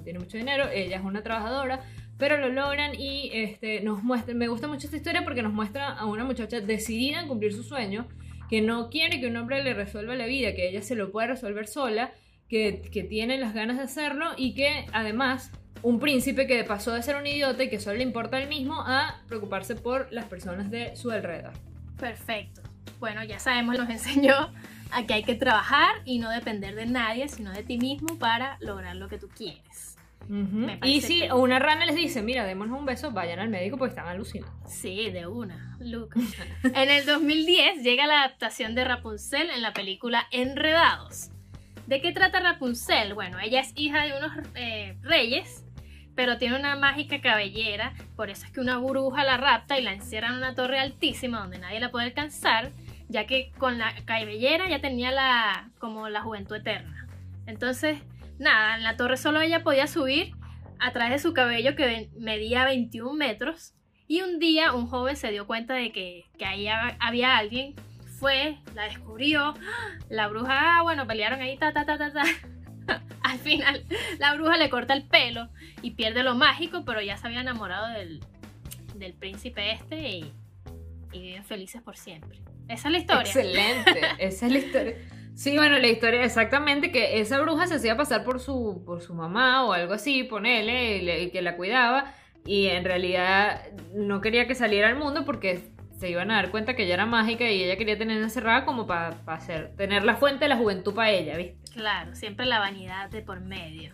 tiene 0.05 0.19
mucho 0.19 0.37
dinero. 0.37 0.69
Ella 0.73 0.97
es 0.97 1.05
una 1.05 1.23
trabajadora, 1.23 1.81
pero 2.19 2.39
lo 2.39 2.49
logran 2.49 2.95
y 2.99 3.31
este, 3.33 3.81
nos. 3.81 4.03
Me 4.27 4.49
gusta 4.49 4.69
mucho 4.69 4.87
esta 4.87 4.97
historia 4.97 5.25
porque 5.25 5.43
nos 5.43 5.53
muestra 5.53 5.89
a 5.89 6.07
una 6.07 6.25
muchacha 6.25 6.61
decidida 6.61 7.21
en 7.21 7.29
cumplir 7.29 7.53
su 7.53 7.63
sueño, 7.63 8.07
que 8.49 8.61
no 8.61 8.91
quiere 8.91 9.21
que 9.21 9.27
un 9.27 9.37
hombre 9.37 9.63
le 9.65 9.75
resuelva 9.75 10.15
la 10.15 10.27
vida, 10.27 10.55
que 10.55 10.69
ella 10.69 10.83
se 10.83 10.95
lo 10.95 11.11
puede 11.11 11.29
resolver 11.29 11.67
sola, 11.67 12.13
que, 12.49 12.83
que 12.93 13.03
tiene 13.03 13.39
las 13.39 13.55
ganas 13.55 13.79
de 13.79 13.85
hacerlo 13.85 14.27
y 14.37 14.55
que 14.55 14.87
además 14.93 15.51
un 15.83 16.01
príncipe 16.01 16.47
que 16.47 16.65
pasó 16.65 16.93
de 16.93 17.03
ser 17.03 17.17
un 17.17 17.27
idiota 17.27 17.63
y 17.63 17.69
que 17.69 17.79
solo 17.79 17.99
le 17.99 18.05
importa 18.05 18.41
el 18.41 18.49
mismo 18.49 18.81
a 18.81 19.21
preocuparse 19.29 19.75
por 19.75 20.11
las 20.13 20.25
personas 20.25 20.71
de 20.71 20.97
su 20.97 21.11
alrededor. 21.11 21.53
Perfecto. 21.99 22.63
Bueno, 22.99 23.23
ya 23.23 23.39
sabemos, 23.39 23.77
nos 23.79 23.91
enseñó 23.91 24.51
a 24.91 25.07
que 25.07 25.15
hay 25.15 25.25
que 25.25 25.35
trabajar 25.35 25.97
y 26.07 26.19
no 26.19 26.31
depender 26.31 26.75
de 26.75 26.87
nadie, 26.87 27.29
sino 27.29 27.53
de 27.53 27.63
ti 27.63 27.77
mismo 27.77 28.19
para 28.19 28.57
lograr 28.61 28.97
lo 28.97 29.09
que 29.09 29.19
tú 29.19 29.29
quieres. 29.29 29.94
Y 30.85 31.01
si 31.01 31.21
que- 31.21 31.33
una 31.33 31.59
rana 31.59 31.85
les 31.87 31.95
dice, 31.97 32.23
mira, 32.23 32.45
démonos 32.45 32.79
un 32.79 32.87
beso, 32.87 33.11
vayan 33.11 33.39
al 33.41 33.49
médico 33.49 33.77
porque 33.77 33.91
están 33.91 34.09
alucinando. 34.09 34.55
Sí, 34.67 35.11
de 35.11 35.27
una, 35.27 35.77
Luke. 35.81 36.19
En 36.75 36.91
el 36.91 37.05
2010 37.07 37.83
llega 37.83 38.07
la 38.07 38.21
adaptación 38.25 38.75
de 38.75 38.85
Rapunzel 38.85 39.51
en 39.51 39.63
la 39.63 39.73
película 39.73 40.27
Enredados. 40.31 41.31
¿De 41.87 42.01
qué 42.01 42.13
trata 42.13 42.41
Rapunzel? 42.41 43.13
Bueno, 43.15 43.39
ella 43.41 43.61
es 43.61 43.73
hija 43.77 44.05
de 44.05 44.17
unos 44.17 44.33
eh, 44.55 44.97
reyes, 45.03 45.65
pero 46.15 46.39
tiene 46.39 46.57
una 46.59 46.77
mágica 46.77 47.21
cabellera, 47.21 47.93
por 48.17 48.31
eso 48.31 48.47
es 48.47 48.53
que 48.53 48.61
una 48.61 48.79
bruja 48.79 49.25
la 49.25 49.37
rapta 49.37 49.79
y 49.79 49.83
la 49.83 49.93
encierra 49.93 50.29
en 50.29 50.35
una 50.35 50.55
torre 50.55 50.79
altísima 50.79 51.41
donde 51.41 51.59
nadie 51.59 51.81
la 51.81 51.91
puede 51.91 52.07
alcanzar, 52.07 52.71
ya 53.09 53.27
que 53.27 53.53
con 53.59 53.77
la 53.79 53.93
cabellera 54.07 54.67
ya 54.69 54.81
tenía 54.81 55.11
la 55.11 55.69
como 55.79 56.09
la 56.09 56.23
juventud 56.23 56.57
eterna. 56.57 57.07
Entonces, 57.47 57.99
nada, 58.39 58.77
en 58.77 58.83
la 58.83 58.97
torre 58.97 59.17
solo 59.17 59.41
ella 59.41 59.63
podía 59.63 59.87
subir 59.87 60.33
a 60.81 60.93
través 60.93 61.13
de 61.13 61.19
su 61.29 61.33
cabello 61.35 61.77
que 61.77 62.11
medía 62.19 62.65
21 62.65 63.13
metros 63.15 63.75
y 64.07 64.23
un 64.23 64.39
día 64.39 64.73
un 64.73 64.87
joven 64.87 65.17
se 65.17 65.31
dio 65.31 65.47
cuenta 65.47 65.75
de 65.75 65.93
que, 65.93 66.25
que 66.39 66.45
ahí 66.45 66.67
hab- 66.67 66.97
había 67.01 67.37
alguien, 67.39 67.75
fue, 68.19 68.59
la 68.75 68.85
descubrió, 68.85 69.49
¡ah! 69.49 69.99
la 70.09 70.29
bruja, 70.29 70.79
ah, 70.79 70.83
bueno, 70.83 71.07
pelearon 71.07 71.41
ahí, 71.41 71.57
ta, 71.57 71.73
ta, 71.73 71.85
ta, 71.87 71.97
ta, 71.99 72.13
ta. 72.13 72.23
Al 73.23 73.39
final, 73.39 73.85
la 74.19 74.35
bruja 74.35 74.57
le 74.59 74.69
corta 74.69 74.93
el 74.95 75.05
pelo 75.07 75.49
y 75.81 75.93
pierde 75.93 76.23
lo 76.23 76.35
mágico, 76.35 76.85
pero 76.85 77.01
ya 77.01 77.17
se 77.17 77.27
había 77.27 77.41
enamorado 77.41 77.89
del, 77.99 78.21
del 78.97 79.15
príncipe 79.15 79.73
este 79.73 80.09
y, 80.09 80.33
y 81.13 81.21
viven 81.23 81.45
felices 81.45 81.81
por 81.83 81.97
siempre. 81.97 82.41
Esa 82.69 82.89
es 82.89 82.93
la 82.93 82.99
historia. 82.99 83.23
Excelente, 83.23 84.01
esa 84.19 84.47
es 84.47 84.53
la 84.53 84.59
historia. 84.59 84.97
Sí, 85.35 85.57
bueno, 85.57 85.79
la 85.79 85.89
historia 85.89 86.23
exactamente 86.25 86.93
que 86.93 87.19
esa 87.21 87.41
bruja 87.41 87.67
se 87.67 87.75
hacía 87.75 87.97
pasar 87.97 88.23
por 88.25 88.39
su, 88.41 88.83
por 88.87 89.03
su 89.03 89.15
mamá 89.15 89.65
o 89.65 89.73
algo 89.73 89.93
así, 89.95 90.23
ponele, 90.25 90.99
y, 90.99 91.03
le- 91.03 91.23
y 91.25 91.31
que 91.31 91.43
la 91.43 91.57
cuidaba, 91.57 92.13
y 92.47 92.67
en 92.67 92.85
realidad 92.85 93.63
no 93.95 94.21
quería 94.21 94.47
que 94.47 94.55
saliera 94.55 94.89
al 94.89 94.97
mundo 94.97 95.25
porque 95.25 95.71
se 95.99 96.09
iban 96.11 96.31
a 96.31 96.37
dar 96.37 96.51
cuenta 96.51 96.77
que 96.77 96.85
ella 96.85 96.95
era 96.95 97.07
mágica 97.07 97.51
y 97.51 97.63
ella 97.65 97.77
quería 97.77 97.99
tenerla 97.99 98.25
encerrada 98.25 98.65
como 98.65 98.87
para 98.87 99.17
hacer, 99.27 99.75
tener 99.77 100.05
la 100.05 100.17
fuente 100.17 100.45
de 100.45 100.51
la 100.51 100.57
juventud 100.57 100.95
para 100.95 101.11
ella, 101.11 101.37
¿viste? 101.37 101.57
Claro, 101.73 102.15
siempre 102.15 102.47
la 102.47 102.61
vanidad 102.61 103.11
de 103.11 103.23
por 103.23 103.41
medio. 103.41 103.93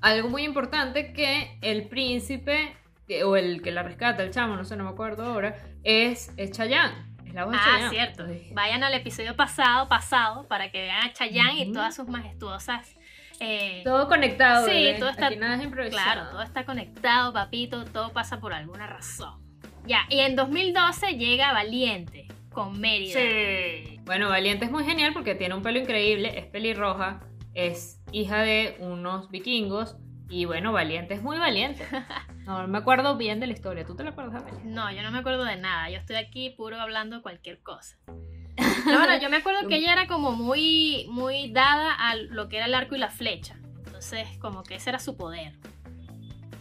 Algo 0.00 0.28
muy 0.28 0.42
importante 0.42 1.12
que 1.12 1.56
el 1.62 1.88
príncipe, 1.88 2.74
que- 3.06 3.22
o 3.24 3.36
el 3.36 3.62
que 3.62 3.70
la 3.70 3.82
rescata, 3.84 4.22
el 4.24 4.30
chamo, 4.32 4.56
no 4.56 4.64
sé, 4.64 4.76
no 4.76 4.84
me 4.84 4.90
acuerdo 4.90 5.24
ahora, 5.24 5.56
es, 5.84 6.32
es 6.36 6.50
Chayanne. 6.50 7.13
La 7.34 7.44
voz 7.44 7.54
Ah, 7.58 7.88
cierto. 7.90 8.24
Ay. 8.28 8.48
Vayan 8.52 8.82
al 8.84 8.94
episodio 8.94 9.34
pasado, 9.36 9.88
pasado, 9.88 10.46
para 10.48 10.70
que 10.70 10.80
vean 10.82 11.02
a 11.04 11.12
Chayanne 11.12 11.58
y 11.60 11.72
todas 11.72 11.94
sus 11.96 12.06
majestuosas. 12.08 12.94
eh, 13.40 13.82
Todo 13.84 14.06
conectado. 14.08 14.64
Sí, 14.66 14.72
bebé. 14.72 14.98
todo 15.00 15.08
está- 15.10 15.26
Aquí 15.26 15.36
nada 15.36 15.56
es 15.56 15.64
improvisado. 15.64 16.02
Claro, 16.12 16.30
todo 16.30 16.42
está 16.42 16.64
conectado, 16.64 17.32
papito, 17.32 17.84
todo 17.84 18.12
pasa 18.12 18.38
por 18.38 18.52
alguna 18.54 18.86
razón. 18.86 19.42
Ya, 19.84 20.06
y 20.08 20.20
en 20.20 20.36
2012 20.36 21.18
llega 21.18 21.52
Valiente 21.52 22.28
con 22.52 22.80
Mérida. 22.80 23.18
Sí. 23.20 23.98
Bueno, 24.04 24.28
Valiente 24.28 24.66
es 24.66 24.70
muy 24.70 24.84
genial 24.84 25.12
porque 25.12 25.34
tiene 25.34 25.54
un 25.56 25.62
pelo 25.62 25.80
increíble, 25.80 26.38
es 26.38 26.46
pelirroja, 26.46 27.20
es 27.54 28.00
hija 28.12 28.40
de 28.42 28.76
unos 28.78 29.28
vikingos 29.30 29.96
y 30.34 30.46
bueno, 30.46 30.72
Valiente 30.72 31.14
es 31.14 31.22
muy 31.22 31.38
valiente. 31.38 31.86
No 32.44 32.68
me 32.68 32.76
acuerdo 32.76 33.16
bien 33.16 33.40
de 33.40 33.46
la 33.46 33.54
historia. 33.54 33.86
¿Tú 33.86 33.96
te 33.96 34.04
la 34.04 34.10
acuerdas, 34.10 34.42
Amelia? 34.42 34.60
No, 34.64 34.92
yo 34.92 35.02
no 35.02 35.10
me 35.10 35.20
acuerdo 35.20 35.44
de 35.44 35.56
nada. 35.56 35.88
Yo 35.88 35.96
estoy 35.96 36.16
aquí 36.16 36.50
puro 36.50 36.78
hablando 36.78 37.22
cualquier 37.22 37.62
cosa. 37.62 37.96
No, 38.84 38.98
bueno, 38.98 39.18
yo 39.18 39.30
me 39.30 39.38
acuerdo 39.38 39.66
que 39.66 39.76
ella 39.76 39.94
era 39.94 40.06
como 40.06 40.32
muy, 40.32 41.06
muy 41.08 41.50
dada 41.50 41.94
a 41.94 42.16
lo 42.16 42.50
que 42.50 42.58
era 42.58 42.66
el 42.66 42.74
arco 42.74 42.96
y 42.96 42.98
la 42.98 43.08
flecha. 43.08 43.56
Entonces, 43.86 44.28
como 44.40 44.62
que 44.62 44.74
ese 44.74 44.90
era 44.90 44.98
su 44.98 45.16
poder. 45.16 45.54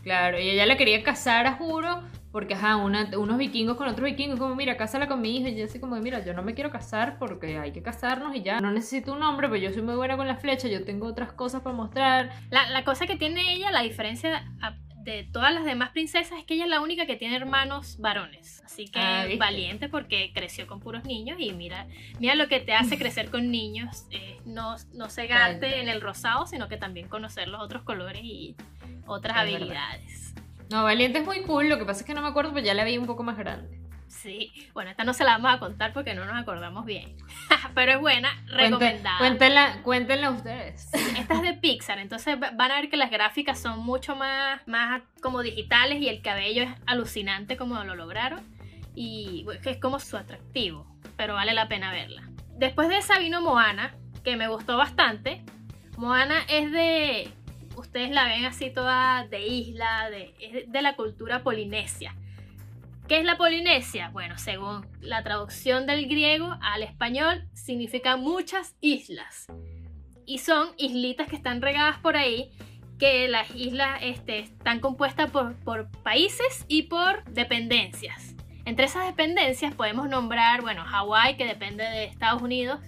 Claro, 0.04 0.40
y 0.40 0.50
ella 0.50 0.66
la 0.66 0.78
quería 0.78 1.04
casar, 1.04 1.48
a 1.48 1.56
juro, 1.56 2.02
porque 2.34 2.56
ajá, 2.56 2.76
una- 2.78 3.10
unos 3.18 3.38
vikingos 3.38 3.78
con 3.78 3.88
otros 3.88 4.04
vikingos, 4.06 4.40
como 4.40 4.56
mira, 4.56 4.76
cásala 4.76 5.08
con 5.08 5.22
mi 5.22 5.38
hija, 5.38 5.48
y 5.50 5.56
yo 5.56 5.66
así 5.66 5.80
como, 5.80 5.96
mira, 5.98 6.26
yo 6.26 6.34
no 6.34 6.42
me 6.42 6.56
quiero 6.56 6.72
casar 6.72 7.18
porque 7.20 7.60
hay 7.60 7.72
que 7.72 7.82
casarnos 7.84 8.36
y 8.36 8.42
ya, 8.42 8.60
no 8.60 8.72
necesito 8.72 9.14
un 9.14 9.22
hombre, 9.24 9.48
pero 9.48 9.62
yo 9.62 9.72
soy 9.72 9.84
muy 9.84 9.96
buena 9.96 10.18
con 10.18 10.28
la 10.28 10.36
flecha, 10.36 10.68
yo 10.68 10.84
tengo 10.84 11.06
otras 11.08 11.32
cosas 11.34 11.62
para 11.62 11.76
mostrar. 11.76 12.32
La, 12.50 12.68
la 12.72 12.84
cosa 12.84 13.06
que 13.06 13.16
tiene 13.16 13.54
ella, 13.54 13.70
la 13.72 13.84
diferencia 13.84 14.52
de 15.04 15.26
todas 15.32 15.54
las 15.54 15.66
demás 15.66 15.90
princesas, 15.92 16.40
es 16.40 16.46
que 16.46 16.54
ella 16.56 16.64
es 16.64 16.70
la 16.70 16.80
única 16.82 17.06
que 17.06 17.18
tiene 17.18 17.36
hermanos 17.36 17.98
varones. 18.00 18.64
Así 18.66 18.86
que 18.86 19.00
Ah, 19.00 19.26
valiente 19.38 19.90
porque 19.90 20.32
creció 20.34 20.66
con 20.66 20.80
puros 20.80 21.04
niños 21.04 21.38
y 21.40 21.52
mira, 21.52 21.88
mira 22.20 22.36
lo 22.36 22.48
que 22.48 22.62
te 22.62 22.74
hace 22.74 22.98
crecer 22.98 23.30
con 23.30 23.52
niños. 23.52 24.06
eh, 24.12 24.40
no, 24.46 24.76
no 24.94 25.10
cegarte 25.10 25.82
en 25.82 25.90
el 25.90 26.02
rosado, 26.02 26.48
sino 26.48 26.68
que 26.70 26.78
también 26.78 27.10
conocer 27.10 27.48
los 27.50 27.62
otros 27.62 27.84
colores 27.84 28.22
y 28.24 28.56
otras 29.06 29.46
Es 29.46 29.52
verdad. 29.60 30.00
No, 30.74 30.84
Valiente 30.84 31.20
es 31.20 31.26
muy 31.26 31.42
cool, 31.44 31.70
lo 31.70 31.78
que 31.78 31.86
pasa 31.86 32.00
es 32.00 32.06
que 32.08 32.16
no 32.16 32.24
me 32.24 32.30
acuerdo, 32.30 32.52
pero 32.52 32.66
ya 32.66 32.74
la 32.74 32.84
vi 32.84 32.98
un 32.98 33.06
poco 33.06 33.22
más 33.22 33.38
grande. 33.38 33.80
Sí, 34.08 34.52
bueno, 34.74 34.90
esta 34.90 35.04
no 35.04 35.14
se 35.14 35.24
la 35.24 35.34
vamos 35.38 35.54
a 35.54 35.60
contar 35.60 35.94
porque 35.94 36.16
no 36.16 36.26
nos 36.26 36.36
acordamos 36.36 36.84
bien. 36.86 37.16
Pero 37.76 37.92
es 37.94 38.00
buena, 38.00 38.30
recomendada. 38.48 39.18
Cuéntenla, 39.20 39.82
cuéntenla 39.84 40.32
ustedes. 40.32 40.90
Esta 41.18 41.34
es 41.36 41.42
de 41.44 41.54
Pixar, 41.54 42.00
entonces 42.00 42.38
va- 42.42 42.52
van 42.56 42.72
a 42.72 42.76
ver 42.82 42.90
que 42.90 42.98
las 42.98 43.12
gráficas 43.12 43.60
son 43.60 43.80
mucho 43.86 44.16
más, 44.16 44.68
más 44.68 45.02
como 45.22 45.42
digitales 45.44 46.00
y 46.02 46.10
el 46.10 46.22
cabello 46.24 46.64
es 46.64 46.70
alucinante 46.88 47.56
como 47.58 47.84
lo 47.84 47.94
lograron. 47.96 48.42
Y 48.96 49.46
es 49.66 49.78
como 49.78 50.00
su 50.00 50.18
atractivo, 50.18 50.88
pero 51.18 51.34
vale 51.36 51.54
la 51.54 51.68
pena 51.68 51.92
verla. 51.92 52.24
Después 52.58 52.90
de 52.90 52.98
esa 52.98 53.20
vino 53.20 53.42
Moana, 53.42 53.94
que 54.24 54.38
me 54.38 54.48
gustó 54.48 54.78
bastante. 54.78 55.44
Moana 55.98 56.40
es 56.48 56.72
de, 56.72 57.30
ustedes 57.78 58.12
la 58.12 58.26
ven 58.26 58.46
así 58.46 58.70
toda 58.70 59.28
de 59.28 59.46
isla, 59.46 60.10
de, 60.10 60.66
de 60.68 60.82
la 60.82 60.96
cultura 60.96 61.44
polinesia. 61.44 62.16
¿Qué 63.08 63.18
es 63.18 63.26
la 63.26 63.38
Polinesia? 63.38 64.10
Bueno, 64.10 64.38
según 64.38 64.88
la 65.02 65.24
traducción 65.24 65.86
del 65.86 66.08
griego 66.08 66.58
al 66.62 66.84
español, 66.84 67.44
significa 67.54 68.16
muchas 68.16 68.78
islas. 68.80 69.48
Y 70.26 70.38
son 70.38 70.70
islitas 70.78 71.28
que 71.28 71.36
están 71.36 71.62
regadas 71.62 71.98
por 71.98 72.16
ahí, 72.16 72.52
que 72.98 73.28
las 73.28 73.54
islas 73.54 74.00
este, 74.02 74.40
están 74.40 74.80
compuestas 74.80 75.30
por, 75.32 75.56
por 75.66 75.92
países 76.04 76.66
y 76.70 76.84
por 76.84 77.26
dependencias. 77.26 78.36
Entre 78.64 78.86
esas 78.86 79.06
dependencias 79.06 79.76
podemos 79.76 80.08
nombrar, 80.08 80.62
bueno, 80.62 80.86
Hawái, 80.86 81.36
que 81.36 81.46
depende 81.46 81.84
de 81.84 82.06
Estados 82.06 82.42
Unidos, 82.42 82.80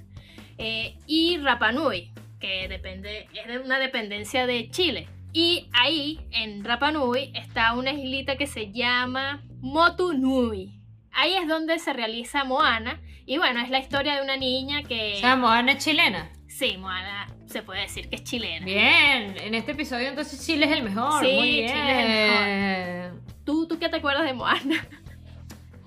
eh, 0.58 0.98
y 1.06 1.38
Rapa 1.40 1.74
Nui, 1.74 2.14
que 2.46 2.68
depende, 2.68 3.28
es 3.34 3.48
de 3.48 3.60
una 3.60 3.80
dependencia 3.80 4.46
de 4.46 4.70
Chile. 4.70 5.08
Y 5.34 5.68
ahí, 5.74 6.20
en 6.32 6.64
Rapa 6.64 6.92
Nui, 6.92 7.32
está 7.34 7.74
una 7.74 7.92
islita 7.92 8.38
que 8.38 8.48
se 8.48 8.72
llama 8.72 9.44
Motu 9.62 10.14
Nui. 10.14 10.80
Ahí 11.12 11.34
es 11.34 11.48
donde 11.48 11.80
se 11.80 11.92
realiza 11.92 12.44
Moana. 12.44 13.02
Y 13.26 13.38
bueno, 13.38 13.62
es 13.62 13.70
la 13.70 13.80
historia 13.80 14.16
de 14.16 14.22
una 14.22 14.38
niña 14.38 14.84
que... 14.84 15.16
O 15.16 15.20
sea, 15.20 15.36
Moana 15.36 15.74
es 15.74 15.84
chilena. 15.84 16.32
Sí, 16.48 16.78
Moana 16.78 17.28
se 17.48 17.64
puede 17.64 17.82
decir 17.82 18.10
que 18.10 18.18
es 18.18 18.24
chilena. 18.24 18.66
Bien, 18.66 19.36
en 19.42 19.56
este 19.56 19.72
episodio 19.72 20.08
entonces 20.08 20.46
Chile 20.46 20.68
es 20.68 20.72
el 20.72 20.84
mejor. 20.84 21.26
Sí, 21.26 21.34
Muy 21.34 21.50
bien. 21.50 21.68
Chile 21.70 21.92
es 21.92 23.12
el 23.12 23.22
¿Tú, 23.44 23.68
¿Tú 23.68 23.80
qué 23.80 23.90
te 23.90 23.98
acuerdas 23.98 24.26
de 24.26 24.34
Moana? 24.34 24.88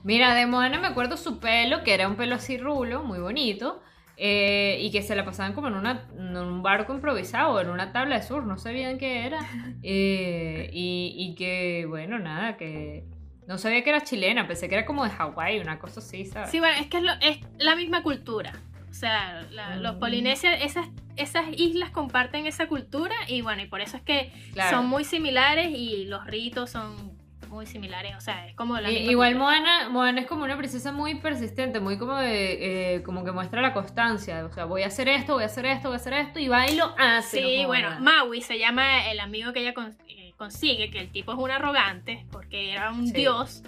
Mira, 0.02 0.34
de 0.34 0.46
Moana 0.46 0.78
me 0.78 0.88
acuerdo 0.88 1.16
su 1.16 1.38
pelo, 1.38 1.84
que 1.84 1.94
era 1.94 2.08
un 2.08 2.16
pelo 2.16 2.34
así 2.34 2.58
rulo, 2.58 3.02
muy 3.04 3.20
bonito. 3.20 3.82
Eh, 4.20 4.78
y 4.80 4.90
que 4.90 5.02
se 5.02 5.14
la 5.14 5.24
pasaban 5.24 5.52
como 5.52 5.68
en, 5.68 5.74
una, 5.74 6.02
en 6.18 6.36
un 6.36 6.62
barco 6.62 6.92
improvisado, 6.92 7.60
en 7.60 7.70
una 7.70 7.92
tabla 7.92 8.16
de 8.16 8.22
sur, 8.22 8.44
no 8.44 8.58
sabían 8.58 8.98
qué 8.98 9.24
era. 9.26 9.38
eh, 9.82 10.68
y, 10.72 11.14
y 11.16 11.34
que, 11.36 11.86
bueno, 11.86 12.18
nada, 12.18 12.56
que 12.56 13.04
no 13.46 13.56
sabía 13.58 13.82
que 13.84 13.90
era 13.90 14.02
chilena, 14.02 14.46
pensé 14.46 14.68
que 14.68 14.74
era 14.74 14.84
como 14.84 15.04
de 15.04 15.10
Hawái, 15.10 15.60
una 15.60 15.78
cosa 15.78 16.00
así, 16.00 16.24
¿sabes? 16.26 16.50
Sí, 16.50 16.58
bueno, 16.58 16.76
es 16.80 16.88
que 16.88 16.98
es, 16.98 17.02
lo- 17.04 17.12
es 17.20 17.38
la 17.58 17.76
misma 17.76 18.02
cultura. 18.02 18.52
O 18.90 18.94
sea, 18.94 19.46
la- 19.52 19.76
los 19.76 19.96
Mm. 19.96 20.00
polinesios, 20.00 20.52
esas, 20.60 20.86
esas 21.16 21.44
islas 21.56 21.90
comparten 21.90 22.46
esa 22.46 22.66
cultura 22.66 23.14
y 23.28 23.42
bueno, 23.42 23.62
y 23.62 23.66
por 23.66 23.80
eso 23.80 23.96
es 23.96 24.02
que 24.02 24.32
Claro. 24.52 24.76
son 24.78 24.86
muy 24.88 25.04
similares 25.04 25.68
y 25.70 26.04
los 26.06 26.26
ritos 26.26 26.70
son 26.70 27.16
muy 27.48 27.66
similares. 27.66 28.14
O 28.16 28.20
sea, 28.20 28.46
es 28.48 28.54
como 28.54 28.78
la 28.78 28.90
Igual. 28.90 29.34
Moana, 29.36 29.88
Moana 29.88 30.20
es 30.20 30.26
como 30.26 30.44
una 30.44 30.56
princesa 30.56 30.92
muy 30.92 31.16
persistente, 31.16 31.80
muy 31.80 31.98
como 31.98 32.16
de, 32.16 32.94
eh, 32.96 33.02
como 33.02 33.24
que 33.24 33.32
muestra 33.32 33.60
la 33.62 33.72
constancia, 33.72 34.44
o 34.44 34.52
sea, 34.52 34.64
voy 34.64 34.82
a 34.82 34.86
hacer 34.88 35.08
esto, 35.08 35.34
voy 35.34 35.42
a 35.42 35.46
hacer 35.46 35.66
esto, 35.66 35.88
voy 35.88 35.94
a 35.94 35.96
hacer 36.00 36.12
esto, 36.14 36.38
y 36.38 36.48
va 36.48 36.68
y 36.68 36.76
lo 36.76 36.94
hace. 36.98 37.40
Sí, 37.42 37.62
no 37.62 37.68
bueno, 37.68 37.88
joda. 37.88 38.00
Maui 38.00 38.42
se 38.42 38.58
llama 38.58 39.10
el 39.10 39.20
amigo 39.20 39.52
que 39.52 39.60
ella 39.60 39.74
con- 39.74 39.96
eh, 40.08 40.32
consigue, 40.36 40.90
que 40.90 40.98
el 41.00 41.10
tipo 41.10 41.32
es 41.32 41.38
un 41.38 41.50
arrogante 41.50 42.24
porque 42.30 42.72
era 42.72 42.90
un 42.92 43.06
Sí. 43.08 43.12
dios 43.14 43.62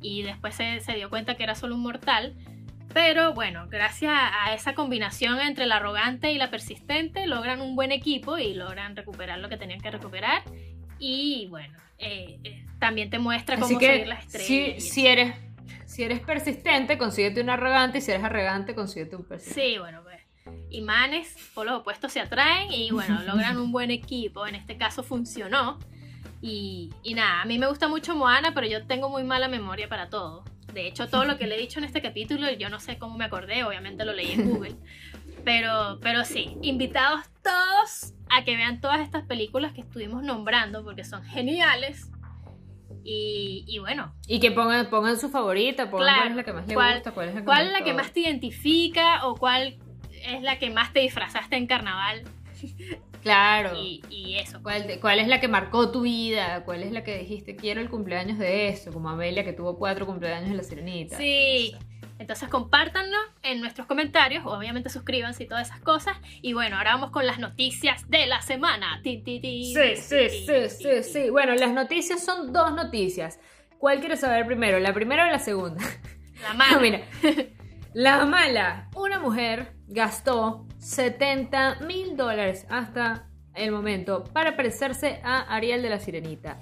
y 0.00 0.22
después 0.22 0.54
se, 0.54 0.80
se 0.80 0.92
dio 0.94 1.10
cuenta 1.10 1.34
que 1.36 1.42
era 1.42 1.54
solo 1.54 1.74
un 1.74 1.82
mortal. 1.82 2.34
Pero 2.94 3.34
bueno, 3.34 3.66
gracias 3.68 4.14
a 4.14 4.54
esa 4.54 4.74
combinación 4.74 5.40
entre 5.40 5.66
la 5.66 5.76
arrogante 5.76 6.32
y 6.32 6.38
la 6.38 6.48
persistente, 6.50 7.26
logran 7.26 7.60
un 7.60 7.76
buen 7.76 7.92
equipo 7.92 8.38
y 8.38 8.54
logran 8.54 8.96
recuperar 8.96 9.38
lo 9.40 9.50
que 9.50 9.58
tenían 9.58 9.80
que 9.82 9.90
recuperar. 9.90 10.42
Y 10.98 11.46
bueno, 11.48 11.78
eh, 11.98 12.38
eh, 12.44 12.64
también 12.78 13.10
te 13.10 13.18
muestra 13.18 13.56
Así 13.56 13.62
cómo 13.62 13.78
que 13.78 13.86
seguir 13.86 14.06
las 14.08 14.24
estrellas. 14.24 14.84
si 14.84 15.06
eres 15.06 15.34
si 15.88 16.02
eres 16.02 16.20
persistente, 16.20 16.98
consíguete 16.98 17.40
un 17.40 17.50
arrogante, 17.50 17.98
y 17.98 18.00
si 18.02 18.10
eres 18.10 18.22
arrogante, 18.22 18.74
consíguete 18.74 19.16
un 19.16 19.24
persistente. 19.24 19.68
Sí, 19.70 19.78
bueno, 19.78 20.02
pues 20.02 20.18
imanes 20.70 21.34
por 21.54 21.66
los 21.66 21.80
opuestos 21.80 22.12
se 22.12 22.20
atraen 22.20 22.70
y 22.70 22.90
bueno, 22.90 23.22
logran 23.26 23.56
un 23.58 23.72
buen 23.72 23.90
equipo. 23.90 24.46
En 24.46 24.54
este 24.54 24.76
caso 24.76 25.02
funcionó. 25.02 25.78
Y, 26.40 26.90
y 27.02 27.14
nada, 27.14 27.42
a 27.42 27.44
mí 27.46 27.58
me 27.58 27.66
gusta 27.66 27.88
mucho 27.88 28.14
Moana, 28.14 28.52
pero 28.54 28.66
yo 28.66 28.86
tengo 28.86 29.08
muy 29.08 29.24
mala 29.24 29.48
memoria 29.48 29.88
para 29.88 30.08
todo. 30.08 30.44
De 30.72 30.86
hecho, 30.86 31.08
todo 31.08 31.24
lo 31.24 31.38
que 31.38 31.46
le 31.46 31.56
he 31.56 31.58
dicho 31.58 31.78
en 31.80 31.84
este 31.84 32.02
capítulo, 32.02 32.50
yo 32.52 32.68
no 32.68 32.78
sé 32.78 32.98
cómo 32.98 33.16
me 33.16 33.24
acordé, 33.24 33.64
obviamente 33.64 34.04
lo 34.04 34.12
leí 34.12 34.32
en 34.32 34.50
Google. 34.54 34.76
Pero, 35.44 35.98
pero 36.00 36.24
sí, 36.24 36.56
invitados 36.62 37.24
todos 37.52 38.14
a 38.30 38.44
que 38.44 38.56
vean 38.56 38.80
todas 38.80 39.00
estas 39.00 39.24
películas 39.24 39.72
que 39.72 39.80
estuvimos 39.80 40.22
nombrando 40.22 40.84
porque 40.84 41.04
son 41.04 41.22
geniales. 41.24 42.10
Y, 43.04 43.64
y 43.66 43.78
bueno, 43.78 44.14
Y 44.26 44.38
que 44.40 44.50
pongan, 44.50 44.90
pongan 44.90 45.18
su 45.18 45.30
favorita, 45.30 45.90
pongan 45.90 46.06
Claro, 46.06 46.20
cuál 46.20 46.30
es 46.30 46.36
la 46.36 46.44
que 46.44 46.52
más 46.52 46.66
le 46.68 46.74
cuál- 46.74 46.94
gusta, 46.94 47.10
cuál 47.12 47.28
es 47.28 47.34
la 47.34 47.40
que 47.40 47.44
¿Cuál 47.46 47.64
más 47.64 47.72
la 47.78 47.84
que 47.84 47.94
más 47.94 48.12
te 48.12 48.20
identifica 48.20 49.26
o 49.26 49.34
cuál 49.36 49.78
es 50.22 50.42
la 50.42 50.58
que 50.58 50.68
más 50.70 50.92
te 50.92 51.00
disfrazaste 51.00 51.56
en 51.56 51.66
carnaval? 51.66 52.24
Claro. 53.20 53.76
Y, 53.76 54.00
y 54.08 54.36
eso. 54.36 54.62
¿Cuál, 54.62 54.86
de- 54.86 55.00
cuál 55.00 55.18
es 55.18 55.26
la 55.26 55.40
que 55.40 55.48
marcó 55.48 55.90
tu 55.90 56.02
vida? 56.02 56.64
¿Cuál 56.64 56.84
es 56.84 56.92
la 56.92 57.02
que 57.02 57.18
dijiste 57.18 57.56
quiero 57.56 57.80
el 57.80 57.90
cumpleaños 57.90 58.38
de 58.38 58.68
eso? 58.68 58.92
Como 58.92 59.10
Amelia 59.10 59.42
que 59.44 59.52
tuvo 59.52 59.76
cuatro 59.76 60.06
cumpleaños 60.06 60.48
de 60.50 60.56
la 60.56 60.62
sirenita. 60.62 61.16
Sí. 61.18 61.74
Entonces 62.18 62.48
compártanlo 62.48 63.16
en 63.42 63.60
nuestros 63.60 63.86
comentarios, 63.86 64.44
obviamente 64.44 64.90
suscríbanse 64.90 65.44
y 65.44 65.46
todas 65.46 65.68
esas 65.68 65.80
cosas. 65.80 66.16
Y 66.42 66.52
bueno, 66.52 66.76
ahora 66.76 66.94
vamos 66.94 67.10
con 67.10 67.26
las 67.26 67.38
noticias 67.38 68.08
de 68.10 68.26
la 68.26 68.42
semana. 68.42 69.00
Ti, 69.02 69.18
ti, 69.18 69.40
ti, 69.40 69.74
Sí, 69.74 69.96
sí, 69.96 70.28
sí, 70.28 70.68
sí, 70.68 71.02
sí. 71.02 71.30
Bueno, 71.30 71.54
las 71.54 71.72
noticias 71.72 72.24
son 72.24 72.52
dos 72.52 72.72
noticias. 72.74 73.38
¿Cuál 73.78 74.00
quieres 74.00 74.20
saber 74.20 74.46
primero? 74.46 74.80
¿La 74.80 74.92
primera 74.92 75.26
o 75.26 75.30
la 75.30 75.38
segunda? 75.38 75.82
La 76.42 76.54
mano. 76.54 76.80
Mira, 76.80 77.02
la 77.94 78.24
mala. 78.26 78.88
Una 78.94 79.20
mujer 79.20 79.74
gastó 79.86 80.66
70 80.78 81.80
mil 81.86 82.16
dólares 82.16 82.66
hasta 82.68 83.28
el 83.54 83.72
momento 83.72 84.24
para 84.24 84.56
parecerse 84.56 85.20
a 85.24 85.40
Ariel 85.54 85.82
de 85.82 85.90
la 85.90 85.98
Sirenita. 85.98 86.58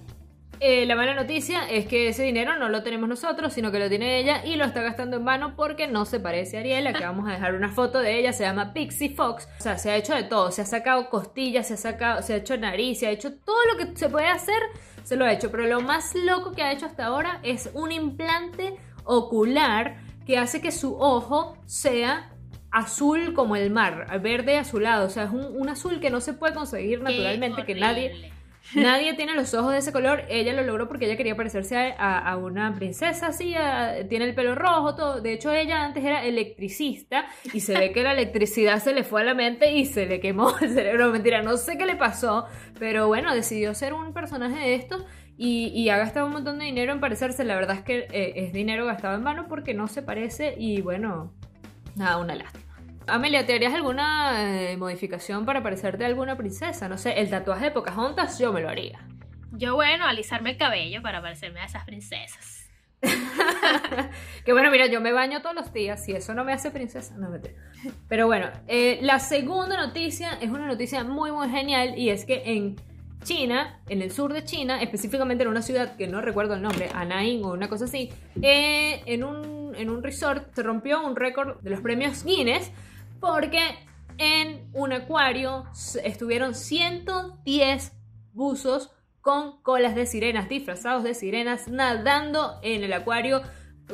Eh, 0.59 0.87
la 0.87 0.97
mala 0.97 1.15
noticia 1.15 1.69
es 1.69 1.87
que 1.87 2.09
ese 2.09 2.23
dinero 2.23 2.57
no 2.57 2.69
lo 2.69 2.83
tenemos 2.83 3.09
nosotros, 3.09 3.53
sino 3.53 3.71
que 3.71 3.79
lo 3.79 3.89
tiene 3.89 4.19
ella 4.19 4.45
y 4.45 4.57
lo 4.57 4.65
está 4.65 4.83
gastando 4.83 5.19
en 5.19 5.25
vano 5.25 5.55
porque 5.55 5.87
no 5.87 6.07
se 6.07 6.19
parece 6.19 6.57
a 6.57 6.61
Ariel. 6.61 6.87
Aquí 6.87 7.03
vamos 7.03 7.29
a 7.29 7.33
dejar 7.33 7.55
una 7.55 7.69
foto 7.69 8.01
de 8.01 8.19
ella, 8.19 8.33
se 8.33 8.45
llama 8.45 8.73
Pixie 8.73 9.11
Fox. 9.11 9.49
O 9.59 9.63
sea, 9.63 9.77
se 9.77 9.91
ha 9.91 9.97
hecho 9.97 10.15
de 10.15 10.25
todo, 10.25 10.51
se 10.51 10.63
ha 10.63 10.67
sacado 10.67 11.11
costillas, 11.11 11.69
se 11.69 11.75
ha 11.75 11.77
sacado, 11.77 12.23
se 12.23 12.35
ha 12.35 12.37
hecho 12.37 12.57
nariz, 12.57 13.01
se 13.01 13.07
ha 13.07 13.11
hecho 13.11 13.35
todo 13.35 13.59
lo 13.73 13.79
que 13.79 13.97
se 13.97 14.09
puede 14.09 14.29
hacer, 14.29 14.61
se 15.05 15.17
lo 15.17 15.25
ha 15.25 15.33
hecho. 15.33 15.51
Pero 15.51 15.67
lo 15.67 15.81
más 15.83 16.15
loco 16.15 16.53
que 16.53 16.63
ha 16.63 16.73
hecho 16.73 16.87
hasta 16.87 17.07
ahora 17.07 17.41
es 17.43 17.71
un 17.75 17.93
implante 17.93 18.77
ocular 19.05 19.99
que 20.27 20.39
hace 20.39 20.61
que 20.61 20.73
su 20.73 20.97
ojo 20.99 21.57
sea 21.67 22.33
azul 22.71 23.33
como 23.35 23.57
el 23.57 23.71
mar, 23.71 24.21
verde 24.21 24.59
azulado. 24.59 25.07
O 25.07 25.11
sea, 25.11 25.25
es 25.25 25.31
un, 25.31 25.45
un 25.45 25.69
azul 25.69 26.01
que 26.01 26.11
no 26.11 26.21
se 26.21 26.33
puede 26.33 26.55
conseguir 26.55 27.03
naturalmente, 27.03 27.65
que 27.65 27.75
nadie. 27.75 28.33
Nadie 28.75 29.15
tiene 29.15 29.35
los 29.35 29.55
ojos 29.55 29.73
de 29.73 29.79
ese 29.79 29.93
color. 29.93 30.25
Ella 30.29 30.53
lo 30.53 30.63
logró 30.63 30.89
porque 30.89 31.07
ella 31.07 31.17
quería 31.17 31.37
parecerse 31.37 31.95
a, 31.99 32.37
una 32.37 32.75
princesa, 32.75 33.29
así. 33.29 33.55
tiene 34.09 34.25
el 34.25 34.35
pelo 34.35 34.55
rojo, 34.55 34.95
todo. 34.95 35.21
De 35.21 35.33
hecho, 35.33 35.53
ella 35.53 35.85
antes 35.85 36.05
era 36.05 36.25
electricista 36.25 37.27
y 37.53 37.61
se 37.61 37.79
ve 37.79 37.93
que 37.93 38.03
la 38.03 38.13
electricidad 38.13 38.83
se 38.83 38.93
le 38.93 39.05
fue 39.05 39.23
a 39.23 39.25
la 39.25 39.35
mente 39.35 39.73
y 39.73 39.87
se 39.87 40.07
le 40.07 40.21
quemó 40.21 40.53
el 40.61 40.71
cerebro. 40.71 41.11
Mentira, 41.11 41.43
no 41.43 41.57
sé 41.57 41.79
qué 41.79 41.87
le 41.87 41.97
pasó, 41.97 42.47
pero 42.79 43.07
bueno, 43.07 43.35
decidió 43.35 43.75
ser 43.75 43.95
un 43.95 44.13
personaje 44.13 44.59
de 44.59 44.75
estos 44.75 45.05
y, 45.39 45.69
y 45.69 45.89
ha 45.91 45.99
gastado 45.99 46.27
un 46.27 46.33
montón 46.33 46.59
de 46.59 46.65
dinero 46.65 46.93
en 46.93 47.01
parecerse. 47.01 47.45
La 47.45 47.55
verdad 47.55 47.77
es 47.77 47.83
que 47.83 48.07
eh, 48.11 48.33
es 48.37 48.53
dinero 48.53 48.87
gastado 48.87 49.17
en 49.17 49.25
vano 49.25 49.47
porque 49.49 49.75
no 49.75 49.89
se 49.89 50.03
parece 50.03 50.55
y 50.59 50.81
bueno, 50.81 51.33
nada, 51.95 52.19
una 52.19 52.35
lástima. 52.35 52.66
Amelia, 53.09 53.47
¿te 53.47 53.55
harías 53.55 53.73
alguna 53.73 54.71
eh, 54.73 54.77
modificación 54.77 55.45
para 55.45 55.63
parecerte 55.63 56.05
a 56.05 56.09
alguna 56.09 56.37
princesa? 56.37 56.89
No 56.89 56.99
sé, 56.99 57.21
el 57.21 57.31
tatuaje 57.31 57.67
de 57.67 57.71
Pocahontas 57.71 58.39
yo 58.39 58.53
me 58.53 58.61
lo 58.61 58.69
haría. 58.69 59.01
Yo, 59.53 59.77
bueno, 59.77 60.07
alisarme 60.07 60.51
el 60.51 60.57
cabello 60.57 61.03
para 61.03 61.23
parecerme 61.23 61.61
a 61.61 61.67
esas 61.67 61.85
princesas. 61.85 62.69
que 64.45 64.53
bueno, 64.53 64.71
mira, 64.73 64.87
yo 64.87 65.01
me 65.01 65.13
baño 65.13 65.41
todos 65.41 65.55
los 65.55 65.73
días 65.73 66.09
y 66.09 66.13
eso 66.13 66.35
no 66.35 66.43
me 66.43 66.53
hace 66.53 66.73
princesa. 66.73 67.17
No 67.17 67.31
me 67.31 67.39
Pero 68.09 68.27
bueno, 68.27 68.49
eh, 68.67 68.99
la 69.03 69.21
segunda 69.21 69.77
noticia 69.77 70.33
es 70.41 70.51
una 70.51 70.67
noticia 70.67 71.05
muy, 71.05 71.31
muy 71.31 71.49
genial 71.49 71.97
y 71.97 72.11
es 72.11 72.25
que 72.25 72.43
en 72.45 72.75
China, 73.23 73.81
en 73.89 74.03
el 74.03 74.11
sur 74.11 74.33
de 74.33 74.45
China, 74.45 74.83
específicamente 74.83 75.45
en 75.45 75.51
una 75.51 75.63
ciudad 75.63 75.97
que 75.97 76.09
no 76.09 76.21
recuerdo 76.21 76.55
el 76.55 76.63
nombre, 76.63 76.91
Anaín 76.93 77.45
o 77.45 77.53
una 77.53 77.69
cosa 77.69 77.85
así, 77.85 78.11
eh, 78.43 79.03
en, 79.07 79.23
un, 79.23 79.75
en 79.77 79.91
un 79.91 80.03
resort 80.03 80.53
se 80.55 80.63
rompió 80.65 81.07
un 81.07 81.15
récord 81.15 81.61
de 81.61 81.71
los 81.71 81.81
premios 81.81 82.25
Guinness 82.25 82.73
porque 83.27 83.61
en 84.19 84.71
un 84.73 84.93
acuario 84.93 85.65
estuvieron 86.05 86.55
110 86.55 87.93
buzos 88.33 88.93
con 89.21 89.61
colas 89.63 89.97
de 89.97 90.07
sirenas, 90.07 90.49
disfrazados 90.49 91.03
de 91.03 91.13
sirenas, 91.13 91.67
nadando 91.67 92.61
en 92.63 92.85
el 92.85 92.93
acuario 92.93 93.43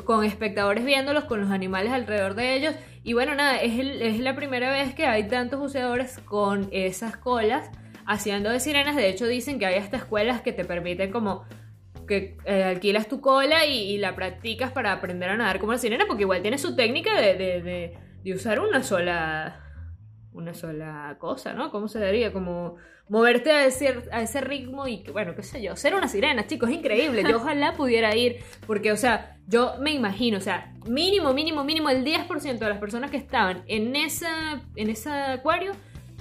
con 0.05 0.23
espectadores 0.23 0.85
viéndolos, 0.85 1.25
con 1.25 1.41
los 1.41 1.49
animales 1.49 1.91
alrededor 1.91 2.35
de 2.35 2.55
ellos. 2.55 2.75
Y 3.03 3.13
bueno, 3.13 3.33
nada, 3.33 3.57
es, 3.57 4.19
la 4.19 4.35
primera 4.35 4.69
vez 4.69 4.93
que 4.93 5.07
hay 5.07 5.27
tantos 5.27 5.59
buceadores 5.59 6.19
con 6.19 6.69
esas 6.71 7.17
colas 7.17 7.69
haciendo 8.05 8.51
de 8.51 8.59
sirenas. 8.59 8.95
De 8.95 9.09
hecho, 9.09 9.25
dicen 9.25 9.57
que 9.57 9.65
hay 9.65 9.75
hasta 9.75 9.97
escuelas 9.97 10.41
que 10.41 10.53
te 10.53 10.63
permiten 10.63 11.11
como 11.11 11.43
que 12.07 12.37
eh, 12.45 12.63
alquilas 12.63 13.07
tu 13.07 13.19
cola 13.19 13.65
y, 13.65 13.97
la 13.97 14.15
practicas 14.15 14.71
para 14.71 14.91
aprender 14.91 15.29
a 15.29 15.37
nadar 15.37 15.59
como 15.59 15.71
la 15.71 15.79
sirena, 15.79 16.05
porque 16.07 16.23
igual 16.23 16.41
tiene 16.41 16.57
su 16.59 16.75
técnica 16.75 17.19
de- 17.19 17.97
de 18.23 18.33
usar 18.33 18.59
una 18.59 18.83
sola 18.83 19.59
una 20.33 20.53
sola 20.53 21.15
cosa, 21.19 21.53
¿no? 21.53 21.71
¿Cómo 21.71 21.87
se 21.87 22.03
diría? 22.03 22.33
Como 22.33 22.75
moverte 23.07 23.51
a 23.51 23.65
ese, 23.65 24.03
a 24.11 24.21
ese 24.21 24.41
ritmo 24.41 24.87
y, 24.87 25.03
bueno, 25.11 25.35
qué 25.35 25.43
sé 25.43 25.61
yo, 25.61 25.75
ser 25.75 25.93
una 25.93 26.07
sirena, 26.07 26.47
chicos, 26.47 26.69
es 26.69 26.77
increíble. 26.77 27.23
Yo 27.23 27.37
ojalá 27.41 27.73
pudiera 27.73 28.15
ir, 28.15 28.37
porque, 28.65 28.91
o 28.91 28.97
sea, 28.97 29.37
yo 29.47 29.75
me 29.79 29.91
imagino, 29.91 30.37
o 30.37 30.41
sea, 30.41 30.73
mínimo, 30.87 31.33
mínimo, 31.33 31.63
mínimo, 31.63 31.89
el 31.89 32.03
10% 32.03 32.57
de 32.57 32.69
las 32.69 32.79
personas 32.79 33.11
que 33.11 33.17
estaban 33.17 33.63
en, 33.67 33.95
esa, 33.95 34.61
en 34.75 34.89
ese 34.89 35.09
acuario, 35.09 35.73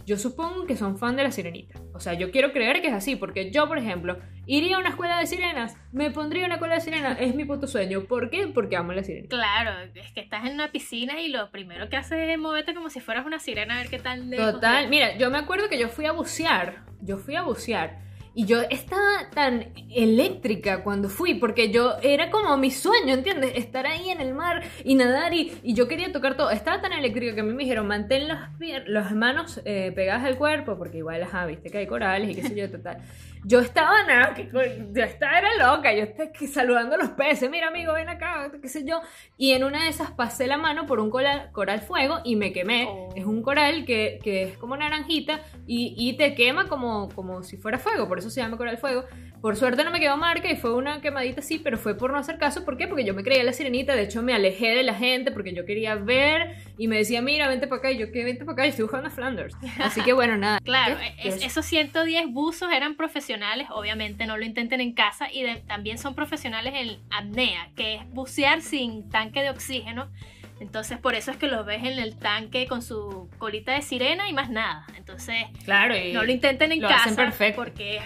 yo 0.06 0.16
supongo 0.16 0.66
que 0.66 0.76
son 0.76 0.98
fan 0.98 1.16
de 1.16 1.22
la 1.22 1.30
sirenita. 1.30 1.80
O 1.94 2.00
sea, 2.00 2.14
yo 2.14 2.30
quiero 2.30 2.52
creer 2.52 2.80
que 2.80 2.88
es 2.88 2.94
así, 2.94 3.16
porque 3.16 3.50
yo, 3.50 3.68
por 3.68 3.78
ejemplo, 3.78 4.18
iría 4.46 4.76
a 4.76 4.78
una 4.80 4.90
escuela 4.90 5.18
de 5.18 5.26
sirenas, 5.26 5.76
me 5.92 6.10
pondría 6.10 6.46
una 6.46 6.54
escuela 6.54 6.74
de 6.74 6.80
sirenas, 6.80 7.18
es 7.20 7.34
mi 7.34 7.44
puto 7.44 7.66
sueño. 7.66 8.04
¿Por 8.04 8.30
qué? 8.30 8.48
Porque 8.48 8.76
amo 8.76 8.92
la 8.92 9.04
sirenita. 9.04 9.36
Claro, 9.36 9.70
es 9.94 10.12
que 10.12 10.20
estás 10.20 10.46
en 10.46 10.54
una 10.54 10.72
piscina 10.72 11.20
y 11.20 11.28
lo 11.28 11.50
primero 11.50 11.88
que 11.88 11.96
haces 11.96 12.28
es 12.28 12.38
moverte 12.38 12.74
como 12.74 12.90
si 12.90 13.00
fueras 13.00 13.26
una 13.26 13.38
sirena 13.38 13.74
a 13.74 13.78
ver 13.78 13.88
qué 13.88 13.98
tan 13.98 14.30
lejos. 14.30 14.52
Total, 14.52 14.88
mira, 14.88 15.16
yo 15.16 15.30
me 15.30 15.38
acuerdo 15.38 15.68
que 15.68 15.78
yo 15.78 15.88
fui 15.88 16.06
a 16.06 16.12
bucear, 16.12 16.84
yo 17.00 17.18
fui 17.18 17.36
a 17.36 17.42
bucear 17.42 18.00
y 18.34 18.46
yo 18.46 18.62
estaba 18.62 19.30
tan 19.34 19.72
eléctrica 19.90 20.82
cuando 20.82 21.08
fui 21.08 21.34
porque 21.34 21.70
yo 21.70 21.96
era 22.02 22.30
como 22.30 22.56
mi 22.56 22.70
sueño, 22.70 23.14
¿entiendes? 23.14 23.52
Estar 23.56 23.86
ahí 23.86 24.08
en 24.08 24.20
el 24.20 24.34
mar 24.34 24.62
y 24.84 24.94
nadar 24.94 25.34
y, 25.34 25.52
yo 25.62 25.88
quería 25.88 26.12
tocar 26.12 26.36
todo. 26.36 26.50
Estaba 26.50 26.80
tan 26.80 26.92
eléctrica 26.92 27.34
que 27.34 27.40
a 27.40 27.44
mí 27.44 27.52
me 27.52 27.62
dijeron 27.64 27.86
mantén 27.86 28.28
las, 28.28 28.50
las 28.86 29.12
manos 29.12 29.60
eh, 29.64 29.92
pegadas 29.94 30.24
al 30.24 30.36
cuerpo 30.36 30.76
porque 30.78 30.98
igual, 30.98 31.22
ajá, 31.22 31.46
viste 31.46 31.70
que 31.70 31.78
hay 31.78 31.86
corales 31.86 32.30
y 32.30 32.34
qué 32.34 32.42
sé 32.42 32.54
yo, 32.54 32.70
total. 32.70 32.98
Yo 33.44 33.58
estaba 33.58 34.04
nada, 34.04 34.34
que 34.34 34.48
yo 34.48 34.60
estaba 35.02 35.38
era 35.38 35.74
loca, 35.74 35.92
yo 35.92 36.04
estaba 36.04 36.30
que 36.30 36.46
saludando 36.46 36.94
a 36.94 36.98
los 36.98 37.10
peces, 37.10 37.50
mira 37.50 37.68
amigo, 37.68 37.92
ven 37.92 38.08
acá, 38.08 38.50
qué 38.60 38.68
sé 38.68 38.84
yo. 38.84 39.00
Y 39.36 39.50
en 39.52 39.64
una 39.64 39.82
de 39.82 39.88
esas 39.88 40.12
pasé 40.12 40.46
la 40.46 40.56
mano 40.56 40.86
por 40.86 41.00
un 41.00 41.10
coral, 41.10 41.50
coral 41.50 41.80
fuego 41.80 42.20
y 42.24 42.36
me 42.36 42.52
quemé. 42.52 42.86
Oh. 42.88 43.08
Es 43.16 43.24
un 43.24 43.42
coral 43.42 43.84
que, 43.84 44.20
que 44.22 44.44
es 44.44 44.58
como 44.58 44.76
naranjita 44.76 45.40
y, 45.66 45.94
y 45.96 46.16
te 46.16 46.34
quema 46.34 46.68
como, 46.68 47.08
como 47.14 47.42
si 47.42 47.56
fuera 47.56 47.78
fuego, 47.78 48.06
por 48.06 48.20
eso 48.20 48.30
se 48.30 48.40
llama 48.40 48.56
coral 48.56 48.78
fuego. 48.78 49.04
Por 49.42 49.56
suerte 49.56 49.82
no 49.82 49.90
me 49.90 49.98
quedó 49.98 50.16
marca 50.16 50.48
y 50.50 50.56
fue 50.56 50.72
una 50.72 51.00
quemadita 51.00 51.40
así, 51.40 51.58
pero 51.58 51.76
fue 51.76 51.96
por 51.96 52.12
no 52.12 52.18
hacer 52.18 52.38
caso. 52.38 52.64
¿Por 52.64 52.76
qué? 52.76 52.86
Porque 52.86 53.04
yo 53.04 53.12
me 53.12 53.24
creía 53.24 53.42
la 53.42 53.52
sirenita, 53.52 53.96
de 53.96 54.02
hecho 54.04 54.22
me 54.22 54.32
alejé 54.34 54.68
de 54.68 54.84
la 54.84 54.94
gente 54.94 55.32
porque 55.32 55.52
yo 55.52 55.66
quería 55.66 55.96
ver 55.96 56.56
y 56.78 56.86
me 56.86 56.96
decía, 56.96 57.20
mira, 57.22 57.48
vente 57.48 57.66
para 57.66 57.80
acá. 57.80 57.90
Y 57.90 57.98
yo, 57.98 58.12
¿qué? 58.12 58.22
Vente 58.22 58.44
para 58.44 58.52
acá, 58.52 58.66
y 58.66 58.68
estoy 58.70 58.84
buscando 58.84 59.08
a 59.08 59.10
Flanders. 59.10 59.56
Así 59.80 60.00
que 60.02 60.12
bueno, 60.12 60.36
nada. 60.36 60.60
Claro, 60.60 60.96
¿Qué? 61.20 61.28
es- 61.28 61.44
esos 61.44 61.66
110 61.66 62.28
buzos 62.28 62.70
eran 62.72 62.94
profesionales, 62.94 63.66
obviamente 63.70 64.26
no 64.26 64.36
lo 64.38 64.44
intenten 64.44 64.80
en 64.80 64.92
casa, 64.92 65.26
y 65.32 65.42
de- 65.42 65.56
también 65.66 65.98
son 65.98 66.14
profesionales 66.14 66.72
en 66.76 66.98
apnea, 67.10 67.68
que 67.74 67.96
es 67.96 68.08
bucear 68.10 68.62
sin 68.62 69.10
tanque 69.10 69.42
de 69.42 69.50
oxígeno. 69.50 70.08
Entonces, 70.60 70.98
por 70.98 71.16
eso 71.16 71.32
es 71.32 71.36
que 71.36 71.48
los 71.48 71.66
ves 71.66 71.82
en 71.82 71.98
el 71.98 72.16
tanque 72.16 72.68
con 72.68 72.80
su 72.82 73.28
colita 73.38 73.72
de 73.72 73.82
sirena 73.82 74.28
y 74.28 74.32
más 74.32 74.48
nada. 74.50 74.86
Entonces, 74.96 75.34
Claro, 75.64 75.96
y 75.96 76.12
no 76.12 76.22
lo 76.22 76.30
intenten 76.30 76.70
en 76.70 76.80
lo 76.80 76.86
casa 76.88 77.02
hacen 77.06 77.16
perfecto. 77.16 77.60
porque 77.64 77.96
es 77.96 78.02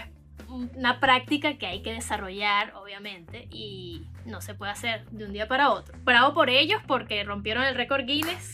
una 0.75 0.99
práctica 0.99 1.57
que 1.57 1.65
hay 1.67 1.81
que 1.81 1.93
desarrollar, 1.93 2.73
obviamente, 2.75 3.47
y 3.51 4.03
no 4.25 4.41
se 4.41 4.53
puede 4.55 4.71
hacer 4.71 5.05
de 5.11 5.25
un 5.25 5.33
día 5.33 5.47
para 5.47 5.69
otro. 5.71 5.95
Bravo 6.03 6.33
por 6.33 6.49
ellos 6.49 6.81
porque 6.87 7.23
rompieron 7.23 7.63
el 7.63 7.75
récord 7.75 8.05
Guinness 8.05 8.51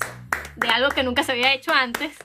de 0.55 0.67
algo 0.69 0.89
que 0.89 1.03
nunca 1.03 1.23
se 1.23 1.31
había 1.31 1.53
hecho 1.53 1.73
antes. 1.73 2.17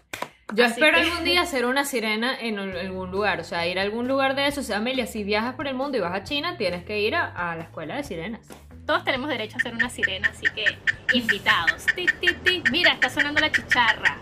Yo 0.54 0.64
Así 0.64 0.74
espero 0.74 0.96
que- 0.98 1.04
algún 1.04 1.24
día 1.24 1.44
ser 1.44 1.66
una 1.66 1.84
sirena 1.84 2.34
en 2.38 2.58
algún 2.58 3.10
lugar, 3.10 3.40
o 3.40 3.44
sea, 3.44 3.66
ir 3.66 3.78
a 3.78 3.82
algún 3.82 4.08
lugar 4.08 4.34
de 4.34 4.46
eso. 4.46 4.60
O 4.60 4.64
sea, 4.64 4.78
Amelia, 4.78 5.06
si 5.06 5.22
viajas 5.24 5.54
por 5.54 5.66
el 5.68 5.74
mundo 5.74 5.98
y 5.98 6.00
vas 6.00 6.14
a 6.14 6.24
China, 6.24 6.56
tienes 6.56 6.84
que 6.84 7.00
ir 7.00 7.14
a, 7.14 7.50
a 7.50 7.54
la 7.56 7.64
escuela 7.64 7.96
de 7.96 8.04
sirenas. 8.04 8.40
Todos 8.86 9.04
tenemos 9.04 9.28
derecho 9.28 9.58
a 9.58 9.60
ser 9.60 9.74
una 9.74 9.90
sirena, 9.90 10.28
así 10.30 10.46
que 10.54 10.64
invitados. 11.12 11.84
Ti, 11.94 12.06
ti, 12.20 12.28
ti. 12.42 12.62
Mira, 12.70 12.92
está 12.94 13.10
sonando 13.10 13.38
la 13.42 13.52
chicharra. 13.52 14.16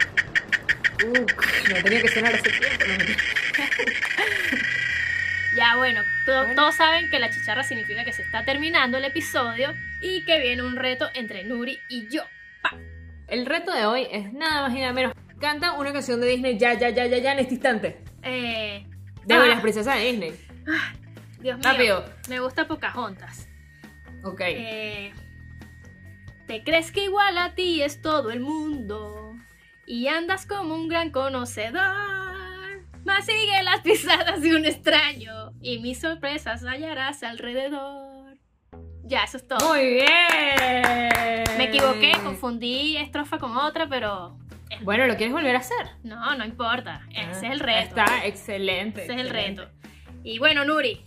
Uh, 1.05 1.13
no 1.73 1.83
tenía 1.85 2.03
que 2.03 2.09
sonar 2.09 2.35
hace 2.35 2.51
tiempo. 2.51 2.85
no. 2.89 4.67
Ya 5.57 5.77
bueno, 5.77 6.03
to- 6.27 6.33
Bueno. 6.45 6.55
todos 6.55 6.75
saben 6.75 7.09
que 7.11 7.19
la 7.19 7.31
chicharra 7.31 7.63
significa 7.65 8.05
que 8.05 8.13
se 8.13 8.23
está 8.23 8.45
terminando 8.45 8.99
el 8.99 9.05
episodio 9.05 9.73
y 10.03 10.25
que 10.25 10.41
viene 10.41 10.63
un 10.63 10.77
reto 10.77 11.09
entre 11.15 11.45
Nuri 11.45 11.79
y 11.89 12.09
yo. 12.09 12.23
El 13.29 13.47
reto 13.47 13.73
de 13.73 13.87
hoy 13.87 14.07
es 14.11 14.33
nada 14.33 14.63
más 14.63 14.77
y 14.77 14.81
nada 14.81 14.93
menos. 14.93 15.13
Canta 15.41 15.73
una 15.73 15.93
canción 15.93 16.21
de 16.21 16.29
Disney 16.29 16.59
ya, 16.59 16.75
ya, 16.75 16.91
ya, 16.91 17.07
ya, 17.07 17.19
ya 17.19 17.33
en 17.33 17.39
este 17.41 17.55
instante. 17.55 18.01
Eh, 18.23 18.87
De 19.25 19.35
ah, 19.35 19.47
las 19.47 19.61
princesas 19.61 19.97
de 19.99 20.05
Disney. 20.13 20.33
Dios 21.41 21.59
mío, 21.59 21.65
Rápido. 21.65 22.05
me 22.29 22.41
gusta 22.41 22.67
Pocahontas. 22.67 23.49
Ok. 24.25 24.41
Eh, 24.45 25.13
¿Te 26.47 26.63
crees 26.63 26.93
que 26.93 27.05
igual 27.05 27.39
a 27.39 27.55
ti 27.55 27.83
es 27.83 28.01
todo 28.03 28.31
el 28.31 28.41
mundo? 28.41 29.35
Y 29.87 30.09
andas 30.09 30.47
como 30.47 30.75
un 30.75 30.89
gran 30.89 31.11
conocedor. 31.11 32.26
Mas 33.07 33.25
sigue 33.25 33.63
las 33.63 33.81
pisadas 33.85 34.41
de 34.43 34.55
un 34.57 34.67
extraño. 34.67 35.53
Y 35.63 35.79
mis 35.79 36.01
sorpresas 36.01 36.65
hallarás 36.65 37.23
alrededor. 37.23 38.37
Ya, 39.05 39.23
eso 39.23 39.37
es 39.37 39.47
todo. 39.47 39.69
Muy 39.69 39.87
bien. 39.95 41.45
Me 41.57 41.65
equivoqué, 41.65 42.13
confundí 42.25 42.97
estrofa 42.97 43.39
con 43.39 43.57
otra, 43.57 43.89
pero 43.89 44.37
Bueno, 44.83 45.07
¿lo 45.07 45.17
quieres 45.17 45.33
volver 45.33 45.55
a 45.55 45.61
hacer? 45.61 45.87
no, 46.03 46.35
no 46.37 46.45
importa. 46.45 47.03
Ese 47.11 47.47
es 47.47 47.53
el 47.53 47.61
Ah, 47.63 47.65
reto. 47.65 47.89
Está 48.01 48.27
excelente. 48.27 49.05
Ese 49.05 49.13
es 49.15 49.21
el 49.21 49.27
excelente. 49.29 49.63
reto. 49.63 49.73
Y 50.25 50.39
bueno, 50.41 50.65
Nuri, 50.65 51.01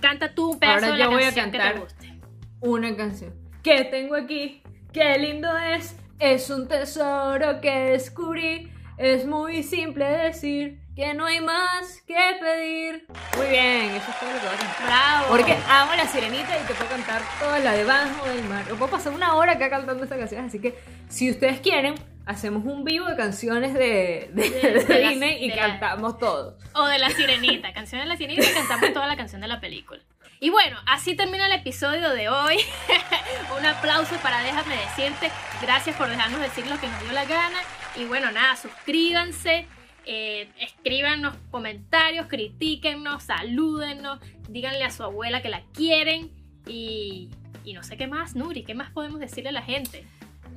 canta 0.00 0.34
tú 0.34 0.52
un 0.52 0.58
pedazo 0.60 0.86
Ahora 0.86 0.92
de 0.92 0.98
la 0.98 1.04
yo 1.06 1.10
voy 1.10 1.22
a 1.22 1.26
canción 1.26 1.50
que 1.50 1.58
te 1.58 1.64
cantar. 1.64 1.80
guste. 1.82 2.12
Una 2.60 2.96
canción 2.96 3.34
que 3.64 3.84
tengo 3.86 4.14
aquí. 4.14 4.62
Qué 4.92 5.18
lindo 5.18 5.48
es. 5.58 5.96
Es 6.20 6.48
un 6.50 6.68
tesoro 6.68 7.60
que 7.60 7.70
descubrí. 7.72 8.70
Es 8.98 9.26
muy 9.26 9.64
simple 9.64 10.04
decir 10.04 10.78
que 10.94 11.14
no 11.14 11.24
hay 11.26 11.40
más 11.40 12.02
que 12.06 12.16
pedir. 12.40 13.06
Muy 13.36 13.46
bien, 13.46 13.90
eso 13.92 14.10
es 14.10 14.20
todo 14.20 14.30
lo 14.30 14.38
que 14.40 14.46
voy 14.46 14.54
a 14.54 14.58
cantar. 14.58 14.86
Bravo. 14.86 15.26
Porque 15.28 15.56
amo 15.68 15.94
la 15.94 16.06
sirenita 16.06 16.58
y 16.58 16.66
te 16.66 16.74
puedo 16.74 16.90
cantar 16.90 17.22
toda 17.40 17.58
la 17.60 17.72
debajo 17.72 18.26
del 18.28 18.44
mar. 18.44 18.64
O 18.70 18.76
puedo 18.76 18.90
pasar 18.90 19.12
una 19.12 19.34
hora 19.34 19.52
acá 19.52 19.70
cantando 19.70 20.04
esta 20.04 20.18
canción. 20.18 20.44
Así 20.44 20.60
que 20.60 20.78
si 21.08 21.30
ustedes 21.30 21.60
quieren, 21.60 21.94
hacemos 22.26 22.64
un 22.66 22.84
vivo 22.84 23.06
de 23.06 23.16
canciones 23.16 23.72
de, 23.72 24.30
de, 24.32 24.50
De- 24.50 24.84
de 24.84 25.08
Disney 25.08 25.44
y 25.44 25.48
de 25.50 25.56
la- 25.56 25.62
cantamos 25.62 26.18
todos. 26.18 26.54
O 26.74 26.84
de 26.86 26.98
la 26.98 27.08
sirenita, 27.10 27.72
canción 27.72 28.00
de 28.02 28.06
la 28.06 28.16
sirenita 28.16 28.48
y 28.50 28.52
cantamos 28.54 28.92
toda 28.92 29.06
la 29.06 29.16
canción 29.16 29.40
de 29.40 29.48
la 29.48 29.60
película. 29.60 30.00
Y 30.40 30.50
bueno, 30.50 30.76
así 30.88 31.14
termina 31.14 31.46
el 31.46 31.52
episodio 31.52 32.10
de 32.10 32.28
hoy. 32.28 32.58
Un 33.58 33.64
aplauso 33.64 34.16
para 34.16 34.40
Déjame 34.40 34.76
Decirte. 34.76 35.30
Gracias 35.62 35.96
por 35.96 36.08
dejarnos 36.08 36.40
decir 36.40 36.66
lo 36.66 36.78
que 36.80 36.88
nos 36.88 37.00
dio 37.02 37.12
la 37.12 37.24
gana. 37.24 37.58
Y 37.94 38.04
bueno, 38.06 38.30
nada, 38.32 38.56
suscríbanse, 38.56 39.66
eh, 40.06 40.48
escríbanos 40.60 41.36
comentarios, 41.50 42.26
critíquennos, 42.26 43.24
salúdennos, 43.24 44.20
díganle 44.48 44.84
a 44.84 44.90
su 44.90 45.02
abuela 45.02 45.42
que 45.42 45.48
la 45.48 45.62
quieren. 45.72 46.30
Y, 46.66 47.30
y 47.64 47.72
no 47.72 47.82
sé 47.82 47.96
qué 47.96 48.06
más, 48.06 48.36
Nuri, 48.36 48.62
¿qué 48.64 48.74
más 48.74 48.90
podemos 48.90 49.20
decirle 49.20 49.50
a 49.50 49.52
la 49.52 49.62
gente? 49.62 50.04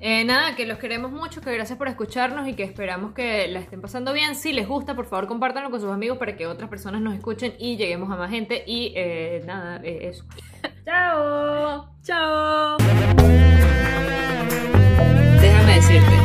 Eh, 0.01 0.23
nada, 0.25 0.55
que 0.55 0.65
los 0.65 0.77
queremos 0.77 1.11
mucho, 1.11 1.41
que 1.41 1.53
gracias 1.53 1.77
por 1.77 1.87
escucharnos 1.87 2.47
y 2.47 2.53
que 2.53 2.63
esperamos 2.63 3.13
que 3.13 3.47
la 3.47 3.59
estén 3.59 3.81
pasando 3.81 4.13
bien. 4.13 4.35
Si 4.35 4.51
les 4.51 4.67
gusta, 4.67 4.95
por 4.95 5.05
favor, 5.05 5.27
compártanlo 5.27 5.71
con 5.71 5.79
sus 5.79 5.91
amigos 5.91 6.17
para 6.17 6.35
que 6.35 6.47
otras 6.47 6.69
personas 6.69 7.01
nos 7.01 7.15
escuchen 7.15 7.53
y 7.59 7.77
lleguemos 7.77 8.11
a 8.11 8.15
más 8.15 8.29
gente. 8.29 8.63
Y 8.67 8.93
eh, 8.95 9.41
nada, 9.45 9.79
eh, 9.83 10.09
eso. 10.09 10.25
¡Chao! 10.85 11.89
¡Chao! 12.03 12.77
Déjame 15.39 15.75
decirte. 15.75 16.24